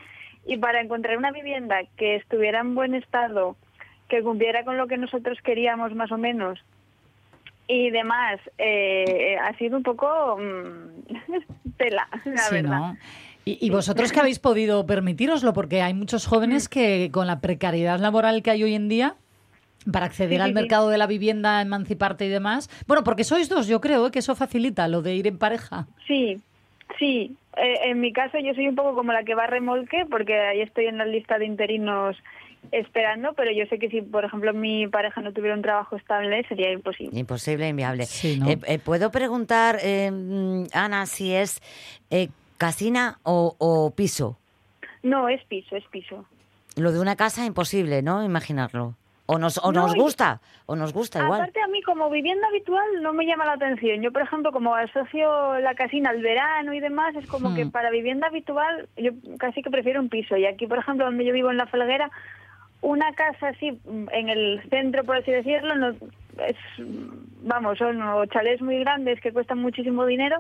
y 0.45 0.57
para 0.57 0.81
encontrar 0.81 1.17
una 1.17 1.31
vivienda 1.31 1.77
que 1.97 2.15
estuviera 2.15 2.59
en 2.61 2.73
buen 2.75 2.95
estado, 2.95 3.55
que 4.11 4.21
cumpliera 4.21 4.63
con 4.65 4.75
lo 4.77 4.87
que 4.87 4.97
nosotros 4.97 5.37
queríamos 5.41 5.95
más 5.95 6.11
o 6.11 6.17
menos 6.17 6.59
y 7.67 7.89
demás, 7.89 8.39
eh, 8.57 9.37
ha 9.41 9.57
sido 9.57 9.77
un 9.77 9.83
poco 9.83 10.37
mm, 10.37 11.71
tela, 11.77 12.07
la 12.25 12.37
Sí, 12.37 12.55
verdad. 12.55 12.79
¿no? 12.79 12.97
Y, 13.45 13.57
y 13.65 13.69
vosotros 13.69 14.11
que 14.11 14.19
habéis 14.19 14.39
podido 14.39 14.85
permitiroslo, 14.85 15.53
porque 15.53 15.81
hay 15.81 15.93
muchos 15.93 16.27
jóvenes 16.27 16.67
que 16.67 17.09
con 17.11 17.25
la 17.25 17.39
precariedad 17.39 17.99
laboral 17.99 18.43
que 18.43 18.51
hay 18.51 18.63
hoy 18.63 18.75
en 18.75 18.89
día, 18.89 19.15
para 19.91 20.05
acceder 20.07 20.39
Sí, 20.39 20.41
al 20.41 20.49
sí, 20.49 20.53
sí. 20.53 20.61
mercado 20.61 20.89
de 20.89 20.97
la 20.97 21.07
vivienda, 21.07 21.61
emanciparte 21.61 22.25
y 22.25 22.29
demás. 22.29 22.69
Bueno, 22.87 23.03
porque 23.03 23.23
sois 23.23 23.47
dos, 23.47 23.67
yo 23.67 23.79
creo 23.79 24.05
¿eh? 24.05 24.11
que 24.11 24.19
eso 24.19 24.35
facilita 24.35 24.87
lo 24.89 25.01
de 25.01 25.15
ir 25.15 25.25
en 25.27 25.37
pareja. 25.37 25.87
Sí, 26.05 26.39
sí. 26.99 27.35
Eh, 27.57 27.75
en 27.85 27.99
mi 28.01 28.11
caso 28.13 28.37
yo 28.37 28.53
soy 28.53 28.67
un 28.67 28.75
poco 28.75 28.93
como 28.95 29.11
la 29.13 29.23
que 29.23 29.33
va 29.35 29.45
a 29.45 29.47
remolque 29.47 30.05
porque 30.09 30.37
ahí 30.37 30.61
estoy 30.61 30.85
en 30.85 30.97
la 30.97 31.05
lista 31.05 31.39
de 31.39 31.45
interinos 31.45 32.17
esperando, 32.71 33.33
pero 33.33 33.51
yo 33.51 33.65
sé 33.65 33.79
que 33.79 33.89
si, 33.89 34.01
por 34.01 34.23
ejemplo, 34.25 34.53
mi 34.53 34.87
pareja 34.87 35.21
no 35.21 35.33
tuviera 35.33 35.55
un 35.55 35.61
trabajo 35.61 35.95
estable 35.95 36.43
sería 36.47 36.71
imposible. 36.71 37.19
Imposible, 37.19 37.67
inviable. 37.67 38.05
Sí, 38.05 38.39
¿no? 38.39 38.49
Eh, 38.49 38.59
eh, 38.67 38.79
¿Puedo 38.79 39.11
preguntar, 39.11 39.77
eh, 39.81 40.11
Ana, 40.73 41.05
si 41.05 41.33
es 41.33 41.61
eh, 42.09 42.29
casina 42.57 43.19
o, 43.23 43.55
o 43.57 43.91
piso? 43.91 44.37
No, 45.03 45.27
es 45.29 45.43
piso, 45.45 45.75
es 45.75 45.83
piso. 45.87 46.25
Lo 46.77 46.91
de 46.91 46.99
una 46.99 47.15
casa, 47.15 47.45
imposible, 47.45 48.01
¿no? 48.01 48.23
Imaginarlo. 48.23 48.95
O 49.25 49.37
nos, 49.37 49.57
o 49.63 49.71
No, 49.71 49.83
nos 49.87 49.95
y- 49.95 49.99
gusta, 49.99 50.41
o 50.65 50.75
nos 50.75 50.93
gusta 50.93 51.23
igual. 51.23 51.41
Aparte 51.41 51.61
a 51.61 51.67
mí 51.67 51.81
como 51.83 52.09
vivienda 52.09 52.47
habitual 52.47 52.85
no 53.01 53.13
me 53.13 53.25
llama 53.25 53.45
la 53.45 53.53
atención. 53.53 54.01
Yo, 54.01 54.11
por 54.11 54.21
ejemplo, 54.21 54.51
como 54.51 54.75
asocio 54.75 55.57
la 55.59 55.73
casina 55.73 56.09
al 56.09 56.21
verano 56.21 56.73
y 56.73 56.79
demás, 56.81 57.15
es 57.15 57.25
como 57.27 57.49
Hmm. 57.49 57.55
que 57.55 57.65
para 57.65 57.89
vivienda 57.91 58.27
habitual 58.27 58.89
yo 58.97 59.11
casi 59.39 59.61
que 59.61 59.69
prefiero 59.69 60.01
un 60.01 60.09
piso. 60.09 60.35
Y 60.37 60.45
aquí, 60.45 60.67
por 60.67 60.79
ejemplo, 60.79 61.05
donde 61.05 61.23
yo 61.25 61.33
vivo 61.33 61.49
en 61.49 61.57
La 61.57 61.65
Felguera, 61.67 62.11
una 62.81 63.11
casa 63.13 63.49
así 63.49 63.71
mm, 63.71 64.07
en 64.11 64.29
el 64.29 64.61
centro, 64.69 65.03
por 65.03 65.17
así 65.17 65.31
decirlo, 65.31 65.75
no 65.75 65.89
es 66.47 66.55
vamos, 67.43 67.77
son 67.77 68.01
o 68.01 68.25
chalés 68.27 68.61
muy 68.61 68.79
grandes 68.79 69.19
que 69.19 69.33
cuestan 69.33 69.59
muchísimo 69.59 70.05
dinero 70.05 70.37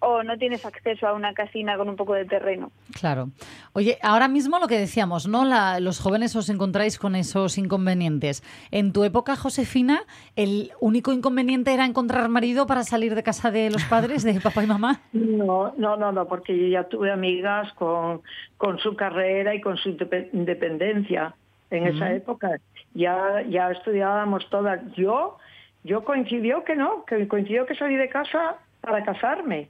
o 0.00 0.22
no 0.22 0.36
tienes 0.36 0.64
acceso 0.64 1.06
a 1.06 1.14
una 1.14 1.32
casina 1.34 1.76
con 1.76 1.88
un 1.88 1.96
poco 1.96 2.14
de 2.14 2.24
terreno. 2.26 2.70
Claro. 2.98 3.30
Oye, 3.72 3.98
ahora 4.02 4.28
mismo 4.28 4.58
lo 4.60 4.68
que 4.68 4.78
decíamos, 4.78 5.26
¿no? 5.26 5.44
La- 5.44 5.80
los 5.80 5.98
jóvenes 5.98 6.36
os 6.36 6.48
encontráis 6.48 6.98
con 6.98 7.16
esos 7.16 7.58
inconvenientes. 7.58 8.42
En 8.70 8.92
tu 8.92 9.02
época, 9.04 9.34
Josefina, 9.34 10.02
¿el 10.36 10.70
único 10.80 11.12
inconveniente 11.12 11.72
era 11.74 11.86
encontrar 11.86 12.28
marido 12.28 12.66
para 12.66 12.84
salir 12.84 13.14
de 13.14 13.22
casa 13.22 13.50
de 13.50 13.70
los 13.70 13.84
padres, 13.84 14.22
de 14.22 14.40
papá 14.40 14.62
y 14.62 14.66
mamá? 14.66 15.00
No, 15.12 15.72
no, 15.76 15.96
no, 15.96 16.12
no, 16.12 16.26
porque 16.28 16.56
yo 16.56 16.66
ya 16.68 16.84
tuve 16.84 17.10
amigas 17.10 17.72
con, 17.74 18.22
con 18.58 18.78
su 18.78 18.94
carrera 18.94 19.54
y 19.54 19.60
con 19.60 19.76
su 19.76 19.88
indepe- 19.90 20.28
independencia 20.32 21.34
en 21.72 21.86
esa 21.88 22.12
época. 22.12 22.58
Ya, 22.94 23.42
ya 23.48 23.70
estudiábamos 23.70 24.48
todas. 24.50 24.80
Yo, 24.94 25.38
yo 25.82 26.04
coincidió 26.04 26.62
que 26.64 26.76
no, 26.76 27.04
que 27.06 27.26
coincidió 27.26 27.66
que 27.66 27.74
salí 27.74 27.96
de 27.96 28.08
casa 28.08 28.56
para 28.80 29.02
casarme. 29.04 29.68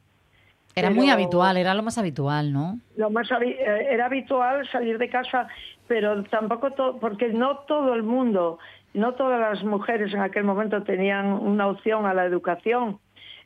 Era 0.75 0.91
muy 0.91 1.11
habitual, 1.11 1.57
era 1.59 1.75
lo 1.75 1.83
más 1.83 1.99
habitual, 1.99 2.53
¿no? 2.53 2.79
Lo 2.97 3.11
más 3.11 3.29
eh, 3.43 3.57
era 3.91 4.07
habitual 4.07 4.67
salir 4.71 4.97
de 4.99 5.09
casa, 5.09 5.47
pero 5.87 6.25
tampoco 6.25 6.71
to- 6.73 6.99
porque 6.99 7.29
no 7.29 7.59
todo 7.69 7.93
el 7.95 8.03
mundo, 8.03 8.59
no 8.95 9.13
todas 9.13 9.39
las 9.39 9.63
mujeres 9.65 10.15
en 10.15 10.21
aquel 10.21 10.45
momento 10.45 10.83
tenían 10.83 11.27
una 11.33 11.67
opción 11.69 12.07
a 12.07 12.15
la 12.15 12.25
educación. 12.25 12.99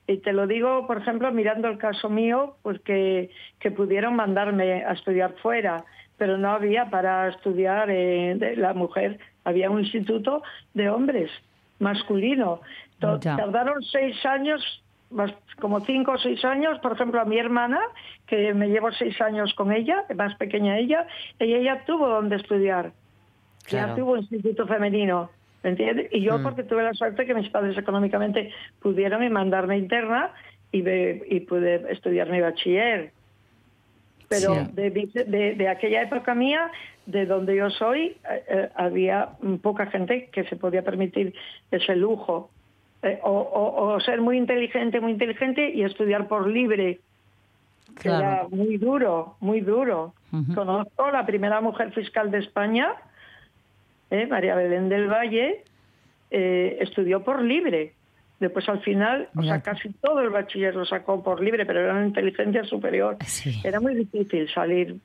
Y 0.07 0.19
te 0.19 0.33
lo 0.33 0.47
digo, 0.47 0.87
por 0.87 0.99
ejemplo, 0.99 1.33
mirando 1.33 1.67
el 1.67 1.79
caso 1.79 2.09
mío, 2.09 2.55
pues 2.63 2.81
que, 2.83 3.31
que 3.59 3.73
pudieron 3.73 4.15
mandarme 4.15 4.85
a 4.85 4.93
estudiar 4.93 5.35
fuera, 5.43 5.85
pero 6.19 6.39
no 6.39 6.51
había 6.51 6.91
para 6.91 7.29
estudiar 7.29 7.91
eh, 7.91 8.35
de 8.37 8.57
la 8.57 8.73
mujer, 8.75 9.19
había 9.45 9.71
un 9.71 9.81
instituto 9.81 10.43
de 10.75 10.89
hombres 10.89 11.31
masculino. 11.79 12.61
To- 13.01 13.21
Ya. 13.21 13.37
Tardaron 13.37 13.83
seis 13.83 14.25
años 14.25 14.83
más, 15.11 15.33
como 15.61 15.81
cinco 15.81 16.13
o 16.13 16.19
seis 16.19 16.45
años, 16.45 16.79
por 16.81 16.93
ejemplo, 16.93 17.21
a 17.21 17.25
mi 17.25 17.39
hermana, 17.39 17.79
que 18.27 18.53
me 18.55 18.69
llevo 18.69 18.91
seis 18.93 19.21
años 19.21 19.55
con 19.55 19.73
ella, 19.73 20.05
más 20.17 20.35
pequeña 20.37 20.79
ella, 20.79 21.07
y 21.39 21.53
ella 21.55 21.85
tuvo 21.87 22.09
donde 22.09 22.37
estudiar. 22.37 22.93
Claro. 23.67 23.89
Ya 23.89 23.95
tuvo 23.95 24.17
instituto 24.17 24.67
femenino, 24.67 25.31
¿me 25.63 25.71
entiendes? 25.71 26.09
Y 26.13 26.23
yo 26.23 26.39
Mm. 26.39 26.43
porque 26.43 26.65
tuve 26.65 26.83
la 26.83 26.95
suerte 26.95 27.25
que 27.27 27.35
mis 27.35 27.49
padres 27.51 27.77
económicamente 27.79 28.51
pudieron 28.81 29.23
y 29.23 29.29
mandarme 29.29 29.77
interna 29.79 30.31
y, 30.73 30.83
ve- 30.83 31.25
y 31.31 31.41
pude 31.41 31.85
estudiar 31.93 32.29
mi 32.31 32.41
bachiller. 32.41 33.13
Pero 34.29 34.55
Sí. 34.55 34.61
de, 34.73 34.91
de- 35.27 35.55
de 35.55 35.69
aquella 35.69 36.03
época 36.03 36.35
mía, 36.35 36.71
de 37.07 37.27
donde 37.27 37.55
yo 37.57 37.71
soy, 37.71 38.17
eh, 38.29 38.45
eh, 38.49 38.69
había 38.75 39.31
poca 39.63 39.87
gente 39.87 40.29
que 40.33 40.45
se 40.45 40.57
podía 40.57 40.83
permitir 40.83 41.35
ese 41.71 41.95
lujo. 41.95 42.51
Eh, 43.03 43.21
o, 43.23 43.31
o- 43.31 43.95
o 43.95 44.01
ser 44.01 44.21
muy 44.21 44.37
inteligente, 44.37 45.01
muy 45.01 45.13
inteligente 45.13 45.71
y 45.71 45.83
estudiar 45.85 46.27
por 46.27 46.49
libre, 46.49 46.99
Claro. 47.95 48.19
era 48.19 48.49
muy 48.51 48.77
duro, 48.79 49.37
muy 49.41 49.61
duro. 49.61 50.13
Conozco 50.55 51.11
la 51.11 51.25
primera 51.25 51.61
mujer 51.61 51.93
fiscal 51.93 52.31
de 52.31 52.39
España, 52.39 52.93
eh, 54.11 54.27
María 54.27 54.55
Belén 54.55 54.89
del 54.89 55.09
Valle, 55.09 55.63
estudió 56.31 57.23
por 57.23 57.41
libre. 57.43 57.93
Después 58.39 58.69
al 58.69 58.81
final, 58.81 59.31
o 59.35 59.43
sea, 59.43 59.63
casi 59.63 59.89
todo 59.95 60.21
el 60.21 60.29
bachiller 60.29 60.75
lo 60.75 60.85
sacó 60.85 61.23
por 61.23 61.41
libre, 61.41 61.65
pero 61.65 61.81
era 61.81 61.95
una 61.95 62.07
inteligencia 62.07 62.65
superior. 62.65 63.17
Sí. 63.25 63.61
Era 63.65 63.81
muy 63.81 63.95
difícil 63.95 64.47
salir, 64.51 64.97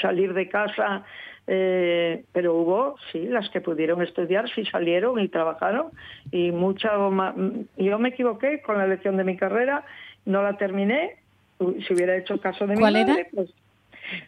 salir 0.00 0.34
de 0.34 0.48
casa, 0.48 1.04
eh, 1.46 2.24
pero 2.32 2.54
hubo, 2.54 2.96
sí, 3.12 3.26
las 3.26 3.48
que 3.50 3.60
pudieron 3.60 4.02
estudiar, 4.02 4.50
sí 4.50 4.64
salieron 4.64 5.20
y 5.20 5.28
trabajaron. 5.28 5.86
Y 6.32 6.50
mucha, 6.50 6.92
yo 7.76 7.98
me 7.98 8.08
equivoqué 8.08 8.60
con 8.60 8.78
la 8.78 8.86
elección 8.86 9.16
de 9.16 9.24
mi 9.24 9.36
carrera, 9.36 9.84
no 10.24 10.42
la 10.42 10.56
terminé. 10.56 11.16
Si 11.58 11.94
hubiera 11.94 12.16
hecho 12.16 12.40
caso 12.40 12.66
de 12.66 12.74
mi 12.74 12.82
madre, 12.82 13.28
pues, 13.32 13.50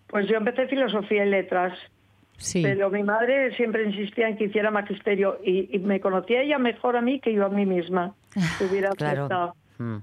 pues 0.07 0.29
yo 0.29 0.37
empecé 0.37 0.69
filosofía 0.69 1.25
y 1.25 1.31
letras. 1.31 1.77
Sí. 2.37 2.63
Pero 2.63 2.91
mi 2.91 3.03
madre 3.05 3.55
siempre 3.57 3.85
insistía 3.85 4.29
en 4.29 4.37
que 4.37 4.45
hiciera 4.45 4.71
magisterio 4.71 5.39
y, 5.45 5.75
y 5.77 5.79
me 5.79 6.01
conocía 6.01 6.43
ella 6.43 6.59
mejor 6.59 6.97
a 6.97 7.01
mí 7.01 7.21
que 7.21 7.33
yo 7.33 7.47
a 7.47 7.49
mí 7.49 7.65
misma. 7.67 8.15
Si 8.59 8.65
hubiera 8.65 8.91
Claro. 8.91 9.25
aceptado. 9.27 9.55
Mm. 9.79 9.97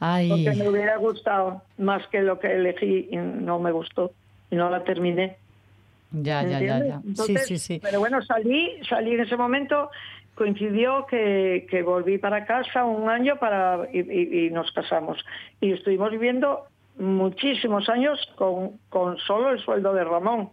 Ay, 0.00 0.28
Porque 0.28 0.62
me 0.62 0.68
hubiera 0.68 0.96
gustado 0.96 1.62
más 1.78 2.06
que 2.08 2.20
lo 2.22 2.38
que 2.38 2.48
elegí 2.52 3.08
y 3.10 3.16
no 3.16 3.58
me 3.58 3.72
gustó 3.72 4.12
y 4.50 4.56
no 4.56 4.68
la 4.70 4.84
terminé. 4.84 5.36
ya, 6.12 6.42
ya, 6.42 6.60
ya, 6.60 6.84
ya. 6.84 7.00
Sí, 7.14 7.36
sí, 7.38 7.58
sí. 7.58 7.80
Pero 7.82 7.98
bueno, 8.00 8.20
salí, 8.22 8.78
salí 8.88 9.14
en 9.14 9.20
ese 9.20 9.36
momento, 9.36 9.90
coincidió 10.34 11.06
que, 11.06 11.66
que 11.70 11.82
volví 11.82 12.18
para 12.18 12.44
casa 12.44 12.84
un 12.84 13.08
año 13.08 13.36
para 13.36 13.88
y, 13.92 14.00
y- 14.00 14.46
y 14.46 14.50
nos 14.50 14.70
casamos. 14.72 15.18
Y 15.62 15.72
estuvimos 15.72 16.10
viviendo 16.10 16.64
muchísimos 16.98 17.88
años 17.88 18.18
con, 18.36 18.72
con 18.90 19.16
solo 19.18 19.50
el 19.50 19.58
sueldo 19.60 19.92
de 19.94 20.04
Ramón. 20.04 20.50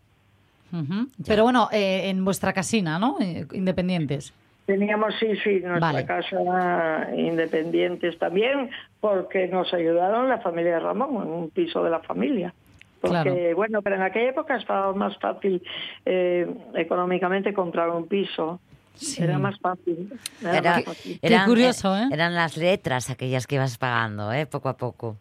Ujú. 0.73 1.07
Pero 1.25 1.43
bueno, 1.43 1.69
eh, 1.71 2.09
en 2.09 2.25
vuestra 2.25 2.51
casina, 2.51 2.97
¿no? 2.99 3.17
Eh, 3.21 3.45
independientes. 3.53 4.33
Teníamos, 4.65 5.13
sí, 5.19 5.27
sí, 5.43 5.59
nuestra 5.59 5.79
Vale. 5.91 6.05
casa 6.05 7.09
independientes 7.15 8.17
también, 8.17 8.69
porque 8.99 9.47
nos 9.47 9.73
ayudaron 9.73 10.29
la 10.29 10.39
familia 10.39 10.73
de 10.75 10.79
Ramón, 10.79 11.15
en 11.27 11.33
un 11.33 11.49
piso 11.49 11.83
de 11.83 11.89
la 11.89 11.99
familia. 11.99 12.53
Porque, 13.01 13.09
Claro. 13.21 13.55
bueno, 13.57 13.81
pero 13.81 13.97
en 13.97 14.01
aquella 14.03 14.29
época 14.29 14.55
estaba 14.55 14.93
más 14.93 15.17
fácil 15.17 15.61
eh, 16.05 16.47
económicamente 16.75 17.53
comprar 17.53 17.89
un 17.89 18.07
piso. 18.07 18.61
Sí. 18.95 19.21
Era 19.23 19.37
más 19.39 19.59
fácil. 19.59 20.09
Era 20.41 20.57
Era- 20.57 20.71
más 20.75 20.83
fácil. 20.85 21.19
Qué 21.21 21.37
curioso, 21.45 21.97
¿eh? 21.97 22.07
Eran 22.11 22.33
las 22.33 22.55
letras 22.55 23.09
aquellas 23.09 23.45
que 23.47 23.55
ibas 23.55 23.77
pagando, 23.77 24.31
¿eh? 24.31 24.45
Poco 24.45 24.69
a 24.69 24.77
poco. 24.77 25.17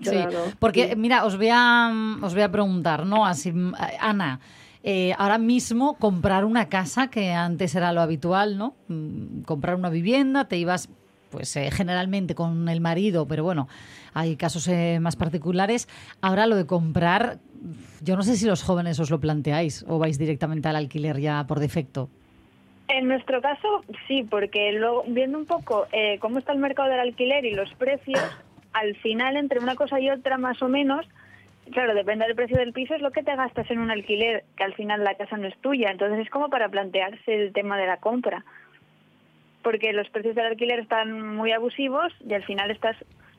Sí, 0.00 0.10
Claro, 0.10 0.46
porque 0.58 0.88
sí. 0.88 0.96
mira, 0.96 1.24
os 1.24 1.36
voy 1.36 1.50
a 1.52 1.92
os 2.22 2.34
voy 2.34 2.42
a 2.42 2.50
preguntar, 2.50 3.06
¿no? 3.06 3.24
Así, 3.24 3.52
mm, 3.52 3.74
Ana, 4.00 4.40
eh, 4.82 5.14
ahora 5.16 5.38
mismo 5.38 5.94
comprar 5.98 6.44
una 6.44 6.68
casa 6.68 7.08
que 7.08 7.32
antes 7.32 7.74
era 7.74 7.92
lo 7.92 8.00
habitual, 8.00 8.58
¿no? 8.58 8.74
Mm, 8.88 9.42
Comprar 9.42 9.76
una 9.76 9.90
vivienda, 9.90 10.46
te 10.46 10.56
ibas, 10.56 10.88
pues 11.30 11.56
eh, 11.56 11.70
generalmente 11.70 12.34
con 12.34 12.68
el 12.68 12.80
marido, 12.80 13.26
pero 13.26 13.44
bueno, 13.44 13.68
hay 14.14 14.36
casos 14.36 14.68
eh, 14.68 14.98
más 15.00 15.16
particulares. 15.16 15.88
Ahora 16.20 16.46
lo 16.46 16.56
de 16.56 16.66
comprar, 16.66 17.38
yo 18.02 18.16
no 18.16 18.22
sé 18.22 18.36
si 18.36 18.46
los 18.46 18.62
jóvenes 18.62 18.98
os 19.00 19.10
lo 19.10 19.20
planteáis 19.20 19.84
o 19.88 19.98
vais 19.98 20.18
directamente 20.18 20.68
al 20.68 20.76
alquiler 20.76 21.20
ya 21.20 21.44
por 21.46 21.60
defecto. 21.60 22.08
En 22.88 23.08
nuestro 23.08 23.40
caso, 23.40 23.84
sí, 24.06 24.22
porque 24.28 24.72
luego, 24.72 25.04
viendo 25.06 25.38
un 25.38 25.46
poco 25.46 25.86
eh, 25.92 26.18
cómo 26.18 26.38
está 26.38 26.52
el 26.52 26.58
mercado 26.58 26.90
del 26.90 27.00
alquiler 27.00 27.44
y 27.44 27.54
los 27.54 27.72
precios, 27.74 28.20
al 28.72 28.96
final, 28.96 29.36
entre 29.36 29.60
una 29.60 29.76
cosa 29.76 29.98
y 30.00 30.10
otra, 30.10 30.36
más 30.36 30.60
o 30.62 30.68
menos, 30.68 31.06
claro, 31.70 31.94
depende 31.94 32.26
del 32.26 32.34
precio 32.34 32.56
del 32.56 32.72
piso, 32.72 32.94
es 32.94 33.02
lo 33.02 33.10
que 33.10 33.22
te 33.22 33.36
gastas 33.36 33.70
en 33.70 33.78
un 33.78 33.90
alquiler, 33.90 34.44
que 34.56 34.64
al 34.64 34.74
final 34.74 35.04
la 35.04 35.14
casa 35.14 35.36
no 35.36 35.46
es 35.46 35.56
tuya. 35.58 35.90
Entonces 35.90 36.20
es 36.20 36.30
como 36.30 36.48
para 36.48 36.68
plantearse 36.68 37.34
el 37.34 37.52
tema 37.52 37.76
de 37.76 37.86
la 37.86 37.98
compra. 37.98 38.44
Porque 39.62 39.92
los 39.92 40.08
precios 40.10 40.34
del 40.34 40.46
alquiler 40.46 40.80
están 40.80 41.36
muy 41.36 41.52
abusivos 41.52 42.12
y 42.26 42.34
al 42.34 42.42
final 42.44 42.70
estás 42.70 42.96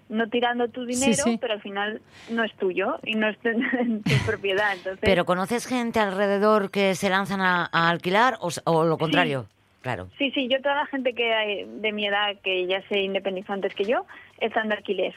no 0.09 0.27
tirando 0.29 0.67
tu 0.67 0.85
dinero, 0.85 1.23
sí. 1.23 1.37
pero 1.39 1.53
al 1.53 1.61
final 1.61 2.01
no 2.29 2.43
es 2.43 2.53
tuyo 2.55 2.99
y 3.03 3.15
no 3.15 3.27
es 3.27 3.37
tu, 3.39 3.49
tu 4.03 4.25
propiedad. 4.25 4.73
Entonces, 4.73 5.01
¿Pero 5.01 5.25
conoces 5.25 5.65
gente 5.65 5.99
alrededor 5.99 6.71
que 6.71 6.95
se 6.95 7.09
lanzan 7.09 7.41
a, 7.41 7.69
a 7.71 7.89
alquilar 7.89 8.37
o, 8.39 8.83
lo 8.85 8.97
contrario? 8.97 9.47
Claro. 9.81 10.07
Sí, 10.17 10.31
sí, 10.31 10.47
yo 10.47 10.61
toda 10.61 10.75
la 10.75 10.85
gente 10.85 11.13
que 11.13 11.67
de 11.67 11.91
mi 11.91 12.07
edad, 12.07 12.37
que 12.41 12.65
ya 12.67 12.81
se 12.87 12.99
independizó 12.99 13.51
antes 13.51 13.75
que 13.75 13.83
yo, 13.83 14.05
están 14.39 14.69
de 14.69 14.75
alquiler. 14.75 15.13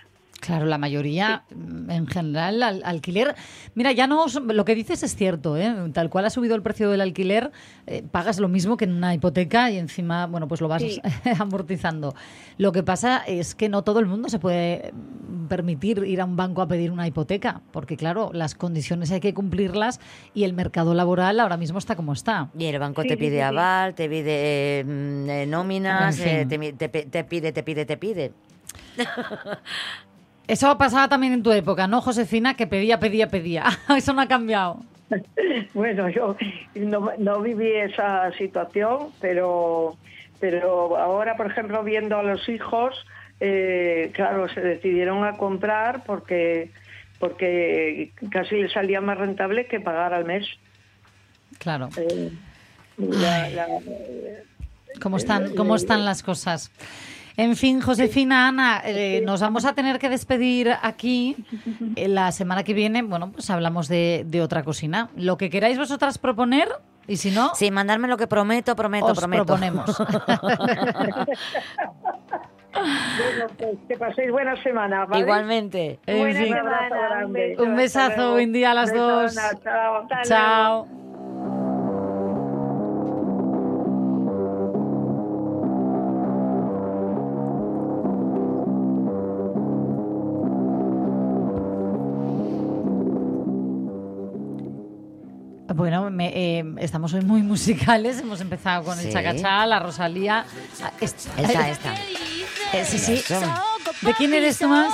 Claro, 0.47 0.65
la 0.67 0.79
mayoría, 0.79 1.43
mm, 1.55 1.91
en 1.91 2.07
general, 2.07 2.63
al 2.63 2.83
alquiler. 2.85 3.35
Mira, 3.75 3.91
ya 3.91 4.07
no. 4.07 4.27
Lo 4.29 4.65
que 4.65 4.77
dices 4.77 5.03
es 5.03 5.17
cierto, 5.17 5.57
¿eh? 5.57 5.75
Tal 5.93 6.09
cual 6.09 6.25
ha 6.25 6.31
subido 6.31 6.55
el 6.55 6.63
precio 6.63 6.89
del 6.89 7.01
alquiler, 7.01 7.51
eh, 7.89 8.05
pagas 8.09 8.39
lo 8.39 8.47
mismo 8.47 8.77
que 8.77 8.85
en 8.85 8.93
una 8.95 9.13
hipoteca 9.13 9.73
y 9.73 9.77
encima, 9.79 10.27
bueno, 10.27 10.47
pues 10.47 10.61
lo 10.61 10.69
vas 10.69 10.83
Sí. 10.83 11.01
amortizando. 11.41 12.15
Lo 12.59 12.71
que 12.71 12.85
pasa 12.85 13.25
es 13.27 13.57
que 13.57 13.69
no 13.69 13.83
todo 13.83 13.99
el 13.99 14.07
mundo 14.07 14.29
se 14.29 14.39
puede 14.39 14.93
mm, 14.93 15.47
permitir 15.49 15.99
ir 16.07 16.21
a 16.21 16.25
un 16.25 16.37
banco 16.37 16.63
a 16.63 16.69
pedir 16.69 16.93
una 16.93 17.09
hipoteca, 17.09 17.61
porque 17.73 17.97
claro, 17.97 18.31
las 18.33 18.55
condiciones 18.55 19.11
hay 19.11 19.19
que 19.21 19.35
cumplirlas 19.35 19.99
y 20.33 20.45
el 20.45 20.53
mercado 20.53 20.95
laboral 20.95 21.41
ahora 21.41 21.57
mismo 21.57 21.79
está 21.79 21.97
como 21.97 22.13
está. 22.13 22.51
Y 22.57 22.67
el 22.67 22.79
banco 22.79 23.03
Sí, 23.03 23.09
te 23.09 23.17
pide 23.17 23.31
sí, 23.31 23.37
sí. 23.39 23.41
aval, 23.41 23.95
te 23.97 24.09
pide 24.09 24.85
mm, 24.85 25.29
eh, 25.31 25.47
nóminas, 25.49 26.19
En 26.21 26.25
fin. 26.25 26.33
eh, 26.37 26.47
te 26.47 27.25
pide, 27.25 27.51
te 27.53 27.65
pide, 27.65 27.85
te 27.85 27.97
pide. 27.97 28.33
Eso 30.49 30.77
pasaba 30.79 31.09
también 31.09 31.33
en 31.33 31.43
tu 31.43 31.51
época, 31.53 31.87
¿no, 31.87 32.01
Josefina? 32.01 32.55
Que 32.55 32.67
pedía, 32.67 33.01
pedía, 33.01 33.29
pedía. 33.29 33.65
Eso 33.97 34.13
no 34.13 34.21
ha 34.23 34.29
cambiado. 34.29 34.81
Bueno, 35.75 36.09
yo 36.09 36.37
no, 36.75 37.11
no 37.19 37.41
viví 37.41 37.71
esa 37.71 38.33
situación, 38.33 39.11
pero, 39.21 39.97
pero 40.41 40.97
ahora, 40.97 41.37
por 41.37 41.47
ejemplo, 41.51 41.83
viendo 41.85 42.17
a 42.19 42.23
los 42.23 42.49
hijos, 42.49 42.95
eh, 43.41 44.11
claro, 44.15 44.49
se 44.49 44.61
decidieron 44.61 45.25
a 45.25 45.37
comprar 45.37 46.03
porque, 46.05 46.71
porque 47.21 48.11
casi 48.31 48.57
les 48.63 48.73
salía 48.73 49.01
más 49.01 49.19
rentable 49.19 49.67
que 49.67 49.79
pagar 49.81 50.13
al 50.15 50.25
mes. 50.25 50.47
Claro. 51.59 51.89
Eh, 51.97 52.31
la- 52.99 53.49
la- 53.51 53.67
¿Cómo 55.01 55.19
están, 55.19 55.55
cómo 55.55 55.77
están 55.77 56.05
las 56.05 56.23
cosas? 56.23 56.71
En 57.37 57.55
fin, 57.57 57.81
Josefina, 57.81 58.49
Ana, 58.49 58.81
eh, 58.85 59.23
nos 59.25 59.41
vamos 59.41 59.65
a 59.67 59.75
tener 59.75 59.99
que 59.99 60.09
despedir 60.09 60.73
aquí. 60.83 61.37
Eh, 61.95 62.09
La 62.09 62.33
semana 62.33 62.63
que 62.65 62.73
viene, 62.75 63.03
bueno, 63.03 63.31
pues 63.33 63.51
hablamos 63.51 63.89
de, 63.89 64.25
de 64.27 64.41
otra 64.43 64.63
cocina. 64.63 65.11
Lo 65.17 65.37
que 65.37 65.51
queráis 65.51 65.77
vosotras 65.79 66.17
proponer, 66.19 66.69
y 67.07 67.17
si 67.19 67.31
no, 67.31 67.55
Sí, 67.55 67.71
mandarme 67.71 68.09
lo 68.09 68.17
que 68.17 68.27
prometo, 68.27 68.75
prometo, 68.75 69.07
os 69.07 69.19
prometo. 69.19 69.45
proponemos. 69.45 69.97
bueno, 72.73 73.47
pues 73.59 73.77
que 73.89 73.97
paséis 73.97 74.31
buena 74.31 74.61
semana. 74.63 75.05
¿vale? 75.07 75.23
Igualmente. 75.23 75.99
En 76.07 76.19
Buena 76.19 76.41
fin. 76.41 76.49
semana, 76.55 76.81
un 76.83 76.89
grande. 77.33 77.57
Un 77.59 77.77
besazo, 77.77 78.33
buen 78.33 78.53
día 78.53 78.71
a 78.71 78.75
las 78.75 78.93
Beso, 78.93 79.07
dos. 79.23 79.35
Chao. 79.63 80.07
Chao. 80.25 80.87
Bueno, 95.87 96.11
me- 96.11 96.33
eh, 96.59 96.65
estamos 96.79 97.15
hoy 97.15 97.21
muy 97.23 97.43
musicales. 97.43 98.19
Hemos 98.19 98.41
empezado 98.41 98.83
con 98.83 98.99
el 98.99 99.13
chacachá, 99.13 99.65
la 99.67 99.79
Rosalía. 99.79 100.45
Ah, 100.83 100.91
est- 101.01 101.29
Esta, 101.39 101.69
esta. 101.69 101.95
Eh, 102.73 102.85
sí, 102.85 102.99
sí. 102.99 103.23
¿De 104.03 104.13
quién 104.15 104.35
eres 104.35 104.59
tú 104.59 104.67
más? 104.67 104.93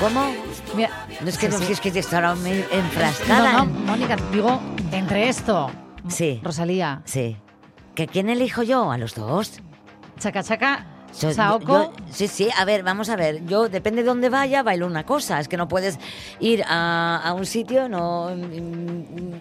¿Cómo? 0.00 0.26
Mira, 0.74 0.90
No 1.20 1.28
es 1.28 1.38
que 1.38 1.46
sí, 1.48 1.52
no 1.56 1.64
sí. 1.64 1.72
es 1.72 1.80
que 1.80 1.92
te 1.92 2.00
estará 2.00 2.34
muy 2.34 2.64
enfrascada. 2.72 3.52
No, 3.52 3.66
no, 3.66 3.72
Mónica, 3.86 4.16
digo, 4.32 4.60
entre 4.90 5.28
esto, 5.28 5.70
Sí. 6.08 6.40
Rosalía, 6.42 7.02
Sí. 7.04 7.36
¿Que 7.94 8.08
quién 8.08 8.28
elijo 8.28 8.64
yo? 8.64 8.90
¿A 8.90 8.98
los 8.98 9.14
dos? 9.14 9.60
Chaca 10.18 10.42
Chaca, 10.42 10.86
Yo- 11.20 11.30
yo- 11.60 11.92
sí, 12.10 12.28
sí, 12.28 12.48
a 12.58 12.64
ver, 12.64 12.82
vamos 12.82 13.08
a 13.08 13.16
ver. 13.16 13.44
Yo, 13.46 13.68
depende 13.68 14.02
de 14.02 14.08
dónde 14.08 14.28
vaya, 14.28 14.62
bailo 14.62 14.86
una 14.86 15.04
cosa. 15.04 15.40
Es 15.40 15.48
que 15.48 15.56
no 15.56 15.66
puedes 15.68 15.98
ir 16.40 16.62
a, 16.68 17.20
a 17.24 17.32
un 17.32 17.46
sitio 17.46 17.88
no, 17.88 18.30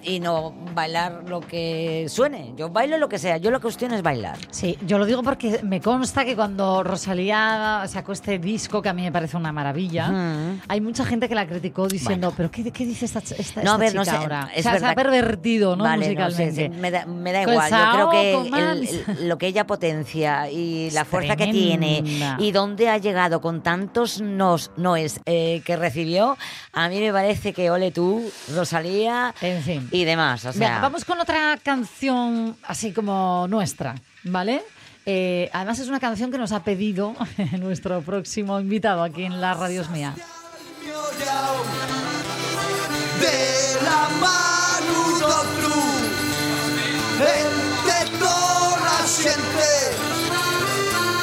y 0.03 0.19
no 0.19 0.53
bailar 0.73 1.23
lo 1.27 1.41
que 1.41 2.05
suene. 2.09 2.53
Yo 2.55 2.69
bailo 2.69 2.97
lo 2.97 3.09
que 3.09 3.17
sea. 3.19 3.37
Yo 3.37 3.51
la 3.51 3.59
cuestión 3.59 3.93
es 3.93 4.01
bailar. 4.01 4.37
Sí, 4.51 4.77
yo 4.85 4.97
lo 4.97 5.05
digo 5.05 5.23
porque 5.23 5.59
me 5.63 5.81
consta 5.81 6.23
que 6.25 6.35
cuando 6.35 6.83
Rosalía 6.83 7.83
sacó 7.87 8.13
este 8.13 8.39
disco, 8.39 8.81
que 8.81 8.89
a 8.89 8.93
mí 8.93 9.01
me 9.01 9.11
parece 9.11 9.37
una 9.37 9.51
maravilla, 9.51 10.09
Ujú. 10.09 10.59
hay 10.67 10.81
mucha 10.81 11.05
gente 11.05 11.27
que 11.27 11.35
la 11.35 11.45
criticó 11.47 11.87
diciendo, 11.87 12.33
¿pero 12.35 12.49
qué, 12.51 12.71
qué 12.71 12.85
dice 12.85 13.05
esta, 13.05 13.19
esta, 13.19 13.63
No, 13.63 13.71
a 13.71 13.73
esta 13.73 13.77
ver, 13.77 13.89
chica 13.91 13.99
no 13.99 14.05
sé. 14.05 14.11
ahora? 14.11 14.49
Es 14.55 14.65
o 14.65 14.69
sea, 14.69 14.79
se 14.79 14.85
ha 14.85 14.95
pervertido, 14.95 15.75
¿no? 15.75 15.83
Vale, 15.83 16.13
no 16.15 16.31
sé, 16.31 16.45
Musicalmente. 16.45 16.69
me 16.79 16.91
da, 16.91 17.05
me 17.05 17.31
da 17.31 17.41
igual. 17.41 17.69
Yo 17.71 17.91
creo 17.93 18.09
que 18.09 18.33
el- 18.33 18.87
el- 19.19 19.27
lo 19.29 19.37
que 19.37 19.47
ella 19.47 19.67
potencia 19.67 20.49
y 20.49 20.89
la 20.91 21.01
Es 21.01 21.07
fuerza 21.07 21.35
que 21.35 21.43
tiene 21.55 22.03
y 22.39 22.51
dónde 22.51 22.89
ha 22.89 22.97
llegado 22.97 23.39
con 23.41 23.61
tantos 23.63 24.19
nos, 24.19 24.71
noes 24.77 25.19
eh, 25.25 25.61
que 25.65 25.75
recibió, 25.77 26.37
a 26.73 26.89
mí 26.89 26.99
me 26.99 27.11
parece 27.13 27.53
que 27.53 27.69
ole 27.71 27.91
tú, 27.91 28.29
Rosalía 28.53 29.33
En 29.41 29.61
fin. 29.63 29.87
y 29.91 30.03
demás. 30.03 30.43
O 30.45 30.51
sea, 30.53 30.59
Venga, 30.67 30.81
vamos 30.81 31.05
con 31.05 31.19
otra 31.19 31.57
canción 31.63 32.55
así 32.63 32.91
como 32.91 33.47
nuestra, 33.49 33.95
¿vale? 34.23 34.63
Eh, 35.05 35.49
además 35.53 35.79
es 35.79 35.87
una 35.87 35.99
canción 35.99 36.31
que 36.31 36.37
nos 36.37 36.51
ha 36.51 36.63
pedido 36.63 37.13
nuestro 37.59 38.01
próximo 38.01 38.59
invitado 38.59 39.03
aquí 39.03 39.23
en 39.23 39.39
la 39.39 39.53
Radios 39.53 39.89
Mía. 39.91 40.13
de 43.21 43.77
la 43.83 44.09
mano 44.19 44.99
d'altru 45.21 45.81
entre 47.21 48.01
toda 48.19 48.77
la 48.87 48.99
gente 49.23 49.69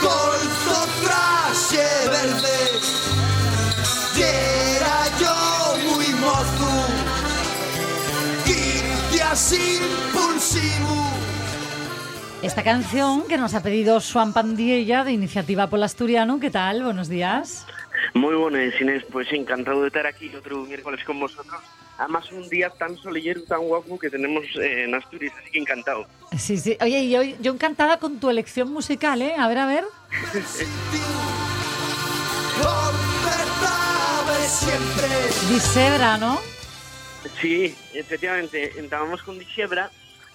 col 0.03 0.41
suo 0.65 0.83
traje 1.05 1.89
verde 2.09 2.59
y 4.17 4.23
era 4.23 4.97
yo 5.21 5.35
muy 5.89 6.09
mozo 6.21 6.73
impulsivo 9.33 11.11
Esta 12.43 12.63
canción 12.63 13.27
que 13.27 13.39
nos 13.39 13.55
ha 13.55 13.63
pedido 13.63 13.99
Swan 14.01 14.35
Pandiella 14.35 15.05
de 15.05 15.13
Iniciativa 15.13 15.69
Pol 15.69 15.83
Asturiano. 15.83 16.39
¿Qué 16.39 16.51
tal? 16.51 16.83
Buenos 16.83 17.09
días. 17.09 17.67
Muy 18.13 18.35
buenas, 18.35 18.79
Inés. 18.79 19.05
Pues 19.11 19.33
encantado 19.33 19.81
de 19.83 19.87
estar 19.87 20.07
aquí 20.07 20.35
otro 20.35 20.65
miércoles 20.65 21.03
con 21.05 21.19
vosotros. 21.19 21.63
Además, 21.99 22.31
un 22.33 22.49
día 22.49 22.71
tan 22.71 22.97
solillero, 22.97 23.43
tan 23.43 23.61
guapo 23.61 23.99
que 23.99 24.11
tenemos 24.11 24.45
eh, 24.57 24.85
en 24.85 24.95
Asturias, 24.95 25.35
así 25.41 25.51
que 25.51 25.59
encantado. 25.59 26.07
Sí, 26.37 26.57
sí. 26.59 26.77
Oye, 26.81 27.01
y 27.01 27.11
yo, 27.11 27.23
yo 27.23 27.53
encantada 27.53 27.99
con 27.99 28.19
tu 28.19 28.31
elección 28.31 28.73
musical, 28.73 29.23
¿eh? 29.23 29.35
A 29.39 29.49
ver, 29.49 29.59
a 29.59 29.67
ver. 29.67 29.85
Disebra, 35.49 36.19
¿no? 36.19 36.41
Sí, 37.41 37.75
efectivamente, 37.95 38.73
estábamos 38.79 39.23
con 39.23 39.39
Dixebra 39.39 39.91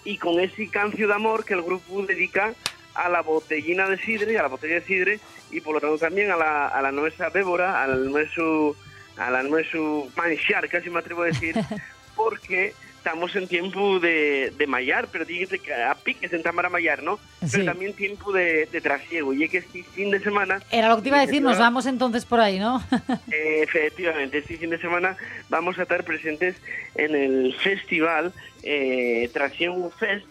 y 0.05 0.18
con 0.18 0.39
ese 0.39 0.70
cancio 0.70 1.08
de 1.08 1.14
amor 1.14 1.43
que 1.43 1.53
el 1.53 1.62
grupo 1.62 2.01
dedica 2.03 2.53
a 2.93 3.10
la 3.10 3.22
botellina 3.22 3.89
de 3.89 3.97
sidre, 3.97 4.38
a 4.39 4.43
la 4.43 4.47
botella 4.47 4.76
de 4.76 4.86
sidre 4.86 5.20
y 5.51 5.62
por 5.62 5.76
lo 5.76 5.82
tanto 5.82 5.97
también 5.97 6.32
a 6.32 6.38
la, 6.38 6.68
a 6.68 6.82
la 6.82 6.91
nuestra 6.91 7.30
bébora, 7.30 7.84
al 7.84 8.10
nuestro, 8.10 8.76
a 9.18 9.32
la 9.32 9.43
nuestro 9.43 10.07
manchar, 10.15 10.68
casi 10.70 10.89
me 10.89 10.99
atrevo 10.99 11.24
a 11.24 11.28
decir, 11.28 11.55
porque 12.15 12.74
estamos 12.97 13.36
en 13.38 13.47
tiempo 13.47 13.99
de, 13.99 14.51
de 14.57 14.68
mallar, 14.68 15.07
pero 15.11 15.24
dígase 15.24 15.59
que 15.59 15.74
a 15.74 15.95
piques 15.95 16.34
en 16.34 16.43
Tamara 16.43 16.70
mallar, 16.70 17.03
¿no? 17.03 17.18
Sí. 17.41 17.51
Pero 17.53 17.65
también 17.65 17.93
tiempo 17.93 18.34
de, 18.34 18.65
de 18.65 18.82
trasiego, 18.82 19.34
y 19.34 19.43
es 19.45 19.51
que 19.51 19.57
este 19.59 19.84
fin 19.84 20.11
de 20.11 20.20
semana... 20.20 20.61
Era 20.72 20.89
lo 20.89 20.97
que 20.97 21.03
te 21.03 21.07
iba 21.09 21.20
a 21.20 21.26
decir, 21.26 21.41
nos 21.41 21.57
vamos 21.57 21.86
entonces 21.86 22.26
por 22.26 22.41
ahí, 22.41 22.59
¿no? 22.59 22.84
eh, 23.32 23.61
Efectivamente, 23.63 24.39
este 24.39 24.57
fin 24.57 24.72
de 24.72 24.78
semana 24.80 25.15
vamos 25.49 25.80
a 25.80 25.84
estar 25.84 26.03
presentes 26.03 26.57
en 26.95 27.15
el 27.15 27.55
festival 27.55 28.34
eh, 28.63 29.30
Tracción 29.34 29.89
Fest 29.91 30.26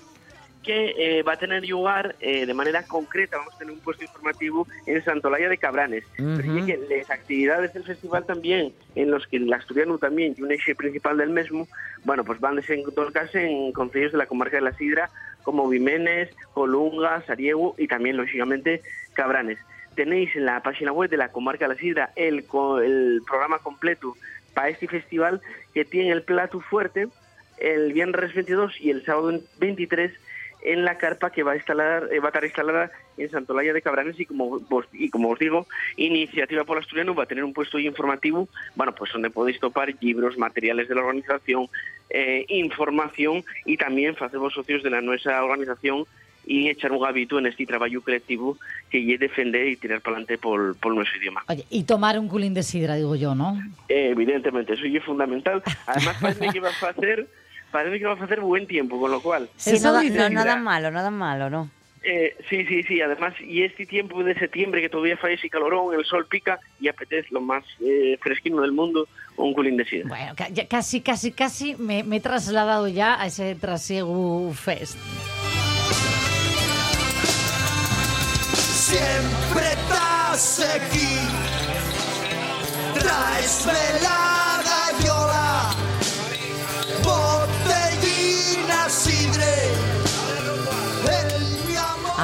que 0.67 0.95
eh, 0.99 1.23
va 1.23 1.35
a 1.35 1.39
tener 1.39 1.67
lugar 1.67 2.17
eh, 2.21 2.45
de 2.45 2.53
manera 2.53 2.83
concreta, 2.83 3.39
vamos 3.39 3.55
a 3.55 3.59
tener 3.59 3.73
un 3.73 3.81
puesto 3.81 4.03
informativo 4.03 4.67
en 4.85 5.03
Santolaya 5.05 5.49
de 5.49 5.57
Cabranes. 5.57 6.05
Pero 6.17 6.49
Ujú. 6.49 6.59
y 6.59 6.67
que 6.67 6.77
las 6.91 7.11
actividades 7.11 7.73
del 7.73 7.85
festival 7.85 8.27
también, 8.27 8.75
en 8.97 9.11
los 9.11 9.27
que 9.29 9.37
el 9.37 9.53
asturiano 9.53 9.97
también 9.99 10.35
y 10.37 10.43
un 10.43 10.51
eje 10.51 10.75
principal 10.75 11.19
del 11.19 11.31
mismo, 11.31 11.69
bueno, 12.05 12.25
pues 12.25 12.41
van 12.41 12.55
a 12.55 12.61
desenvolverse 12.61 13.47
en 13.47 13.73
concellos 13.73 14.13
de 14.13 14.19
la 14.19 14.27
comarca 14.27 14.57
de 14.57 14.63
la 14.63 14.73
Sidra, 14.73 15.09
como 15.45 15.69
Vimenes, 15.69 16.31
Colunga, 16.53 17.23
Sariego 17.23 17.77
y 17.79 17.87
también, 17.87 18.17
lógicamente, 18.17 18.83
Cabranes. 19.15 19.59
Tenéis 19.95 20.35
en 20.35 20.45
la 20.45 20.61
página 20.63 20.93
web 20.93 21.09
de 21.09 21.17
la 21.17 21.31
comarca 21.31 21.69
de 21.69 21.75
la 21.75 21.81
Sidra 21.81 22.11
el, 22.17 22.45
el 22.83 23.23
programa 23.25 23.61
completo 23.61 24.17
para 24.53 24.69
este 24.69 24.89
festival 24.89 25.41
que 25.73 25.85
tiene 25.85 26.11
el 26.11 26.23
plato 26.23 26.61
fuerte 26.61 27.09
el 27.59 27.93
viernes 27.93 28.35
22 28.35 28.81
y 28.81 28.91
el 28.91 29.05
sábado 29.05 29.41
23 29.59 30.13
en 30.63 30.85
la 30.85 30.99
carpa 30.99 31.31
que 31.31 31.43
va 31.43 31.53
a 31.53 31.57
instalar 31.57 32.09
eh, 32.13 32.21
va 32.21 32.27
a 32.27 32.29
estar 32.29 32.45
instalada 32.45 32.91
en 33.17 33.31
Santolaya 33.31 33.73
de 33.73 33.83
Cabranes 33.83 34.19
y 34.19 34.27
como 34.27 34.61
vos, 34.61 34.87
y 34.93 35.11
como 35.11 35.31
os 35.31 35.39
digo 35.39 35.67
Iniciativa 35.97 36.65
por 36.65 36.79
Asturiano 36.79 37.15
va 37.15 37.25
a 37.25 37.27
tener 37.27 37.45
un 37.45 37.53
puesto 37.53 37.79
informativo 37.79 38.49
bueno 38.75 38.95
pues 38.95 39.13
donde 39.13 39.31
podéis 39.31 39.61
topar 39.61 39.95
libros 40.01 40.37
materiales 40.39 40.89
de 40.89 40.95
la 40.95 41.03
organización 41.03 41.69
eh, 42.11 42.45
información 42.49 43.45
y 43.65 43.77
también 43.77 44.17
facemos 44.17 44.55
socios 44.55 44.83
de 44.83 44.91
la 44.91 45.01
nuestra 45.01 45.43
organización 45.43 46.05
y 46.47 46.69
echar 46.69 46.93
un 46.93 47.01
gabito 47.01 47.39
en 47.39 47.47
este 47.47 47.67
trabajo 47.67 48.01
creativo 48.01 48.57
que 48.89 49.13
es 49.13 49.21
defender 49.21 49.67
y 49.67 49.77
tirar 49.77 50.01
para 50.01 50.17
adelante 50.17 50.39
por, 50.39 50.77
por 50.77 50.95
nuestro 50.95 51.19
idioma. 51.19 51.43
Oye, 51.49 51.67
y 51.69 51.83
tomar 51.83 52.19
un 52.19 52.29
culín 52.29 52.55
de 52.55 52.63
sidra, 52.63 52.95
digo 52.95 53.17
yo, 53.17 53.35
¿no? 53.35 53.61
Eh, 53.89 54.11
evidentemente, 54.13 54.75
eso 54.75 54.85
es 54.85 55.05
fundamental. 55.05 55.63
Además, 55.87 56.17
parece 56.21 56.49
que 56.49 56.61
va 56.61 56.69
a 56.69 56.91
hacer 56.91 57.27
parece 57.71 57.99
que 57.99 58.07
va 58.07 58.13
a 58.13 58.25
hacer 58.25 58.41
buen 58.41 58.67
tiempo, 58.67 58.99
con 59.01 59.11
lo 59.11 59.21
cual... 59.21 59.49
Sí, 59.57 59.79
no, 59.83 59.93
da- 59.93 60.03
no, 60.03 60.29
nada 60.31 60.57
malo, 60.57 60.91
nada 60.91 61.11
malo, 61.11 61.51
¿no? 61.51 61.71
Eh, 62.09 62.37
sí, 62.49 62.65
sí, 62.67 62.85
sí. 62.85 63.01
Además, 63.01 63.35
y 63.41 63.65
este 63.65 63.85
tiempo 63.85 64.23
de 64.23 64.35
septiembre 64.39 64.81
que 64.81 64.89
todavía 64.89 65.17
falla 65.17 65.35
ese 65.35 65.51
calorón, 65.51 65.93
el 65.99 66.05
sol 66.05 66.25
pica 66.31 66.61
y 66.81 66.87
apetece 66.87 67.29
lo 67.33 67.41
más 67.41 67.65
eh, 67.81 68.17
fresquino 68.23 68.61
del 68.63 68.71
mundo, 68.71 69.09
un 69.37 69.53
culín 69.53 69.77
de 69.77 69.85
sidra. 69.85 70.09
Bueno, 70.09 70.35
casi, 70.71 71.01
casi, 71.01 71.33
casi 71.33 71.75
me, 71.75 72.05
me 72.05 72.17
he 72.17 72.21
trasladado 72.21 72.87
ya 72.87 73.21
a 73.21 73.27
ese 73.27 73.57
Trasiegu 73.57 74.53
Fest. 74.55 74.97
Siempre 78.55 79.67
estás 79.73 80.61
aquí. 80.77 81.19
Traes 83.01 83.67
la 84.03 84.63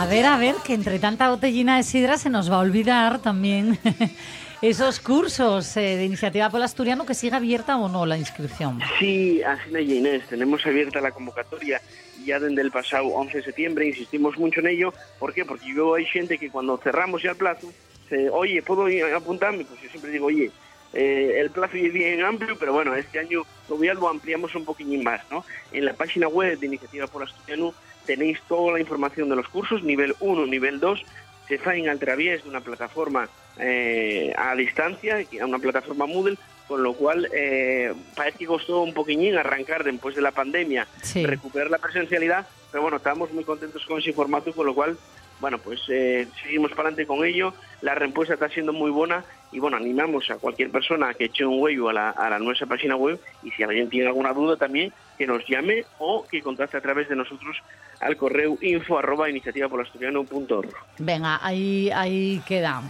A 0.02 0.06
ver, 0.06 0.26
a 0.26 0.36
ver, 0.36 0.56
que 0.66 0.74
entre 0.74 0.98
tanta 0.98 1.30
botellina 1.30 1.76
de 1.76 1.84
sidra 1.84 2.18
se 2.18 2.28
nos 2.28 2.50
va 2.50 2.56
a 2.56 2.58
olvidar 2.58 3.22
también 3.22 3.78
esos 4.60 4.98
cursos 4.98 5.76
eh, 5.76 5.96
de 5.96 6.04
iniciativa 6.04 6.50
por 6.50 6.58
el 6.58 6.64
asturiano 6.64 7.06
que 7.06 7.14
siga 7.14 7.36
abierta 7.36 7.76
o 7.76 7.88
no 7.88 8.04
la 8.04 8.18
inscripción. 8.18 8.80
Sí, 8.98 9.40
así 9.44 9.70
es, 9.72 9.88
Inés. 9.88 10.26
Tenemos 10.28 10.66
abierta 10.66 11.00
la 11.00 11.12
convocatoria 11.12 11.80
ya 12.26 12.40
desde 12.40 12.60
el 12.60 12.72
pasado 12.72 13.06
11 13.06 13.36
de 13.36 13.44
septiembre. 13.44 13.86
Insistimos 13.86 14.36
mucho 14.38 14.58
en 14.58 14.66
ello. 14.66 14.92
¿Por 15.20 15.32
qué? 15.32 15.44
Porque 15.44 15.72
yo 15.72 15.94
hay 15.94 16.04
gente 16.06 16.36
que 16.36 16.50
cuando 16.50 16.76
cerramos 16.78 17.22
ya 17.22 17.30
el 17.30 17.36
plazo, 17.36 17.72
se, 18.08 18.28
oye, 18.28 18.60
¿puedo 18.60 18.86
apuntarme? 19.16 19.64
Pues 19.64 19.82
yo 19.82 19.88
siempre 19.88 20.10
digo, 20.10 20.26
oye, 20.26 20.50
eh, 20.94 21.36
el 21.38 21.50
plazo 21.50 21.76
es 21.76 21.92
bien 21.92 22.24
amplio, 22.24 22.56
pero 22.58 22.72
bueno, 22.72 22.92
este 22.96 23.20
año 23.20 23.42
todavía 23.68 23.94
lo 23.94 24.08
ampliamos 24.08 24.52
un 24.56 24.64
poquitín 24.64 25.04
más, 25.04 25.20
¿no? 25.30 25.44
En 25.70 25.84
la 25.84 25.94
página 25.94 26.26
web 26.26 26.58
de 26.58 26.66
Iniciativa 26.66 27.06
por 27.06 27.22
Asturiano 27.22 27.72
tenéis 28.06 28.38
toda 28.48 28.72
la 28.72 28.80
información 28.80 29.28
de 29.28 29.36
los 29.36 29.48
cursos, 29.48 29.82
nivel 29.82 30.14
1, 30.20 30.46
nivel 30.46 30.80
2, 30.80 31.04
se 31.48 31.54
hacen 31.56 31.88
a 31.88 31.96
través 31.96 32.42
de 32.44 32.48
una 32.48 32.60
plataforma 32.60 33.28
eh, 33.58 34.32
a 34.36 34.54
distancia, 34.54 35.18
a 35.40 35.46
una 35.46 35.58
plataforma 35.58 36.06
Moodle, 36.06 36.38
con 36.68 36.82
lo 36.82 36.94
cual 36.94 37.28
eh, 37.34 37.92
parece 38.16 38.38
que 38.38 38.46
costó 38.46 38.82
un 38.82 38.94
poquillín 38.94 39.36
arrancar 39.36 39.84
después 39.84 40.14
de 40.14 40.22
la 40.22 40.30
pandemia, 40.30 40.86
Sí. 41.02 41.26
recuperar 41.26 41.70
la 41.70 41.78
presencialidad, 41.78 42.46
pero 42.70 42.82
bueno, 42.82 42.96
estamos 42.96 43.30
muy 43.32 43.44
contentos 43.44 43.84
con 43.84 43.98
ese 44.00 44.12
formato, 44.12 44.52
con 44.52 44.64
lo 44.66 44.74
cual, 44.74 44.96
bueno, 45.42 45.58
pues 45.58 45.80
eh, 45.88 46.26
seguimos 46.42 46.70
para 46.70 46.88
adelante 46.88 47.04
con 47.06 47.22
ello, 47.26 47.52
la 47.82 47.94
respuesta 47.96 48.34
está 48.34 48.48
siendo 48.48 48.72
muy 48.72 48.90
buena 48.92 49.24
y 49.50 49.58
bueno, 49.58 49.76
animamos 49.76 50.30
a 50.30 50.36
cualquier 50.36 50.70
persona 50.70 51.08
a 51.10 51.14
que 51.14 51.24
eche 51.24 51.44
un 51.44 51.60
huello 51.60 51.88
a 51.88 51.92
la, 51.92 52.10
a 52.10 52.30
la 52.30 52.38
nuestra 52.38 52.66
página 52.68 52.94
web 52.96 53.20
y 53.42 53.50
si 53.50 53.64
alguien 53.64 53.90
tiene 53.90 54.06
alguna 54.06 54.32
duda 54.32 54.56
también, 54.56 54.92
que 55.18 55.26
nos 55.26 55.44
llame 55.48 55.84
o 55.98 56.24
que 56.30 56.40
contacte 56.40 56.76
a 56.76 56.80
través 56.80 57.08
de 57.08 57.16
nosotros 57.16 57.56
al 58.00 58.16
correo 58.16 58.56
info 58.62 58.98
arroba 58.98 59.28
iniciativapolasturiano.org. 59.28 60.70
Venga, 60.98 61.40
ahí, 61.44 61.90
ahí 61.90 62.40
queda. 62.46 62.80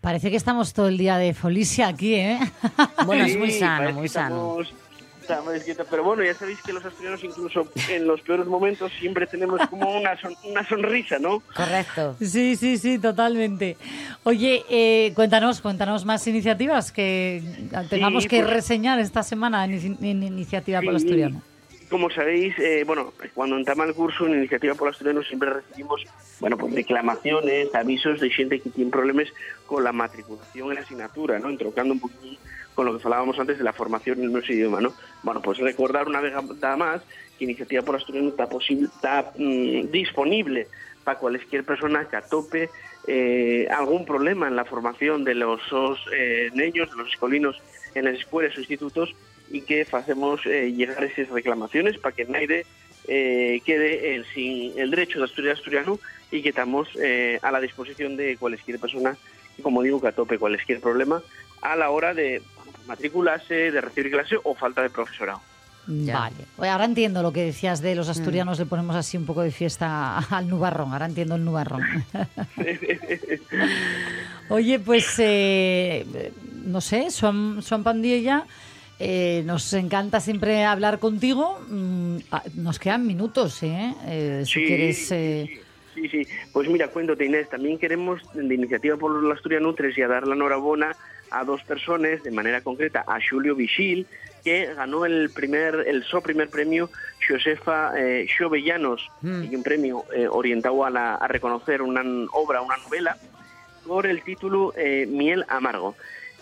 Parece 0.00 0.30
que 0.30 0.36
estamos 0.36 0.72
todo 0.72 0.88
el 0.88 0.98
día 0.98 1.16
de 1.16 1.32
folicia 1.34 1.88
aquí, 1.88 2.14
¿eh? 2.14 2.38
Bueno, 3.06 3.24
es 3.24 3.36
muy 3.36 3.50
sano, 3.52 3.92
muy 3.92 4.08
sano. 4.08 4.60
estamos- 4.62 4.87
Pero 5.90 6.04
bueno, 6.04 6.22
ya 6.24 6.34
sabéis 6.34 6.60
que 6.62 6.72
los 6.72 6.84
asturianos 6.84 7.22
incluso 7.22 7.68
en 7.90 8.06
los 8.06 8.20
peores 8.22 8.46
momentos 8.46 8.90
siempre 8.98 9.26
tenemos 9.26 9.60
como 9.68 9.96
una, 9.98 10.18
son- 10.20 10.34
una 10.44 10.66
sonrisa, 10.66 11.18
¿no? 11.18 11.40
Correcto. 11.54 12.16
Sí, 12.20 12.56
sí, 12.56 12.78
sí, 12.78 12.98
totalmente. 12.98 13.76
Oye, 14.24 14.64
eh, 14.70 15.12
cuéntanos, 15.14 15.60
cuéntanos 15.60 16.04
más 16.04 16.26
iniciativas 16.26 16.92
que 16.92 17.42
tengamos 17.90 18.26
que 18.26 18.40
pues- 18.40 18.50
reseñar 18.50 18.98
esta 18.98 19.22
semana 19.22 19.64
en, 19.64 19.72
Inici- 19.72 19.98
en 20.02 20.22
Iniciativa 20.22 20.80
por 20.80 20.94
el 20.94 21.00
Sí, 21.00 21.06
Asturiano. 21.06 21.42
Como 21.88 22.10
sabéis, 22.10 22.58
eh, 22.58 22.84
bueno, 22.86 23.14
cuando 23.34 23.56
entramos 23.56 23.86
el 23.86 23.94
curso 23.94 24.26
en 24.26 24.34
Iniciativa 24.34 24.74
por 24.74 24.88
Asturiano 24.88 25.22
siempre 25.22 25.50
recibimos, 25.50 26.04
bueno, 26.38 26.58
pues 26.58 26.74
reclamaciones, 26.74 27.74
avisos 27.74 28.20
de 28.20 28.28
gente 28.28 28.60
que 28.60 28.68
tiene 28.68 28.90
problemas 28.90 29.28
con 29.66 29.84
la 29.84 29.92
matriculación 29.92 30.68
en 30.68 30.74
la 30.74 30.80
asignatura, 30.82 31.38
¿no? 31.38 31.48
Entrocando 31.48 31.94
un 31.94 32.00
poquito 32.00 32.38
con 32.74 32.86
lo 32.86 32.96
que 32.96 33.02
hablábamos 33.02 33.38
antes 33.38 33.58
de 33.58 33.64
la 33.64 33.72
formación 33.72 34.22
en 34.22 34.32
nuestro 34.32 34.54
idioma, 34.54 34.80
¿no? 34.80 34.92
Bueno, 35.22 35.40
pues 35.40 35.58
recordar 35.58 36.06
una 36.08 36.20
vez 36.20 36.34
más 36.76 37.02
que 37.38 37.44
Iniciativa 37.44 37.82
por 37.82 37.96
Asturiano 37.96 38.28
está, 38.28 38.48
posible, 38.48 38.88
está 38.94 39.32
mm, 39.38 39.90
disponible 39.90 40.68
para 41.04 41.18
cualquier 41.18 41.64
persona 41.64 42.06
que 42.06 42.16
atope 42.16 42.68
eh, 43.06 43.66
algún 43.70 44.04
problema 44.04 44.46
en 44.46 44.56
la 44.56 44.66
formación 44.66 45.24
de 45.24 45.34
los 45.34 45.60
eh, 46.12 46.50
niños, 46.52 46.90
de 46.90 46.96
los 46.98 47.08
escolinos 47.08 47.60
en 47.94 48.04
las 48.04 48.14
escuelas 48.14 48.54
o 48.56 48.60
institutos 48.60 49.14
y 49.50 49.62
que 49.62 49.86
hacemos 49.90 50.40
eh, 50.46 50.72
llegar 50.72 51.02
esas 51.04 51.28
reclamaciones 51.30 51.98
para 51.98 52.14
que 52.14 52.24
nadie 52.24 52.66
eh, 53.06 53.60
quede 53.64 54.16
eh, 54.16 54.24
sin 54.34 54.78
el 54.78 54.90
derecho 54.90 55.18
de 55.20 55.26
estudiar 55.26 55.54
asturiano 55.54 55.98
y 56.30 56.42
que 56.42 56.50
estamos 56.50 56.88
eh, 57.02 57.38
a 57.42 57.50
la 57.50 57.60
disposición 57.60 58.16
de 58.16 58.36
cualquier 58.36 58.78
persona 58.78 59.16
que, 59.56 59.62
como 59.62 59.82
digo, 59.82 60.00
que 60.00 60.08
atope 60.08 60.38
cualquier 60.38 60.80
problema 60.80 61.22
a 61.62 61.74
la 61.76 61.90
hora 61.90 62.12
de 62.14 62.42
bueno, 62.56 62.72
matricularse, 62.86 63.70
de 63.72 63.80
recibir 63.80 64.12
clase 64.12 64.36
o 64.42 64.54
falta 64.54 64.82
de 64.82 64.90
profesorado. 64.90 65.40
Vale. 65.90 66.36
Oye, 66.58 66.68
ahora 66.68 66.84
entiendo 66.84 67.22
lo 67.22 67.32
que 67.32 67.44
decías 67.44 67.80
de 67.80 67.94
Mm. 67.94 67.96
los 67.96 68.08
asturianos, 68.10 68.58
le 68.58 68.66
ponemos 68.66 68.94
así 68.94 69.16
un 69.16 69.24
poco 69.24 69.40
de 69.40 69.50
fiesta 69.50 70.18
al 70.30 70.46
nubarrón. 70.46 70.92
Ahora 70.92 71.06
entiendo 71.06 71.36
el 71.36 71.44
nubarrón. 71.46 71.82
Oye, 74.50 74.78
pues 74.78 75.14
eh, 75.18 76.32
no 76.64 76.80
sé, 76.82 77.08
Juan, 77.18 77.62
Juan 77.62 77.82
Pandilla, 77.82 78.44
eh, 78.98 79.42
nos 79.46 79.72
encanta 79.74 80.20
siempre 80.20 80.64
hablar 80.64 80.98
contigo. 80.98 81.58
Mm, 81.68 82.16
ah, 82.32 82.42
nos 82.54 82.78
quedan 82.78 83.06
minutos, 83.06 83.62
¿eh? 83.62 83.94
Eh, 84.06 84.42
si 84.44 84.52
Sí, 84.60 84.66
quieres. 84.66 85.12
eh, 85.12 85.60
Sí, 85.94 86.08
sí. 86.08 86.26
Pues 86.52 86.68
mira, 86.68 86.86
cuéntate 86.88 87.24
Inés, 87.24 87.48
también 87.48 87.76
queremos 87.76 88.20
de 88.32 88.54
Iniciativa 88.54 88.96
por 88.96 89.20
la 89.20 89.34
Asturiano 89.34 89.66
Nutres 89.66 89.98
y 89.98 90.02
a 90.02 90.06
dar 90.06 90.28
la 90.28 90.36
enhorabuena 90.36 90.94
a 91.32 91.42
dos 91.44 91.62
personas, 91.64 92.22
de 92.22 92.30
manera 92.30 92.60
concreta 92.60 93.04
a 93.06 93.18
Julio 93.20 93.56
Vigil, 93.56 94.06
que 94.44 94.72
ganó 94.74 95.04
el 95.04 95.28
primer 95.30 95.84
el 95.88 96.04
so 96.04 96.20
primer 96.20 96.50
premio 96.50 96.88
Josefa 97.28 97.92
eh, 97.98 98.28
Xovellanos, 98.38 99.10
y 99.24 99.54
un 99.56 99.62
premio 99.64 100.04
eh, 100.14 100.28
orientado 100.30 100.84
a, 100.84 100.90
la- 100.90 101.16
a 101.16 101.26
reconocer 101.26 101.82
una 101.82 102.02
obra, 102.32 102.62
una 102.62 102.76
novela, 102.76 103.16
por 103.84 104.06
el 104.06 104.22
título 104.22 104.72
eh, 104.76 105.04
Miel 105.08 105.44
Amargo. 105.48 105.96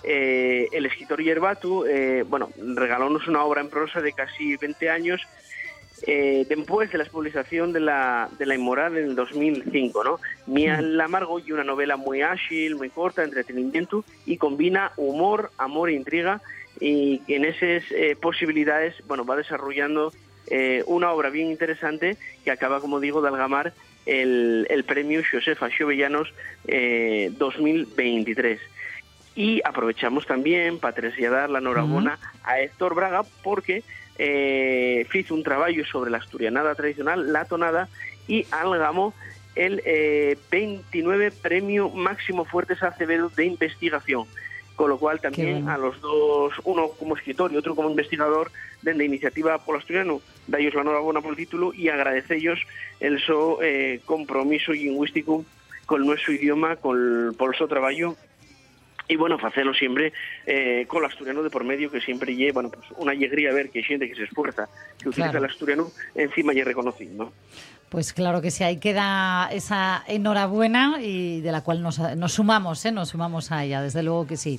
Eh, 0.06 0.68
el 0.72 0.86
escritor 0.86 1.20
Yerbatu, 1.20 1.84
eh, 1.84 2.24
bueno, 2.28 2.50
regalónos 2.56 3.26
una 3.26 3.44
obra 3.44 3.60
en 3.60 3.68
prosa 3.68 4.00
de 4.00 4.12
casi 4.12 4.56
20 4.56 4.88
años 4.88 5.20
eh, 6.06 6.44
después 6.48 6.90
de 6.92 6.98
la 6.98 7.04
publicación 7.06 7.72
de 7.72 7.80
la, 7.80 8.28
de 8.38 8.46
la 8.46 8.54
Inmoral 8.54 8.96
en 8.98 9.04
el 9.06 9.16
2005, 9.16 10.04
¿no? 10.04 10.20
Miel 10.46 11.00
Amargo 11.00 11.38
y 11.38 11.52
una 11.52 11.64
novela 11.64 11.96
muy 11.96 12.22
ágil, 12.22 12.76
muy 12.76 12.90
corta, 12.90 13.24
entretenimiento 13.24 14.04
y 14.26 14.36
combina 14.36 14.92
humor, 14.96 15.50
amor 15.58 15.88
e 15.88 15.94
intriga 15.94 16.42
y 16.80 17.22
en 17.28 17.44
esas 17.46 17.90
eh, 17.92 18.16
posibilidades, 18.20 18.94
bueno, 19.06 19.24
va 19.24 19.36
desarrollando 19.36 20.12
eh, 20.48 20.84
una 20.86 21.12
obra 21.12 21.30
bien 21.30 21.50
interesante 21.50 22.16
que 22.44 22.50
acaba, 22.50 22.80
como 22.80 23.00
digo, 23.00 23.22
de 23.22 23.28
algamar 23.28 23.72
el, 24.04 24.66
el 24.70 24.84
premio 24.84 25.22
Josefa 25.28 25.70
Xovellanos 25.70 26.32
eh, 26.68 27.32
2023. 27.38 28.60
Y 29.36 29.60
aprovechamos 29.64 30.26
también 30.26 30.78
para 30.78 30.94
trasladar 30.94 31.50
la 31.50 31.58
enhorabuena 31.58 32.18
a 32.42 32.58
Héctor 32.58 32.94
Braga 32.94 33.22
porque 33.44 33.84
eh, 34.18 35.06
hizo 35.12 35.34
un 35.34 35.42
trabajo 35.42 35.84
sobre 35.90 36.10
la 36.10 36.18
asturianada 36.18 36.74
tradicional, 36.74 37.32
la 37.32 37.44
tonada, 37.44 37.88
y 38.26 38.46
algamó 38.50 39.12
el 39.54 39.82
eh, 39.84 40.38
29 40.50 41.30
premio 41.30 41.90
Máximo 41.90 42.44
Fuertes 42.46 42.82
Acevedo 42.82 43.28
de 43.28 43.44
investigación. 43.44 44.24
Con 44.74 44.90
lo 44.90 44.98
cual 44.98 45.20
también 45.20 45.64
bueno. 45.64 45.72
a 45.72 45.78
los 45.78 46.00
dos, 46.02 46.52
uno 46.64 46.88
como 46.98 47.16
escritor 47.16 47.50
y 47.50 47.56
otro 47.56 47.74
como 47.74 47.88
investigador 47.88 48.50
de 48.82 48.94
la 48.94 49.04
iniciativa 49.04 49.56
por 49.58 49.76
asturiano, 49.76 50.20
ellos 50.56 50.74
la 50.74 50.82
enhorabuena 50.82 51.22
por 51.22 51.30
el 51.30 51.36
título 51.36 51.72
y 51.72 51.88
agradecellos 51.88 52.60
el 53.00 53.18
su 53.18 53.58
eh, 53.62 54.00
compromiso 54.04 54.72
lingüístico 54.72 55.44
con 55.86 56.04
nuestro 56.04 56.34
idioma, 56.34 56.76
con, 56.76 57.34
por 57.38 57.56
su 57.56 57.66
trabajo 57.68 58.16
y 59.08 59.16
bueno, 59.16 59.38
facelo 59.38 59.72
siempre 59.74 60.12
eh, 60.46 60.84
con 60.88 61.04
el 61.04 61.10
asturiano 61.10 61.42
de 61.42 61.50
por 61.50 61.64
medio 61.64 61.90
que 61.90 62.00
siempre 62.00 62.34
lle, 62.34 62.52
bueno, 62.52 62.70
pues 62.70 62.84
una 62.96 63.12
alegría 63.12 63.52
ver 63.52 63.70
que 63.70 63.78
hay 63.78 63.84
gente 63.84 64.08
que 64.08 64.14
se 64.14 64.24
esfuerza, 64.24 64.68
que 64.98 65.08
utiliza 65.08 65.30
Claro. 65.30 65.44
el 65.44 65.50
asturiano, 65.50 65.88
encima 66.14 66.52
y 66.54 66.62
reconocido, 66.62 67.12
¿no? 67.24 67.32
Pues 67.88 68.12
claro 68.12 68.42
que 68.42 68.50
sí, 68.50 68.64
ahí 68.64 68.78
queda 68.78 69.48
esa 69.52 70.02
enhorabuena 70.08 70.96
y 71.00 71.40
de 71.40 71.52
la 71.52 71.62
cual 71.62 71.82
nos, 71.82 71.98
nos 72.16 72.32
sumamos, 72.32 72.84
¿eh? 72.84 72.90
nos 72.90 73.10
sumamos 73.10 73.52
a 73.52 73.64
ella, 73.64 73.80
desde 73.80 74.02
luego 74.02 74.26
que 74.26 74.36
sí. 74.36 74.58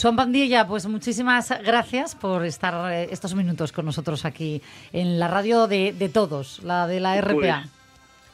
Juan 0.00 0.16
Pandilla, 0.16 0.66
pues 0.66 0.86
muchísimas 0.86 1.52
gracias 1.62 2.14
por 2.16 2.44
estar 2.44 2.90
eh, 2.92 3.08
estos 3.12 3.34
minutos 3.34 3.70
con 3.70 3.84
nosotros 3.84 4.24
aquí 4.24 4.60
en 4.92 5.20
la 5.20 5.28
radio 5.28 5.66
de, 5.68 5.92
de 5.92 6.08
todos, 6.08 6.62
la 6.64 6.86
de 6.88 7.00
la 7.00 7.20
RPA. 7.20 7.34
Pues, 7.34 7.70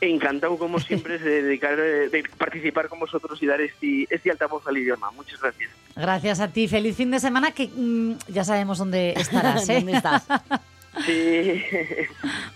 encantado, 0.01 0.57
como 0.59 0.79
siempre, 0.81 1.19
de, 1.19 1.43
dedicar, 1.43 1.79
eh, 1.79 2.09
de 2.09 2.25
participar 2.37 2.89
con 2.89 3.01
vosotros 3.01 3.43
y 3.43 3.47
dar 3.47 3.61
este, 3.61 4.07
este 4.11 4.31
altavoz 4.31 4.67
al 4.67 4.79
idioma. 4.79 5.11
Muchas 5.13 5.41
gracias. 5.41 5.71
Gracias 5.97 6.41
a 6.41 6.49
ti, 6.49 6.69
feliz 6.69 6.97
fin 6.97 7.11
de 7.11 7.21
semana 7.21 7.53
que 7.53 7.69
mm, 7.69 8.13
ya 8.29 8.45
sabemos 8.45 8.79
dónde 8.79 9.13
estarás. 9.17 9.69
¿eh? 9.69 9.75
¿Dónde 9.75 9.93
estás? 9.93 10.25
Sí, 11.07 11.63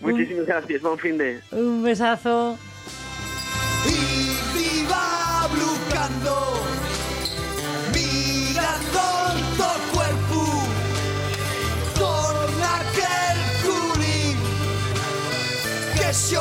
muchísimas 0.00 0.46
gracias. 0.46 0.82
Buen 0.82 0.98
fin 0.98 1.16
de... 1.16 1.40
Un 1.52 1.84
besazo. 1.84 2.58
Y 3.86 4.34
viva 4.58 5.48
blucando, 5.52 6.64
mirando 7.94 9.04
que 16.14 16.20
se 16.20 16.36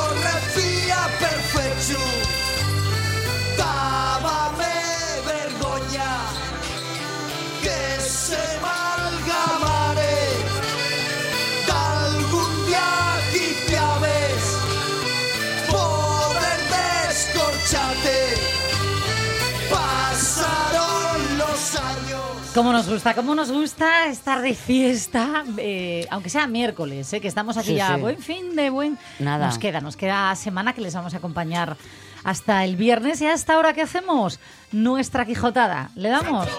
Cómo 22.54 22.72
nos 22.72 22.88
gusta, 22.88 23.16
cómo 23.16 23.34
nos 23.34 23.52
gusta 23.52 24.06
estar 24.08 24.40
de 24.42 24.54
fiesta, 24.54 25.44
eh, 25.58 26.06
aunque 26.12 26.30
sea 26.30 26.46
miércoles, 26.46 27.12
eh, 27.12 27.20
que 27.20 27.28
estamos 27.28 27.58
aquí 27.58 27.70
Sí, 27.70 27.76
ya. 27.76 27.96
sí. 27.96 28.02
Buen 28.02 28.20
fin 28.20 28.56
de 28.56 28.70
buen. 28.70 29.00
Nada. 29.18 29.48
Nos 29.48 29.58
queda, 29.58 29.82
nos 29.82 29.98
queda 29.98 30.36
semana 30.36 30.74
que 30.74 30.82
les 30.82 30.94
vamos 30.94 31.16
a 31.16 31.18
acompañar 31.18 31.78
hasta 32.24 32.64
el 32.64 32.76
viernes. 32.76 33.22
¿Y 33.22 33.26
hasta 33.26 33.56
ahora 33.56 33.74
qué 33.74 33.82
hacemos? 33.82 34.40
Nuestra 34.72 35.26
Quijotada. 35.26 35.90
¿Le 35.96 36.10
damos? 36.10 36.48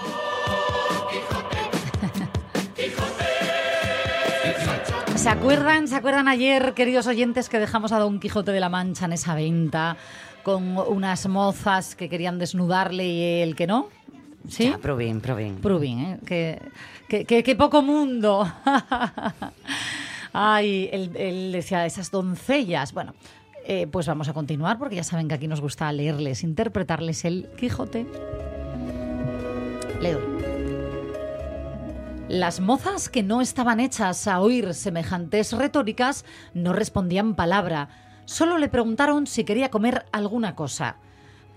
¿Se 5.15 5.29
acuerdan, 5.29 5.87
¿Se 5.87 5.95
acuerdan 5.95 6.27
ayer, 6.27 6.73
queridos 6.73 7.07
oyentes, 7.07 7.47
que 7.47 7.57
dejamos 7.57 7.93
a 7.93 7.99
Don 7.99 8.19
Quijote 8.19 8.51
de 8.51 8.59
la 8.59 8.67
Mancha 8.69 9.05
en 9.05 9.13
esa 9.13 9.33
venta 9.33 9.95
con 10.43 10.77
unas 10.77 11.25
mozas 11.27 11.95
que 11.95 12.09
querían 12.09 12.37
desnudarle 12.37 13.05
y 13.07 13.41
el 13.41 13.55
que 13.55 13.65
no? 13.65 13.87
¿Sí? 14.47 14.65
Ya, 14.69 14.77
provin, 14.77 15.21
provin. 15.21 15.55
Pruvin, 15.55 15.99
¿eh? 15.99 16.19
Que 17.07 17.55
poco 17.55 17.81
mundo. 17.81 18.51
Ay, 20.33 20.89
él, 20.91 21.11
él 21.15 21.51
decía, 21.51 21.85
esas 21.85 22.11
doncellas. 22.11 22.93
Bueno, 22.93 23.13
eh, 23.67 23.87
pues 23.87 24.05
vamos 24.05 24.29
a 24.29 24.33
continuar 24.33 24.77
porque 24.77 24.95
ya 24.95 25.03
saben 25.03 25.27
que 25.27 25.33
aquí 25.33 25.47
nos 25.47 25.59
gusta 25.59 25.91
leerles, 25.91 26.43
interpretarles 26.43 27.25
el 27.25 27.49
Quijote. 27.57 28.05
Leo. 30.01 30.19
Las 32.27 32.59
mozas 32.59 33.09
que 33.09 33.23
no 33.23 33.41
estaban 33.41 33.79
hechas 33.79 34.27
a 34.27 34.39
oír 34.39 34.75
semejantes 34.75 35.51
retóricas 35.53 36.25
no 36.53 36.73
respondían 36.73 37.33
palabra, 37.33 37.89
solo 38.25 38.59
le 38.59 38.69
preguntaron 38.69 39.25
si 39.25 39.45
quería 39.45 39.71
comer 39.71 40.05
alguna 40.11 40.55
cosa. 40.55 40.97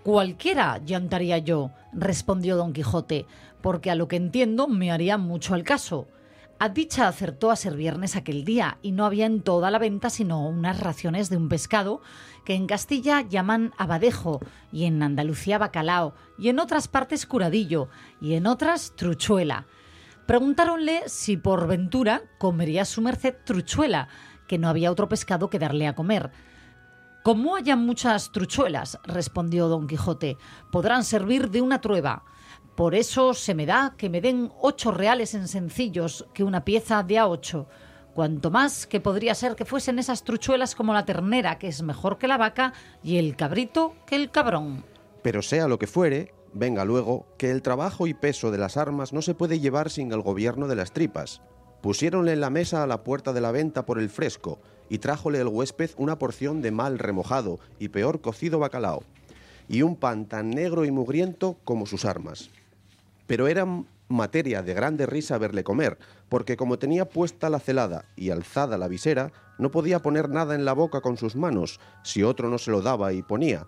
Cualquiera, 0.02 0.80
llantaría 0.84 1.38
yo, 1.38 1.70
respondió 1.92 2.56
don 2.56 2.72
Quijote, 2.72 3.26
porque 3.60 3.90
a 3.90 3.94
lo 3.94 4.08
que 4.08 4.16
entiendo 4.16 4.68
me 4.68 4.90
haría 4.90 5.18
mucho 5.18 5.54
al 5.54 5.64
caso. 5.64 6.08
A 6.60 6.68
dicha 6.70 7.06
acertó 7.06 7.52
a 7.52 7.56
ser 7.56 7.76
viernes 7.76 8.16
aquel 8.16 8.44
día 8.44 8.78
y 8.82 8.90
no 8.90 9.04
había 9.04 9.26
en 9.26 9.42
toda 9.42 9.70
la 9.70 9.78
venta 9.78 10.10
sino 10.10 10.44
unas 10.44 10.80
raciones 10.80 11.30
de 11.30 11.36
un 11.36 11.48
pescado 11.48 12.00
que 12.44 12.54
en 12.54 12.66
Castilla 12.66 13.20
llaman 13.20 13.72
abadejo 13.78 14.40
y 14.72 14.86
en 14.86 15.00
Andalucía 15.02 15.58
bacalao 15.58 16.14
y 16.36 16.48
en 16.48 16.58
otras 16.58 16.88
partes 16.88 17.26
curadillo 17.26 17.88
y 18.20 18.34
en 18.34 18.46
otras 18.46 18.94
truchuela. 18.96 19.66
Preguntáronle 20.26 21.02
si 21.06 21.36
por 21.36 21.68
ventura 21.68 22.22
comería 22.38 22.84
su 22.84 23.02
merced 23.02 23.36
truchuela, 23.44 24.08
que 24.48 24.58
no 24.58 24.68
había 24.68 24.90
otro 24.90 25.08
pescado 25.08 25.50
que 25.50 25.60
darle 25.60 25.86
a 25.86 25.94
comer. 25.94 26.30
Como 27.22 27.56
haya 27.56 27.76
muchas 27.76 28.30
truchuelas, 28.32 28.98
respondió 29.04 29.68
don 29.68 29.86
Quijote, 29.86 30.36
podrán 30.70 31.04
servir 31.04 31.50
de 31.50 31.60
una 31.60 31.80
trueba. 31.80 32.24
Por 32.74 32.94
eso 32.94 33.34
se 33.34 33.54
me 33.54 33.66
da 33.66 33.94
que 33.98 34.08
me 34.08 34.20
den 34.20 34.52
ocho 34.60 34.92
reales 34.92 35.34
en 35.34 35.48
sencillos 35.48 36.26
que 36.32 36.44
una 36.44 36.64
pieza 36.64 37.02
de 37.02 37.18
a 37.18 37.26
ocho. 37.26 37.66
Cuanto 38.14 38.50
más 38.50 38.86
que 38.86 39.00
podría 39.00 39.34
ser 39.34 39.56
que 39.56 39.64
fuesen 39.64 39.98
esas 39.98 40.22
truchuelas 40.22 40.74
como 40.74 40.94
la 40.94 41.04
ternera, 41.04 41.58
que 41.58 41.68
es 41.68 41.82
mejor 41.82 42.18
que 42.18 42.28
la 42.28 42.38
vaca, 42.38 42.72
y 43.02 43.18
el 43.18 43.36
cabrito 43.36 43.94
que 44.06 44.16
el 44.16 44.30
cabrón. 44.30 44.84
Pero 45.22 45.42
sea 45.42 45.68
lo 45.68 45.78
que 45.78 45.86
fuere, 45.86 46.32
venga 46.52 46.84
luego, 46.84 47.26
que 47.36 47.50
el 47.50 47.62
trabajo 47.62 48.06
y 48.06 48.14
peso 48.14 48.50
de 48.50 48.58
las 48.58 48.76
armas 48.76 49.12
no 49.12 49.22
se 49.22 49.34
puede 49.34 49.60
llevar 49.60 49.90
sin 49.90 50.12
el 50.12 50.22
gobierno 50.22 50.68
de 50.68 50.76
las 50.76 50.92
tripas. 50.92 51.42
Pusiéronle 51.82 52.32
en 52.32 52.40
la 52.40 52.50
mesa 52.50 52.82
a 52.82 52.86
la 52.86 53.04
puerta 53.04 53.32
de 53.32 53.40
la 53.40 53.52
venta 53.52 53.84
por 53.86 53.98
el 53.98 54.08
fresco, 54.08 54.60
y 54.88 54.98
trájole 54.98 55.40
el 55.40 55.48
huésped 55.48 55.90
una 55.96 56.18
porción 56.18 56.62
de 56.62 56.70
mal 56.70 56.98
remojado 56.98 57.58
y 57.78 57.88
peor 57.88 58.20
cocido 58.20 58.58
bacalao, 58.58 59.02
y 59.68 59.82
un 59.82 59.96
pan 59.96 60.26
tan 60.26 60.50
negro 60.50 60.84
y 60.84 60.90
mugriento 60.90 61.56
como 61.64 61.86
sus 61.86 62.04
armas. 62.04 62.50
Pero 63.26 63.48
era 63.48 63.66
materia 64.08 64.62
de 64.62 64.74
grande 64.74 65.06
risa 65.06 65.38
verle 65.38 65.64
comer, 65.64 65.98
porque 66.28 66.56
como 66.56 66.78
tenía 66.78 67.08
puesta 67.08 67.50
la 67.50 67.60
celada 67.60 68.06
y 68.16 68.30
alzada 68.30 68.78
la 68.78 68.88
visera, 68.88 69.32
no 69.58 69.70
podía 69.70 70.00
poner 70.00 70.30
nada 70.30 70.54
en 70.54 70.64
la 70.64 70.72
boca 70.72 71.00
con 71.00 71.16
sus 71.16 71.36
manos, 71.36 71.80
si 72.02 72.22
otro 72.22 72.48
no 72.48 72.58
se 72.58 72.70
lo 72.70 72.80
daba 72.80 73.12
y 73.12 73.22
ponía. 73.22 73.66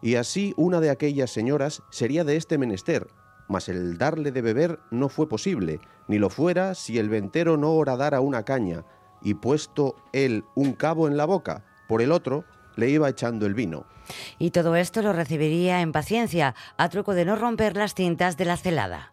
Y 0.00 0.16
así 0.16 0.54
una 0.56 0.80
de 0.80 0.90
aquellas 0.90 1.30
señoras 1.30 1.82
sería 1.90 2.24
de 2.24 2.36
este 2.36 2.58
menester, 2.58 3.06
mas 3.48 3.68
el 3.68 3.98
darle 3.98 4.32
de 4.32 4.42
beber 4.42 4.78
no 4.90 5.08
fue 5.08 5.28
posible, 5.28 5.80
ni 6.08 6.18
lo 6.18 6.30
fuera 6.30 6.74
si 6.74 6.98
el 6.98 7.08
ventero 7.08 7.56
no 7.56 7.72
horadara 7.72 8.20
una 8.20 8.44
caña, 8.44 8.84
y 9.22 9.34
puesto 9.34 9.96
él 10.12 10.44
un 10.54 10.72
cabo 10.72 11.08
en 11.08 11.16
la 11.16 11.24
boca, 11.24 11.64
por 11.88 12.02
el 12.02 12.12
otro 12.12 12.44
le 12.76 12.88
iba 12.88 13.08
echando 13.08 13.46
el 13.46 13.54
vino. 13.54 13.86
Y 14.38 14.50
todo 14.50 14.76
esto 14.76 15.02
lo 15.02 15.12
recibiría 15.12 15.80
en 15.80 15.92
paciencia, 15.92 16.54
a 16.76 16.88
truco 16.88 17.14
de 17.14 17.24
no 17.24 17.36
romper 17.36 17.76
las 17.76 17.94
cintas 17.94 18.36
de 18.36 18.44
la 18.44 18.56
celada. 18.56 19.12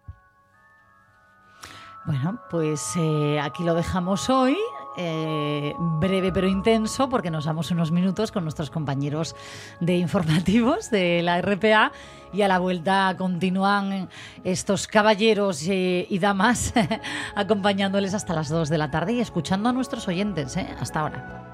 Bueno, 2.06 2.40
pues 2.50 2.94
eh, 2.98 3.40
aquí 3.40 3.64
lo 3.64 3.76
dejamos 3.76 4.30
hoy. 4.30 4.58
Eh, 4.98 5.74
breve 5.78 6.32
pero 6.32 6.48
intenso, 6.48 7.10
porque 7.10 7.32
nos 7.32 7.46
damos 7.46 7.72
unos 7.72 7.92
minutos 7.92 8.32
con 8.32 8.44
nuestros 8.44 8.70
compañeros 8.70 9.36
de 9.80 9.98
informativos 9.98 10.90
de 10.90 11.22
la 11.22 11.42
RPA 11.42 11.92
y 12.34 12.42
a 12.42 12.48
la 12.48 12.60
vuelta 12.60 13.16
continúan 13.18 14.10
estos 14.44 14.88
caballeros 14.88 15.66
eh, 15.68 16.06
y 16.10 16.20
damas 16.20 16.74
acompañándoles 17.36 18.14
hasta 18.14 18.34
las 18.34 18.50
2 18.50 18.70
de 18.70 18.78
la 18.78 18.92
tarde 18.92 19.14
y 19.14 19.20
escuchando 19.20 19.70
a 19.70 19.74
nuestros 19.74 20.08
oyentes. 20.08 20.58
eh, 20.58 20.68
Hasta 20.80 21.00
ahora. 21.02 21.49